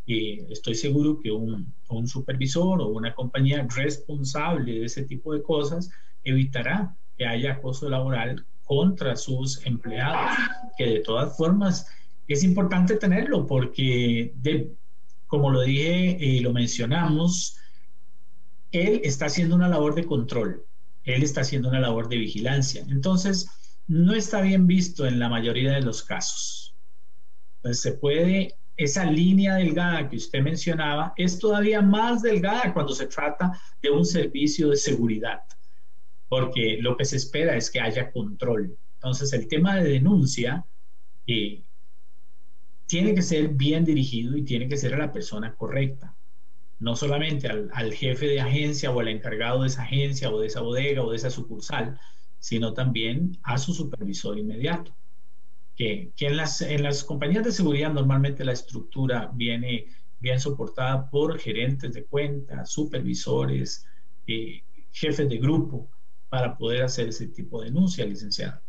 Y 0.05 0.39
estoy 0.51 0.75
seguro 0.75 1.19
que 1.19 1.31
un, 1.31 1.73
un, 1.89 2.07
supervisor 2.07 2.81
o 2.81 2.87
una 2.87 3.13
compañía 3.13 3.67
responsable 3.75 4.79
de 4.79 4.85
ese 4.85 5.03
tipo 5.03 5.33
de 5.33 5.43
cosas 5.43 5.89
evitará 6.23 6.95
que 7.17 7.25
haya 7.25 7.53
acoso 7.53 7.89
laboral 7.89 8.45
contra 8.63 9.15
sus 9.15 9.65
empleados, 9.65 10.37
que 10.77 10.85
de 10.85 10.99
todas 10.99 11.35
formas 11.35 11.87
es 12.27 12.43
importante 12.43 12.97
tenerlo 12.97 13.47
porque, 13.47 14.33
de, 14.35 14.73
como 15.27 15.49
lo 15.49 15.61
dije 15.61 16.17
y 16.19 16.39
lo 16.41 16.53
mencionamos, 16.53 17.57
él 18.71 19.01
está 19.03 19.27
haciendo 19.27 19.55
una 19.55 19.69
labor 19.69 19.95
de 19.95 20.05
control, 20.05 20.63
él 21.03 21.23
está 21.23 21.41
haciendo 21.41 21.69
una 21.69 21.79
labor 21.79 22.09
de 22.09 22.17
vigilancia. 22.17 22.85
Entonces, 22.89 23.49
no 23.87 24.13
está 24.13 24.41
bien 24.41 24.67
visto 24.67 25.05
en 25.05 25.19
la 25.19 25.29
mayoría 25.29 25.73
de 25.73 25.81
los 25.81 26.03
casos. 26.03 26.75
Entonces, 27.57 27.81
se 27.81 27.93
puede, 27.93 28.55
esa 28.75 29.05
línea 29.05 29.55
delgada 29.55 30.09
que 30.09 30.17
usted 30.17 30.41
mencionaba 30.41 31.13
es 31.17 31.39
todavía 31.39 31.81
más 31.81 32.21
delgada 32.21 32.73
cuando 32.73 32.93
se 32.93 33.07
trata 33.07 33.59
de 33.81 33.89
un 33.89 34.05
servicio 34.05 34.69
de 34.69 34.77
seguridad 34.77 35.41
porque 36.29 36.77
lo 36.81 36.97
que 36.97 37.05
se 37.05 37.17
espera 37.17 37.55
es 37.55 37.69
que 37.69 37.79
haya 37.79 38.11
control. 38.11 38.77
Entonces, 38.95 39.31
el 39.33 39.47
tema 39.47 39.75
de 39.75 39.89
denuncia 39.89 40.65
eh, 41.25 41.63
tiene 42.85 43.13
que 43.13 43.21
ser 43.21 43.49
bien 43.49 43.85
dirigido 43.85 44.35
y 44.37 44.43
tiene 44.43 44.67
que 44.67 44.77
ser 44.77 44.93
a 44.93 44.97
la 44.97 45.11
persona 45.11 45.55
correcta. 45.55 46.15
No 46.79 46.95
solamente 46.95 47.47
al, 47.47 47.93
jefe 47.93 48.27
de 48.27 48.41
agencia 48.41 48.91
o 48.91 48.99
al 48.99 49.07
encargado 49.07 49.61
de 49.61 49.67
esa 49.67 49.83
agencia 49.83 50.29
o 50.29 50.39
de 50.39 50.47
esa 50.47 50.61
bodega 50.61 51.03
o 51.03 51.11
de 51.11 51.17
esa 51.17 51.29
sucursal, 51.29 51.99
sino 52.39 52.73
también 52.73 53.37
a 53.43 53.57
su 53.57 53.73
supervisor 53.73 54.37
inmediato. 54.37 54.95
Que, 55.75 56.11
en, 56.19 56.37
las, 56.37 56.61
en 56.61 56.83
las 56.83 57.03
compañías 57.03 57.43
de 57.43 57.51
seguridad 57.51 57.93
normalmente 57.93 58.43
la 58.45 58.53
estructura 58.53 59.31
viene 59.33 59.87
bien 60.19 60.39
soportada 60.39 61.09
por 61.09 61.39
gerentes 61.39 61.93
de 61.93 62.05
cuenta, 62.05 62.65
supervisores, 62.65 63.85
eh, 64.25 64.63
jefes 64.91 65.29
de 65.29 65.37
grupo, 65.37 65.91
para 66.29 66.57
poder 66.57 66.83
hacer 66.83 67.09
ese 67.09 67.27
tipo 67.27 67.61
de 67.61 67.67
denuncia, 67.67 68.05
licenciada. 68.05 68.63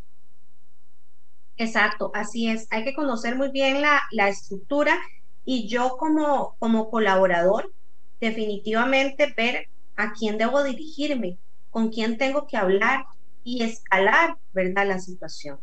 Exacto, 1.56 2.10
así 2.14 2.48
es. 2.48 2.66
Hay 2.70 2.84
que 2.84 2.94
conocer 2.94 3.36
muy 3.36 3.50
bien 3.50 3.82
la, 3.82 4.00
la 4.12 4.28
estructura 4.28 4.96
y 5.44 5.68
yo 5.68 5.96
como, 5.98 6.56
como 6.58 6.90
colaborador, 6.90 7.72
definitivamente 8.20 9.34
ver 9.36 9.66
a 9.96 10.12
quién 10.12 10.38
debo 10.38 10.62
dirigirme, 10.62 11.38
con 11.70 11.90
quién 11.90 12.16
tengo 12.18 12.46
que 12.46 12.56
hablar 12.56 13.04
y 13.48 13.62
escalar, 13.62 14.36
¿verdad? 14.52 14.86
La 14.86 14.98
situación, 14.98 15.58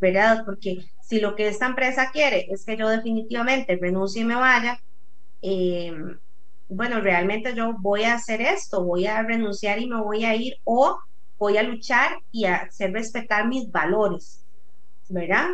¿verdad? 0.00 0.44
Porque 0.46 0.86
si 1.02 1.20
lo 1.20 1.36
que 1.36 1.48
esta 1.48 1.66
empresa 1.66 2.10
quiere 2.10 2.46
es 2.50 2.64
que 2.64 2.76
yo 2.76 2.88
definitivamente 2.88 3.76
renuncie 3.76 4.22
y 4.22 4.24
me 4.24 4.34
vaya, 4.34 4.80
eh, 5.42 5.92
bueno, 6.70 7.00
realmente 7.00 7.54
yo 7.54 7.74
voy 7.78 8.04
a 8.04 8.14
hacer 8.14 8.40
esto, 8.40 8.82
voy 8.82 9.06
a 9.06 9.22
renunciar 9.22 9.78
y 9.78 9.88
me 9.88 10.00
voy 10.00 10.24
a 10.24 10.34
ir 10.34 10.56
o 10.64 10.98
voy 11.38 11.58
a 11.58 11.62
luchar 11.62 12.18
y 12.30 12.46
a 12.46 12.56
hacer 12.56 12.92
respetar 12.92 13.46
mis 13.46 13.70
valores, 13.70 14.46
¿verdad? 15.08 15.48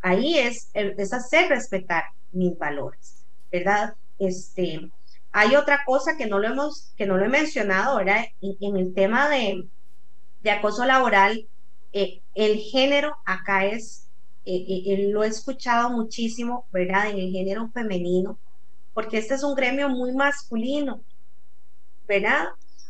Ahí 0.00 0.38
es, 0.38 0.70
es 0.72 1.12
hacer 1.12 1.50
respetar 1.50 2.04
mis 2.32 2.56
valores, 2.56 3.26
¿verdad? 3.52 3.94
Este, 4.18 4.90
hay 5.32 5.54
otra 5.54 5.82
cosa 5.84 6.16
que 6.16 6.26
no 6.26 6.38
lo 6.38 6.48
hemos, 6.48 6.94
que 6.96 7.04
no 7.04 7.18
lo 7.18 7.26
he 7.26 7.28
mencionado, 7.28 7.98
¿verdad? 7.98 8.24
En, 8.40 8.76
el 8.76 8.94
tema 8.94 9.28
de, 9.28 9.68
de 10.44 10.50
acoso 10.50 10.84
laboral, 10.84 11.48
eh, 11.92 12.22
el 12.34 12.58
género 12.58 13.16
acá 13.24 13.66
es, 13.66 14.10
eh, 14.44 14.64
eh, 14.86 15.08
lo 15.10 15.24
he 15.24 15.28
escuchado 15.28 15.90
muchísimo, 15.90 16.66
¿verdad? 16.72 17.10
En 17.10 17.18
el 17.18 17.32
género 17.32 17.70
femenino, 17.72 18.38
porque 18.92 19.18
este 19.18 19.34
es 19.34 19.42
un 19.42 19.54
gremio 19.54 19.88
muy 19.88 20.12
masculino, 20.12 21.02
¿verdad? 22.06 22.48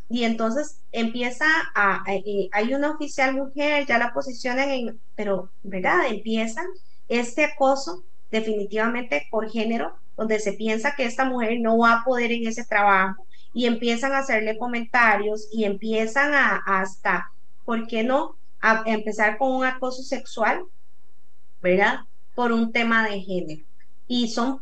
y 0.09 0.25
entonces 0.25 0.83
empieza 0.93 1.47
a, 1.75 2.05
hay 2.07 2.75
una 2.75 2.91
oficial 2.93 3.35
mujer, 3.35 3.87
ya 3.87 3.99
la 3.99 4.13
posicionan 4.13 4.69
en, 4.71 5.01
pero, 5.15 5.51
¿verdad? 5.63 6.07
Empiezan 6.09 6.67
este 7.09 7.45
acoso 7.45 8.05
definitivamente 8.31 9.27
por 9.31 9.51
género, 9.51 9.99
donde 10.17 10.39
se 10.41 10.53
piensa 10.53 10.95
que 10.95 11.07
esta 11.07 11.25
mujer 11.25 11.59
no 11.61 11.79
va 11.79 11.95
a 11.95 12.05
poder 12.05 12.33
en 12.33 12.47
ese 12.47 12.65
trabajo 12.65 13.27
y 13.53 13.67
empiezan 13.67 14.13
a 14.13 14.19
hacerle 14.19 14.59
comentarios 14.59 15.49
y 15.53 15.65
empiezan 15.65 16.35
a, 16.35 16.57
hasta, 16.67 17.34
¿por 17.65 17.87
qué 17.87 18.03
no? 18.05 18.37
A 18.61 18.83
empezar 18.87 19.39
con 19.39 19.53
un 19.53 19.65
acoso 19.65 20.03
sexual, 20.03 20.65
¿verdad? 21.63 22.01
Por 22.35 22.53
un 22.53 22.73
tema 22.73 23.09
de 23.09 23.21
género. 23.21 23.65
Y 24.07 24.29
son 24.29 24.61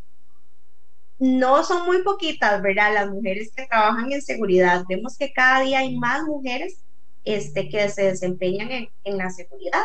no 1.18 1.62
son 1.62 1.86
muy 1.86 2.02
poquitas, 2.02 2.60
¿verdad? 2.62 2.94
Las 2.94 3.10
mujeres 3.10 3.52
que 3.54 3.66
trabajan 3.66 4.10
en 4.12 4.22
seguridad. 4.22 4.84
Vemos 4.88 5.16
que 5.16 5.32
cada 5.32 5.60
día 5.60 5.78
hay 5.78 5.96
más 5.96 6.24
mujeres 6.24 6.84
este, 7.24 7.68
que 7.68 7.88
se 7.90 8.02
desempeñan 8.04 8.72
en, 8.72 8.88
en 9.04 9.18
la 9.18 9.30
seguridad, 9.30 9.82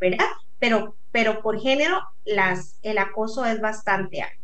¿verdad? 0.00 0.26
Pero, 0.58 0.96
pero 1.12 1.40
por 1.40 1.60
género, 1.60 2.00
las, 2.24 2.78
el 2.82 2.98
acoso 2.98 3.44
es 3.44 3.60
bastante 3.60 4.22
alto. 4.22 4.41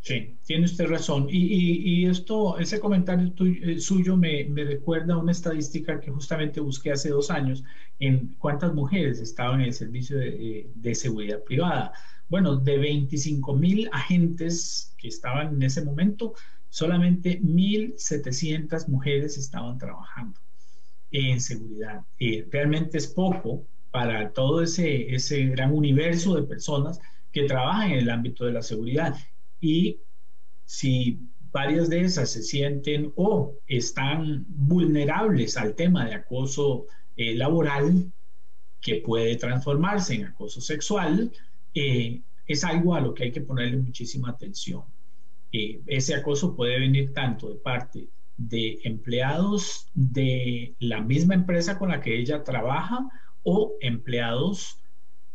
Sí, 0.00 0.36
tiene 0.46 0.64
usted 0.64 0.86
razón. 0.86 1.26
Y, 1.28 2.02
y, 2.02 2.06
esto, 2.06 2.58
ese 2.58 2.80
comentario 2.80 3.32
eh, 3.40 3.78
suyo 3.80 4.16
me, 4.16 4.44
me, 4.44 4.64
recuerda 4.64 5.18
una 5.18 5.32
estadística 5.32 6.00
que 6.00 6.10
justamente 6.10 6.60
busqué 6.60 6.92
hace 6.92 7.10
dos 7.10 7.30
años 7.30 7.64
en 7.98 8.34
cuántas 8.38 8.72
mujeres 8.74 9.20
estaban 9.20 9.60
en 9.60 9.66
el 9.66 9.72
servicio 9.74 10.16
de, 10.16 10.28
eh, 10.28 10.70
de 10.74 10.94
seguridad 10.94 11.42
privada. 11.42 11.92
Bueno, 12.28 12.56
de 12.56 12.78
25 12.78 13.54
mil 13.56 13.88
agentes 13.92 14.94
que 14.98 15.08
estaban 15.08 15.54
en 15.54 15.62
ese 15.62 15.84
momento, 15.84 16.34
solamente 16.68 17.40
1.700 17.40 18.88
mujeres 18.88 19.36
estaban 19.36 19.78
trabajando 19.78 20.38
en 21.10 21.40
seguridad. 21.40 22.04
Eh, 22.18 22.46
realmente 22.50 22.98
es 22.98 23.06
poco 23.06 23.66
para 23.90 24.32
todo 24.32 24.62
ese, 24.62 25.14
ese 25.14 25.46
gran 25.46 25.72
universo 25.72 26.34
de 26.34 26.42
personas 26.42 27.00
que 27.32 27.44
trabajan 27.44 27.92
en 27.92 27.98
el 28.00 28.10
ámbito 28.10 28.44
de 28.44 28.52
la 28.52 28.62
seguridad. 28.62 29.16
Y 29.60 30.00
si 30.64 31.18
varias 31.50 31.88
de 31.88 32.02
esas 32.02 32.30
se 32.30 32.42
sienten 32.42 33.12
o 33.16 33.54
están 33.66 34.44
vulnerables 34.48 35.56
al 35.56 35.74
tema 35.74 36.06
de 36.06 36.14
acoso 36.14 36.86
eh, 37.16 37.34
laboral, 37.34 38.12
que 38.80 38.96
puede 38.96 39.36
transformarse 39.36 40.14
en 40.14 40.26
acoso 40.26 40.60
sexual, 40.60 41.32
eh, 41.74 42.20
es 42.46 42.64
algo 42.64 42.94
a 42.94 43.00
lo 43.00 43.14
que 43.14 43.24
hay 43.24 43.32
que 43.32 43.40
ponerle 43.40 43.76
muchísima 43.76 44.30
atención. 44.30 44.82
Eh, 45.52 45.80
ese 45.86 46.14
acoso 46.14 46.54
puede 46.54 46.78
venir 46.78 47.12
tanto 47.12 47.48
de 47.48 47.56
parte 47.56 48.08
de 48.36 48.78
empleados 48.84 49.88
de 49.94 50.74
la 50.78 51.00
misma 51.00 51.34
empresa 51.34 51.78
con 51.78 51.88
la 51.88 52.00
que 52.00 52.16
ella 52.18 52.44
trabaja 52.44 53.08
o 53.42 53.74
empleados 53.80 54.78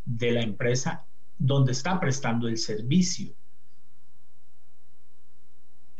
de 0.05 0.31
la 0.31 0.41
empresa 0.41 1.05
donde 1.37 1.73
está 1.73 1.99
prestando 1.99 2.47
el 2.47 2.57
servicio. 2.57 3.33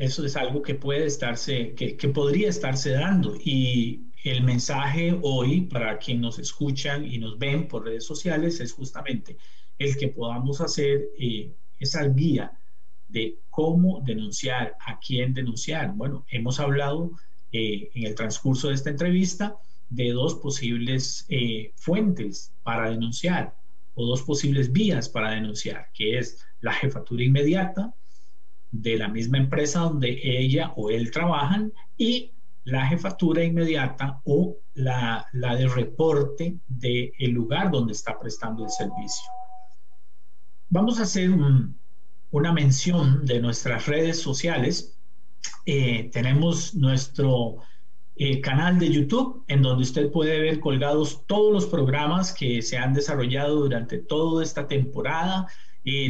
Eso 0.03 0.25
es 0.25 0.35
algo 0.35 0.61
que 0.61 0.75
puede 0.75 1.05
estarse, 1.05 1.73
que, 1.75 2.09
podría 2.09 2.49
estarse 2.49 2.91
dando. 2.91 3.37
Y 3.37 4.11
el 4.25 4.43
mensaje 4.43 5.17
hoy 5.21 5.61
para 5.61 5.97
quienes 5.97 6.21
nos 6.21 6.39
escuchan 6.39 7.05
y 7.05 7.17
nos 7.19 7.39
ven 7.39 7.69
por 7.69 7.85
redes 7.85 8.03
sociales 8.05 8.59
es 8.59 8.73
justamente 8.73 9.37
el 9.79 9.95
que 9.95 10.09
podamos 10.09 10.59
hacer 10.59 11.05
eh, 11.17 11.53
esa 11.79 12.05
guía 12.09 12.51
de 13.07 13.39
cómo 13.49 14.01
denunciar, 14.01 14.75
a 14.85 14.99
quién 14.99 15.33
denunciar. 15.33 15.93
Bueno, 15.95 16.25
hemos 16.27 16.59
hablado 16.59 17.11
eh, 17.53 17.89
en 17.93 18.05
el 18.05 18.13
transcurso 18.13 18.67
de 18.67 18.73
esta 18.73 18.89
entrevista 18.89 19.55
de 19.89 20.11
dos 20.11 20.35
posibles 20.35 21.25
eh, 21.29 21.71
fuentes 21.77 22.51
para 22.63 22.89
denunciar 22.89 23.55
o 23.95 24.05
dos 24.05 24.21
posibles 24.23 24.73
vías 24.73 25.07
para 25.07 25.31
denunciar, 25.31 25.87
que 25.93 26.17
es 26.17 26.45
la 26.59 26.73
jefatura 26.73 27.23
inmediata 27.23 27.93
de 28.74 28.97
la 28.97 29.07
misma 29.07 29.38
empresa 29.38 29.82
donde 29.82 30.19
ella 30.24 30.74
o 30.76 30.89
él 30.89 31.11
trabajan 31.11 31.71
y 31.95 32.32
la 32.65 32.88
jefatura 32.88 33.43
inmediata 33.43 34.19
o 34.26 34.57
la, 34.74 35.28
la 35.32 35.55
de 35.55 35.67
reporte 35.67 36.57
del 36.67 37.32
lugar 37.32 37.69
donde 37.71 37.93
está 37.93 38.19
prestando 38.19 38.65
el 38.65 38.71
servicio. 38.71 39.30
Vamos 40.69 40.99
a 40.99 41.03
hacer 41.03 41.30
una 42.32 42.51
mención 42.51 43.26
de 43.26 43.39
nuestras 43.39 43.86
redes 43.86 44.19
sociales. 44.19 44.97
Eh, 45.67 46.09
tenemos 46.11 46.74
nuestro 46.74 47.57
eh, 48.15 48.41
canal 48.41 48.80
de 48.80 48.91
YouTube 48.91 49.43
en 49.47 49.61
donde 49.61 49.84
usted 49.84 50.11
puede 50.11 50.39
ver 50.39 50.59
colgados 50.59 51.28
todos 51.28 51.53
los 51.53 51.67
programas 51.67 52.34
que 52.34 52.63
se 52.63 52.78
han 52.78 52.93
desarrollado 52.93 53.57
durante 53.57 53.99
toda 53.99 54.43
esta 54.43 54.67
temporada. 54.67 55.47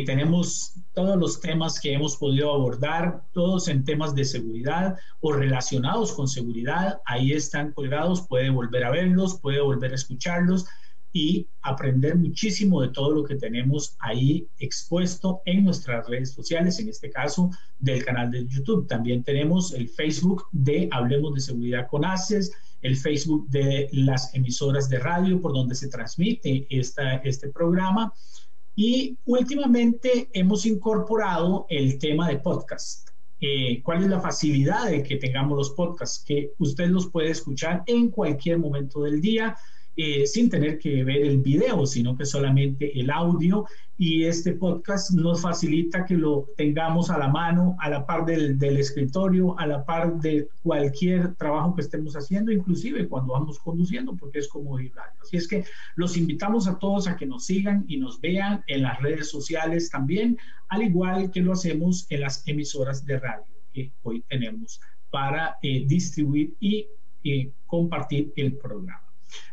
Tenemos 0.05 0.75
todos 0.93 1.17
los 1.17 1.39
temas 1.39 1.79
que 1.79 1.93
hemos 1.93 2.17
podido 2.17 2.53
abordar, 2.53 3.23
todos 3.33 3.67
en 3.67 3.83
temas 3.83 4.13
de 4.13 4.25
seguridad 4.25 4.97
o 5.19 5.33
relacionados 5.33 6.13
con 6.13 6.27
seguridad. 6.27 7.01
Ahí 7.05 7.31
están 7.33 7.71
colgados, 7.71 8.27
puede 8.27 8.49
volver 8.49 8.83
a 8.83 8.91
verlos, 8.91 9.39
puede 9.39 9.61
volver 9.61 9.91
a 9.91 9.95
escucharlos 9.95 10.65
y 11.13 11.47
aprender 11.61 12.15
muchísimo 12.15 12.81
de 12.81 12.89
todo 12.89 13.11
lo 13.11 13.23
que 13.23 13.35
tenemos 13.35 13.95
ahí 13.99 14.47
expuesto 14.57 15.41
en 15.45 15.63
nuestras 15.63 16.07
redes 16.07 16.31
sociales, 16.31 16.79
en 16.79 16.89
este 16.89 17.11
caso 17.11 17.51
del 17.79 18.03
canal 18.03 18.31
de 18.31 18.47
YouTube. 18.47 18.87
También 18.87 19.23
tenemos 19.23 19.73
el 19.73 19.87
Facebook 19.87 20.47
de 20.51 20.89
Hablemos 20.91 21.35
de 21.35 21.41
Seguridad 21.41 21.87
con 21.87 22.03
ACES, 22.03 22.51
el 22.81 22.97
Facebook 22.97 23.47
de 23.49 23.89
las 23.91 24.33
emisoras 24.33 24.89
de 24.89 24.99
radio 24.99 25.39
por 25.39 25.53
donde 25.53 25.75
se 25.75 25.87
transmite 25.87 26.65
esta, 26.69 27.15
este 27.17 27.49
programa. 27.49 28.11
Y 28.75 29.17
últimamente 29.25 30.29
hemos 30.33 30.65
incorporado 30.65 31.65
el 31.69 31.99
tema 31.99 32.27
de 32.27 32.39
podcast. 32.39 33.09
Eh, 33.39 33.81
¿Cuál 33.83 34.03
es 34.03 34.09
la 34.09 34.21
facilidad 34.21 34.89
de 34.89 35.03
que 35.03 35.17
tengamos 35.17 35.57
los 35.57 35.71
podcasts? 35.71 36.23
Que 36.25 36.53
usted 36.57 36.87
los 36.87 37.09
puede 37.09 37.29
escuchar 37.29 37.83
en 37.85 38.09
cualquier 38.09 38.57
momento 38.57 39.03
del 39.03 39.21
día 39.21 39.55
eh, 39.95 40.25
sin 40.25 40.49
tener 40.49 40.79
que 40.79 41.03
ver 41.03 41.23
el 41.23 41.39
video, 41.39 41.85
sino 41.85 42.15
que 42.17 42.25
solamente 42.25 42.99
el 42.99 43.09
audio. 43.09 43.65
Y 43.97 44.23
este 44.23 44.53
podcast 44.53 45.11
nos 45.11 45.41
facilita 45.41 46.03
que 46.05 46.15
lo 46.15 46.47
tengamos 46.57 47.11
a 47.11 47.17
la 47.17 47.27
mano, 47.27 47.75
a 47.79 47.89
la 47.89 48.05
par 48.05 48.25
del, 48.25 48.57
del 48.57 48.77
escritorio, 48.77 49.57
a 49.59 49.67
la 49.67 49.85
par 49.85 50.19
de 50.19 50.47
cualquier 50.63 51.35
trabajo 51.35 51.75
que 51.75 51.81
estemos 51.81 52.15
haciendo, 52.15 52.51
inclusive 52.51 53.07
cuando 53.07 53.33
vamos 53.33 53.59
conduciendo, 53.59 54.15
porque 54.15 54.39
es 54.39 54.47
como 54.47 54.79
ir 54.79 54.91
Así 55.21 55.37
es 55.37 55.47
que 55.47 55.63
los 55.95 56.17
invitamos 56.17 56.67
a 56.67 56.79
todos 56.79 57.07
a 57.07 57.15
que 57.15 57.25
nos 57.25 57.45
sigan 57.45 57.85
y 57.87 57.97
nos 57.97 58.19
vean 58.19 58.63
en 58.67 58.81
las 58.81 58.99
redes 59.01 59.29
sociales 59.29 59.89
también, 59.89 60.37
al 60.69 60.83
igual 60.83 61.31
que 61.31 61.41
lo 61.41 61.53
hacemos 61.53 62.07
en 62.09 62.21
las 62.21 62.47
emisoras 62.47 63.05
de 63.05 63.19
radio 63.19 63.53
que 63.73 63.91
hoy 64.03 64.23
tenemos 64.29 64.79
para 65.09 65.57
eh, 65.61 65.85
distribuir 65.87 66.55
y 66.59 66.87
eh, 67.23 67.51
compartir 67.65 68.31
el 68.35 68.57
programa. 68.57 69.02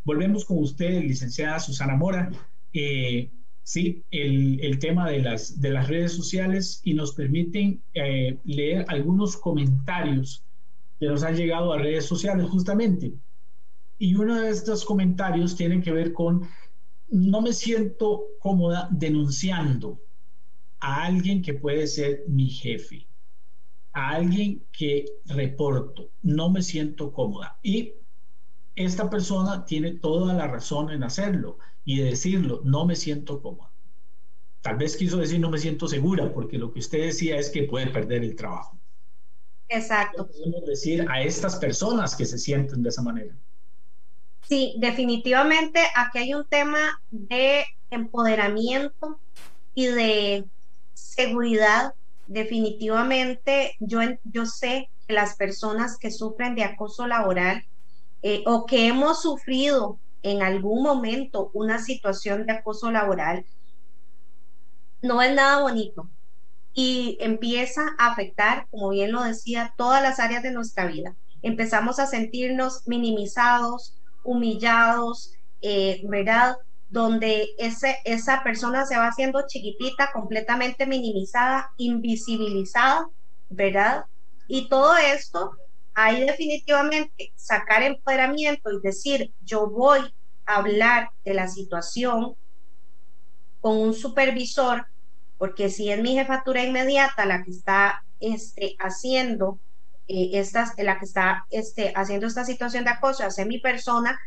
Volvemos 0.05 0.45
con 0.45 0.59
usted, 0.59 1.03
licenciada 1.03 1.59
Susana 1.61 1.97
Mora. 1.97 2.31
Eh, 2.73 3.31
sí, 3.63 4.03
el, 4.11 4.79
tema 4.79 5.11
de 5.11 5.21
las, 5.21 5.61
de 5.61 5.71
las 5.71 5.89
redes 5.89 6.13
sociales 6.13 6.81
y 6.85 6.95
nos 6.95 7.13
permiten 7.13 7.81
eh, 7.95 8.39
leer 8.45 8.85
algunos 8.89 9.37
comentarios 9.37 10.43
que 10.99 11.07
nos 11.07 11.23
han 11.23 11.37
llegado 11.37 11.73
a 11.73 11.79
redes 11.79 12.07
sociales 12.07 12.47
justamente. 12.49 13.13
Y 13.99 14.15
uno 14.15 14.41
de 14.41 14.51
estos 14.51 14.85
comentarios 14.85 15.57
tiene 15.57 15.81
que 15.83 15.93
ver 15.93 16.13
con, 16.13 16.49
no 17.11 17.41
me 17.41 17.53
siento 17.53 18.25
cómoda 18.39 18.89
denunciando 18.91 20.01
a 20.81 21.05
alguien 21.05 21.43
que 21.43 21.55
puede 21.55 21.87
ser 21.87 22.25
mi 22.27 22.49
jefe, 22.49 23.07
a 23.93 24.11
alguien 24.11 24.63
que 24.73 25.07
reporto, 25.27 26.11
no 26.23 26.51
me 26.51 26.63
siento 26.63 27.13
cómoda. 27.13 27.59
Y 27.63 27.93
esta 28.85 29.11
persona 29.11 29.65
tiene 29.65 29.93
toda 29.93 30.35
la 30.35 30.47
razón 30.47 30.91
en 30.91 31.03
hacerlo 31.03 31.59
y 31.85 32.01
decirlo, 32.01 32.61
no 32.65 32.85
me 32.85 32.97
siento 32.97 33.41
cómoda. 33.41 33.71
Tal 34.61 34.77
vez 34.77 34.97
quiso 34.97 35.19
decir 35.19 35.41
no 35.41 35.51
me 35.51 35.59
siento 35.59 35.89
segura, 35.89 36.33
porque 36.33 36.59
lo 36.59 36.73
que 36.73 36.81
usted 36.81 37.07
decía 37.07 37.39
es 37.39 37.51
que 37.51 37.65
puede 37.65 37.87
perder 37.87 38.23
el 38.23 38.37
trabajo. 38.37 38.79
Exacto. 39.69 40.27
¿Qué 40.27 40.33
podemos 40.33 40.67
decir 40.67 41.07
a 41.09 41.23
estas 41.23 41.57
personas 41.57 42.15
que 42.15 42.27
se 42.27 42.39
sienten 42.39 42.83
de 42.83 42.89
esa 42.89 43.03
manera? 43.03 43.35
Sí, 44.43 44.75
definitivamente 44.79 45.81
aquí 45.95 46.19
hay 46.19 46.35
un 46.35 46.45
tema 46.45 47.01
de 47.11 47.65
empoderamiento 47.91 49.19
y 49.75 49.87
de 49.87 50.45
seguridad. 50.93 51.95
Definitivamente 52.27 53.77
yo, 53.79 54.01
yo 54.25 54.47
sé 54.47 54.91
que 55.07 55.15
las 55.15 55.37
personas 55.37 55.97
que 55.99 56.11
sufren 56.11 56.55
de 56.55 56.65
acoso 56.65 57.07
laboral 57.07 57.65
eh, 58.23 58.43
o 58.47 58.67
que 58.67 58.87
hemos 58.87 59.23
sufrido 59.23 59.99
en 60.23 60.43
algún 60.43 60.83
momento 60.83 61.51
una 61.55 61.79
situación 61.79 62.47
de 62.47 62.53
acoso 62.53 62.91
laboral, 62.91 63.45
no 65.03 65.23
es 65.23 65.35
nada 65.35 65.63
bonito 65.63 66.11
y 66.75 67.19
empieza 67.21 67.83
a 67.99 68.13
afectar, 68.13 68.67
como 68.71 68.91
bien 68.91 69.13
lo 69.13 69.23
decía, 69.23 69.75
todas 69.77 70.03
las 70.03 70.21
áreas 70.21 70.43
de 70.43 70.53
nuestra 70.53 70.87
vida. 70.87 71.17
Empezamos 71.43 71.99
a 71.99 72.07
sentirnos 72.07 72.87
minimizados, 72.87 73.97
humillados, 74.23 75.33
eh, 75.63 76.03
¿verdad? 76.05 76.57
Donde 76.89 77.49
ese, 77.59 77.97
esa 78.05 78.43
persona 78.43 78.85
se 78.85 78.97
va 78.97 79.09
haciendo 79.09 79.47
chiquitita, 79.47 80.11
completamente 80.13 80.87
minimizada, 80.87 81.73
invisibilizada, 81.77 83.07
¿verdad? 83.49 84.05
Y 84.47 84.69
todo 84.69 84.97
esto 84.97 85.53
ahí 86.05 86.25
definitivamente 86.25 87.33
sacar 87.37 87.83
empoderamiento 87.83 88.71
y 88.71 88.81
decir, 88.81 89.33
yo 89.41 89.69
voy 89.69 90.01
a 90.47 90.57
hablar 90.57 91.11
de 91.25 91.35
la 91.35 91.49
situación 91.49 92.37
con 93.61 93.77
un 93.77 93.95
supervisor, 93.95 94.87
porque 95.39 95.69
si 95.69 95.91
es 95.91 96.01
mi 96.01 96.15
jefatura 96.15 96.65
inmediata 96.65 97.27
la 97.27 97.43
que 97.43 97.51
está 97.51 98.05
este, 98.21 98.77
haciendo 98.79 99.61
eh, 100.09 100.31
estas, 100.35 100.73
la 100.79 100.99
que 100.99 101.05
está 101.05 101.47
este, 101.51 101.93
haciendo 101.95 102.27
esta 102.27 102.45
situación 102.45 102.85
de 102.85 102.91
acoso 102.91 103.25
hacia 103.25 103.45
mi 103.45 103.59
persona, 103.59 104.19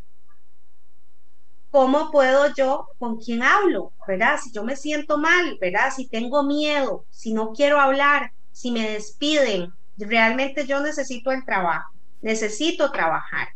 ¿cómo 1.70 2.12
puedo 2.12 2.54
yo, 2.54 2.88
con 3.00 3.18
quién 3.18 3.42
hablo? 3.42 3.94
¿Verdad? 4.08 4.40
Si 4.42 4.52
yo 4.52 4.64
me 4.64 4.76
siento 4.76 5.18
mal, 5.18 5.58
¿verdad? 5.60 5.92
Si 5.96 6.08
tengo 6.08 6.44
miedo, 6.44 7.06
si 7.10 7.34
no 7.34 7.52
quiero 7.52 7.80
hablar, 7.80 8.32
si 8.52 8.72
me 8.72 8.92
despiden, 8.92 9.74
realmente 9.98 10.66
yo 10.68 10.82
necesito 10.82 11.32
el 11.32 11.46
trabajo, 11.46 11.91
necesito 12.22 12.91
trabajar. 12.91 13.50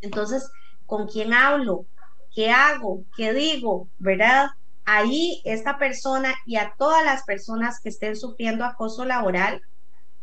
Entonces, 0.00 0.50
¿con 0.86 1.08
quién 1.08 1.32
hablo? 1.32 1.86
¿Qué 2.34 2.50
hago? 2.50 3.04
¿Qué 3.16 3.32
digo? 3.32 3.90
¿Verdad? 3.98 4.48
Ahí 4.84 5.42
esta 5.44 5.78
persona 5.78 6.34
y 6.46 6.56
a 6.56 6.74
todas 6.78 7.04
las 7.04 7.24
personas 7.24 7.80
que 7.80 7.90
estén 7.90 8.16
sufriendo 8.16 8.64
acoso 8.64 9.04
laboral 9.04 9.62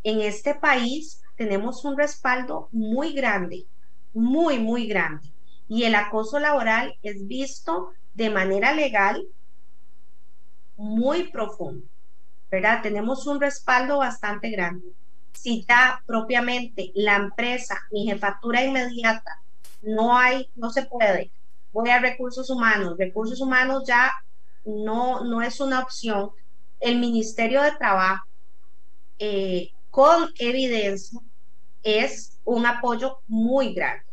en 0.03 0.21
este 0.21 0.55
país 0.55 1.21
tenemos 1.35 1.83
un 1.85 1.97
respaldo 1.97 2.69
muy 2.71 3.13
grande, 3.13 3.67
muy, 4.13 4.59
muy 4.59 4.87
grande. 4.87 5.33
Y 5.67 5.83
el 5.83 5.95
acoso 5.95 6.39
laboral 6.39 6.95
es 7.01 7.27
visto 7.27 7.89
de 8.13 8.29
manera 8.29 8.73
legal 8.73 9.25
muy 10.77 11.29
profundo. 11.31 11.85
¿verdad? 12.51 12.81
Tenemos 12.81 13.27
un 13.27 13.41
respaldo 13.41 13.97
bastante 13.99 14.49
grande. 14.49 14.93
Si 15.35 15.65
propiamente 16.05 16.91
la 16.95 17.15
empresa, 17.15 17.77
mi 17.91 18.05
jefatura 18.05 18.63
inmediata, 18.63 19.41
no 19.81 20.17
hay, 20.17 20.49
no 20.55 20.71
se 20.71 20.85
puede, 20.85 21.31
voy 21.71 21.89
a 21.89 21.99
recursos 21.99 22.49
humanos, 22.49 22.97
recursos 22.97 23.39
humanos 23.41 23.83
ya 23.85 24.11
no, 24.65 25.23
no 25.23 25.41
es 25.41 25.59
una 25.59 25.81
opción. 25.81 26.31
El 26.79 26.99
Ministerio 26.99 27.61
de 27.61 27.73
Trabajo, 27.73 28.25
eh, 29.19 29.71
con 29.91 30.29
evidencia, 30.39 31.19
es 31.83 32.39
un 32.43 32.65
apoyo 32.65 33.19
muy 33.27 33.73
grande. 33.73 34.05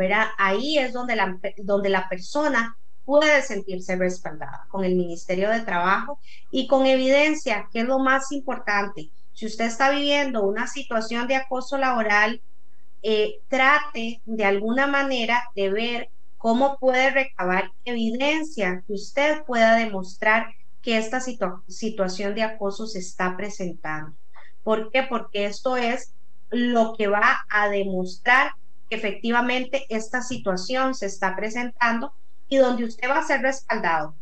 ¿verdad? 0.00 0.28
Ahí 0.38 0.78
es 0.78 0.94
donde 0.94 1.14
la, 1.14 1.38
donde 1.58 1.90
la 1.90 2.08
persona 2.08 2.74
puede 3.04 3.42
sentirse 3.42 3.96
respaldada 3.96 4.64
con 4.70 4.82
el 4.82 4.94
Ministerio 4.94 5.50
de 5.50 5.60
Trabajo 5.60 6.18
y 6.50 6.66
con 6.68 6.86
evidencia, 6.86 7.68
que 7.70 7.80
es 7.80 7.86
lo 7.86 7.98
más 7.98 8.32
importante. 8.32 9.10
Si 9.40 9.46
usted 9.46 9.64
está 9.64 9.88
viviendo 9.88 10.42
una 10.42 10.66
situación 10.66 11.26
de 11.26 11.34
acoso 11.34 11.78
laboral, 11.78 12.42
eh, 13.02 13.40
trate 13.48 14.20
de 14.26 14.44
alguna 14.44 14.86
manera 14.86 15.44
de 15.56 15.70
ver 15.70 16.10
cómo 16.36 16.76
puede 16.78 17.08
recabar 17.08 17.72
evidencia 17.86 18.84
que 18.86 18.92
usted 18.92 19.42
pueda 19.46 19.76
demostrar 19.76 20.54
que 20.82 20.98
esta 20.98 21.20
situación 21.20 22.34
de 22.34 22.42
acoso 22.42 22.86
se 22.86 22.98
está 22.98 23.34
presentando. 23.34 24.14
¿Por 24.62 24.90
qué? 24.90 25.04
Porque 25.04 25.46
esto 25.46 25.78
es 25.78 26.12
lo 26.50 26.94
que 26.94 27.06
va 27.06 27.40
a 27.48 27.70
demostrar 27.70 28.52
que 28.90 28.96
efectivamente 28.96 29.86
esta 29.88 30.20
situación 30.20 30.94
se 30.94 31.06
está 31.06 31.34
presentando 31.34 32.12
y 32.46 32.58
donde 32.58 32.84
usted 32.84 33.08
va 33.08 33.20
a 33.20 33.26
ser 33.26 33.40
respaldado, 33.40 34.18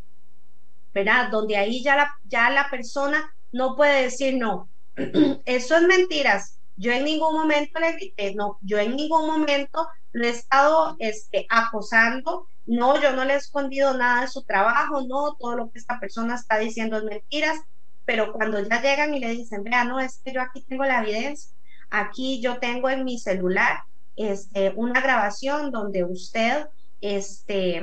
¿verdad? 0.95 1.29
Donde 1.33 1.57
ahí 1.57 1.83
ya 1.83 1.97
la, 1.97 2.13
ya 2.23 2.51
la 2.51 2.71
persona 2.71 3.35
no 3.51 3.75
puede 3.75 4.05
decir 4.05 4.37
no, 4.39 4.71
eso 5.45 5.77
es 5.77 5.83
mentiras. 5.83 6.59
Yo 6.77 6.93
en 6.93 7.05
ningún 7.05 7.35
momento 7.35 7.81
le 7.81 7.93
grité, 7.93 8.35
no, 8.35 8.59
yo 8.63 8.79
en 8.79 8.95
ningún 8.95 9.27
momento 9.27 9.89
lo 10.13 10.27
he 10.27 10.31
estado 10.31 10.97
este, 10.99 11.47
acosando, 11.49 12.47
no, 12.67 13.01
yo 13.01 13.13
no 13.13 13.25
le 13.25 13.35
he 13.35 13.37
escondido 13.37 13.95
nada 13.95 14.23
de 14.23 14.29
su 14.29 14.43
trabajo, 14.43 15.03
no, 15.03 15.35
todo 15.39 15.57
lo 15.57 15.71
que 15.71 15.79
esta 15.79 15.99
persona 15.99 16.37
está 16.37 16.59
diciendo 16.59 16.99
es 16.99 17.05
mentiras, 17.05 17.59
pero 18.05 18.33
cuando 18.33 18.61
ya 18.61 18.81
llegan 18.81 19.15
y 19.15 19.21
le 19.21 19.31
dicen, 19.31 19.65
vea, 19.65 19.85
no, 19.85 19.99
es 20.01 20.21
que 20.25 20.33
yo 20.33 20.41
aquí 20.41 20.63
tengo 20.63 20.85
la 20.85 21.03
evidencia, 21.03 21.51
aquí 21.91 22.41
yo 22.41 22.59
tengo 22.59 22.89
en 22.91 23.05
mi 23.05 23.19
celular 23.19 23.83
este, 24.17 24.73
una 24.77 25.01
grabación 25.01 25.71
donde 25.73 26.05
usted 26.05 26.67
este, 27.01 27.83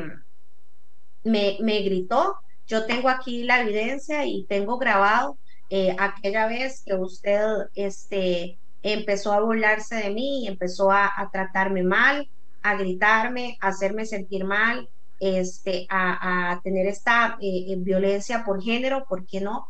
me, 1.24 1.57
me 1.61 1.80
gritó, 1.82 2.38
yo 2.68 2.86
tengo 2.86 3.09
aquí 3.09 3.43
la 3.43 3.61
evidencia 3.61 4.26
y 4.26 4.45
tengo 4.45 4.78
grabado 4.78 5.38
eh, 5.70 5.95
aquella 5.97 6.47
vez 6.47 6.84
que 6.86 6.93
usted 6.93 7.41
este, 7.76 8.57
empezó 8.84 9.34
a 9.34 9.41
burlarse 9.41 9.95
de 9.95 10.09
mí, 10.11 10.47
empezó 10.47 10.91
a, 10.91 11.11
tratarme 11.32 11.84
mal, 11.84 12.30
a 12.61 12.76
gritarme, 12.76 13.57
a 13.61 13.70
hacerme 13.70 14.05
sentir 14.05 14.45
mal, 14.45 14.89
este, 15.20 15.88
a, 15.89 16.59
tener 16.63 16.88
esta 16.88 17.38
eh, 17.41 17.66
eh, 17.70 17.76
violencia 17.78 18.45
por 18.45 18.61
género, 18.61 19.05
¿por 19.05 19.26
qué 19.26 19.41
no? 19.41 19.70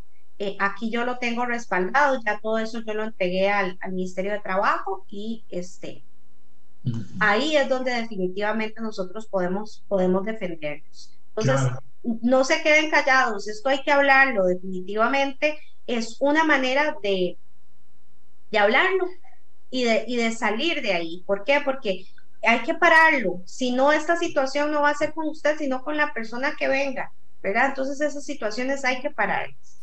aquí 0.60 0.90
yo 0.90 1.06
lo 1.06 1.18
tengo 1.18 1.46
respaldado, 1.46 2.20
ya 2.26 2.42
todo 2.42 2.58
eso 2.58 2.82
yo 2.82 2.94
lo 2.94 3.06
entregué 3.06 3.50
al, 3.50 3.78
al 3.80 3.94
Ministerio 3.94 4.34
de 4.34 4.42
Trabajo 4.42 5.06
y 5.10 5.46
este, 5.50 6.04
ahí 7.22 7.56
es 7.56 7.70
donde 7.70 7.94
definitivamente 7.94 8.82
nosotros 8.82 9.28
podemos, 9.28 9.82
podemos 9.88 10.26
defendernos. 10.26 11.18
Entonces, 11.38 11.72
no 12.04 12.44
se 12.44 12.62
queden 12.64 12.92
callados, 12.92 13.48
esto 13.48 13.70
hay 13.70 13.82
que 13.82 13.94
hablarlo, 13.94 14.44
definitivamente 14.44 15.58
es 15.88 16.18
una 16.20 16.44
manera 16.44 16.96
de, 17.02 17.38
de 18.52 18.58
hablarlo 18.58 19.08
y 19.70 19.84
de, 19.84 20.06
y 20.08 20.18
de 20.18 20.32
salir 20.32 20.82
de 20.82 20.94
ahí. 20.94 21.24
¿Por 21.26 21.44
qué? 21.44 21.62
Porque 21.64 22.06
hay 22.48 22.60
que 22.60 22.76
pararlo, 22.76 23.42
si 23.46 23.72
no, 23.72 23.92
esta 23.92 24.16
situación 24.16 24.72
no 24.72 24.82
va 24.82 24.92
a 24.92 24.96
ser 24.96 25.14
con 25.14 25.28
usted, 25.28 25.58
sino 25.58 25.84
con 25.84 25.98
la 25.98 26.14
persona 26.14 26.54
que 26.58 26.68
venga, 26.68 27.12
¿verdad? 27.42 27.68
Entonces 27.70 28.00
esas 28.02 28.24
situaciones 28.24 28.86
hay 28.86 29.02
que 29.02 29.10
pararlas. 29.10 29.82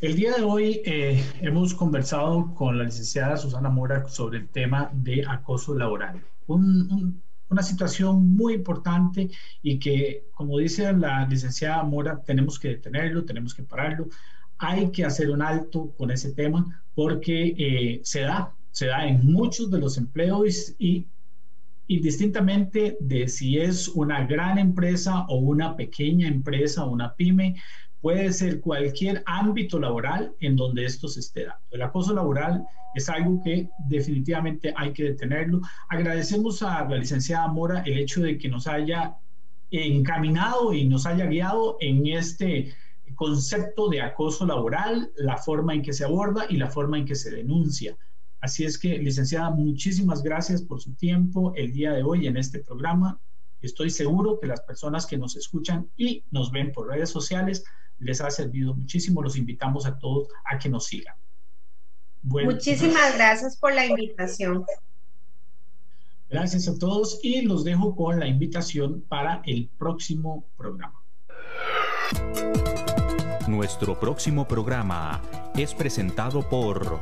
El 0.00 0.16
día 0.16 0.32
de 0.34 0.42
hoy 0.42 0.80
eh, 0.84 1.22
hemos 1.40 1.74
conversado 1.74 2.54
con 2.54 2.78
la 2.78 2.84
licenciada 2.84 3.36
Susana 3.36 3.68
Mora 3.68 4.08
sobre 4.08 4.38
el 4.38 4.48
tema 4.48 4.90
de 4.92 5.24
acoso 5.28 5.74
laboral. 5.74 6.22
una 6.46 7.62
situación 7.62 8.34
muy 8.34 8.54
importante 8.54 9.30
y 9.62 9.78
que, 9.78 10.24
como 10.32 10.58
dice 10.58 10.92
la 10.92 11.26
licenciada 11.26 11.82
Mora, 11.82 12.22
tenemos 12.22 12.58
que 12.58 12.68
detenerlo, 12.68 13.24
tenemos 13.24 13.54
que 13.54 13.62
pararlo. 13.62 14.08
Hay 14.58 14.90
que 14.90 15.04
hacer 15.04 15.30
un 15.30 15.42
alto 15.42 15.92
con 15.96 16.10
ese 16.10 16.32
tema 16.32 16.82
porque 16.94 17.54
eh, 17.58 18.00
se 18.02 18.22
da, 18.22 18.54
se 18.70 18.86
da 18.86 19.06
en 19.06 19.24
muchos 19.24 19.70
de 19.70 19.78
los 19.78 19.96
empleos 19.96 20.74
y 20.78 21.06
indistintamente 21.86 22.96
de 23.00 23.28
si 23.28 23.58
es 23.58 23.88
una 23.88 24.26
gran 24.26 24.58
empresa 24.58 25.24
o 25.28 25.36
una 25.38 25.74
pequeña 25.74 26.28
empresa 26.28 26.84
o 26.84 26.90
una 26.90 27.14
pyme, 27.14 27.56
puede 28.00 28.32
ser 28.32 28.60
cualquier 28.60 29.22
ámbito 29.26 29.78
laboral 29.80 30.32
en 30.40 30.54
donde 30.54 30.84
esto 30.84 31.08
se 31.08 31.20
esté 31.20 31.46
dando. 31.46 31.64
El 31.70 31.82
acoso 31.82 32.14
laboral 32.14 32.64
es 32.94 33.08
algo 33.08 33.42
que 33.42 33.68
definitivamente 33.88 34.72
hay 34.76 34.92
que 34.92 35.04
detenerlo. 35.04 35.60
Agradecemos 35.88 36.62
a 36.62 36.84
la 36.88 36.96
licenciada 36.96 37.48
Mora 37.48 37.82
el 37.82 37.98
hecho 37.98 38.22
de 38.22 38.38
que 38.38 38.48
nos 38.48 38.66
haya 38.66 39.16
encaminado 39.70 40.72
y 40.72 40.84
nos 40.84 41.06
haya 41.06 41.26
guiado 41.26 41.76
en 41.80 42.06
este 42.06 42.74
concepto 43.18 43.88
de 43.88 44.00
acoso 44.00 44.46
laboral, 44.46 45.10
la 45.16 45.36
forma 45.36 45.74
en 45.74 45.82
que 45.82 45.92
se 45.92 46.04
aborda 46.04 46.46
y 46.48 46.56
la 46.56 46.70
forma 46.70 46.98
en 46.98 47.04
que 47.04 47.16
se 47.16 47.32
denuncia. 47.32 47.96
Así 48.40 48.64
es 48.64 48.78
que, 48.78 48.96
licenciada, 48.96 49.50
muchísimas 49.50 50.22
gracias 50.22 50.62
por 50.62 50.80
su 50.80 50.94
tiempo 50.94 51.52
el 51.56 51.72
día 51.72 51.92
de 51.92 52.04
hoy 52.04 52.28
en 52.28 52.36
este 52.36 52.60
programa. 52.60 53.20
Estoy 53.60 53.90
seguro 53.90 54.38
que 54.38 54.46
las 54.46 54.60
personas 54.60 55.04
que 55.04 55.18
nos 55.18 55.34
escuchan 55.34 55.88
y 55.96 56.22
nos 56.30 56.52
ven 56.52 56.70
por 56.70 56.86
redes 56.86 57.10
sociales 57.10 57.64
les 57.98 58.20
ha 58.20 58.30
servido 58.30 58.72
muchísimo. 58.72 59.20
Los 59.20 59.36
invitamos 59.36 59.84
a 59.84 59.98
todos 59.98 60.28
a 60.44 60.56
que 60.56 60.68
nos 60.68 60.86
sigan. 60.86 61.16
Muchísimas 62.22 63.16
gracias 63.16 63.56
por 63.56 63.74
la 63.74 63.84
invitación. 63.84 64.64
Gracias 66.30 66.68
a 66.68 66.78
todos 66.78 67.18
y 67.24 67.42
los 67.42 67.64
dejo 67.64 67.96
con 67.96 68.20
la 68.20 68.28
invitación 68.28 69.00
para 69.08 69.42
el 69.44 69.68
próximo 69.76 70.44
programa. 70.56 71.02
Nuestro 73.48 73.98
próximo 73.98 74.46
programa. 74.46 75.22
Es 75.56 75.72
presentado 75.72 76.46
por... 76.46 77.00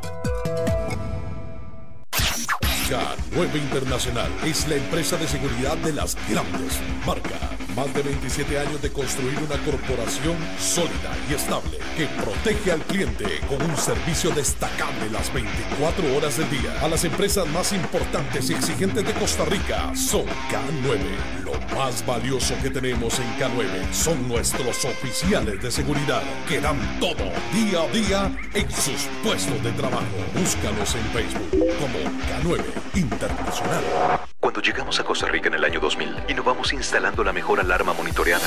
K9 2.89 3.57
Internacional 3.57 4.31
es 4.45 4.69
la 4.69 4.77
empresa 4.77 5.17
de 5.17 5.27
seguridad 5.27 5.77
de 5.79 5.93
las 5.93 6.17
grandes 6.29 6.81
marcas 7.05 7.57
más 7.77 7.93
de 7.93 8.03
27 8.03 8.59
años 8.59 8.81
de 8.81 8.91
construir 8.91 9.39
una 9.39 9.63
corporación 9.63 10.35
sólida 10.59 11.13
y 11.29 11.35
estable 11.35 11.79
que 11.95 12.07
protege 12.07 12.73
al 12.73 12.81
cliente 12.81 13.27
con 13.49 13.61
un 13.63 13.77
servicio 13.77 14.31
destacable 14.31 15.11
las 15.11 15.33
24 15.33 16.17
horas 16.17 16.39
del 16.39 16.49
día. 16.49 16.81
A 16.81 16.89
las 16.89 17.05
empresas 17.05 17.47
más 17.49 17.73
importantes 17.73 18.49
y 18.49 18.55
exigentes 18.55 19.05
de 19.05 19.13
Costa 19.13 19.45
Rica 19.45 19.95
son 19.95 20.25
K9. 20.25 21.45
Lo 21.45 21.53
más 21.77 22.05
valioso 22.07 22.55
que 22.63 22.71
tenemos 22.71 23.19
en 23.19 23.27
K9 23.39 23.93
son 23.93 24.27
nuestros 24.27 24.85
oficiales 24.87 25.63
de 25.63 25.71
seguridad 25.71 26.23
que 26.49 26.61
dan 26.61 26.79
todo 26.99 27.31
día 27.53 27.83
a 27.83 27.89
día 27.89 28.39
en 28.55 28.71
sus 28.71 29.07
puestos 29.23 29.63
de 29.63 29.73
trabajo. 29.73 30.07
Búscanos 30.35 30.95
en 30.95 31.05
Facebook 31.13 31.51
como 31.79 31.99
K9 32.55 32.76
Internacional. 32.95 33.83
Cuando 34.41 34.61
llegamos 34.61 35.01
a 35.01 35.05
Costa 35.05 35.27
Rica 35.27 35.49
en 35.49 35.55
el 35.55 35.65
año 35.65 35.81
2000, 35.81 36.25
innovamos 36.29 36.73
instalando 36.73 37.25
la 37.25 37.33
mejor 37.33 37.61
alarma 37.61 37.93
monitoreada. 37.93 38.47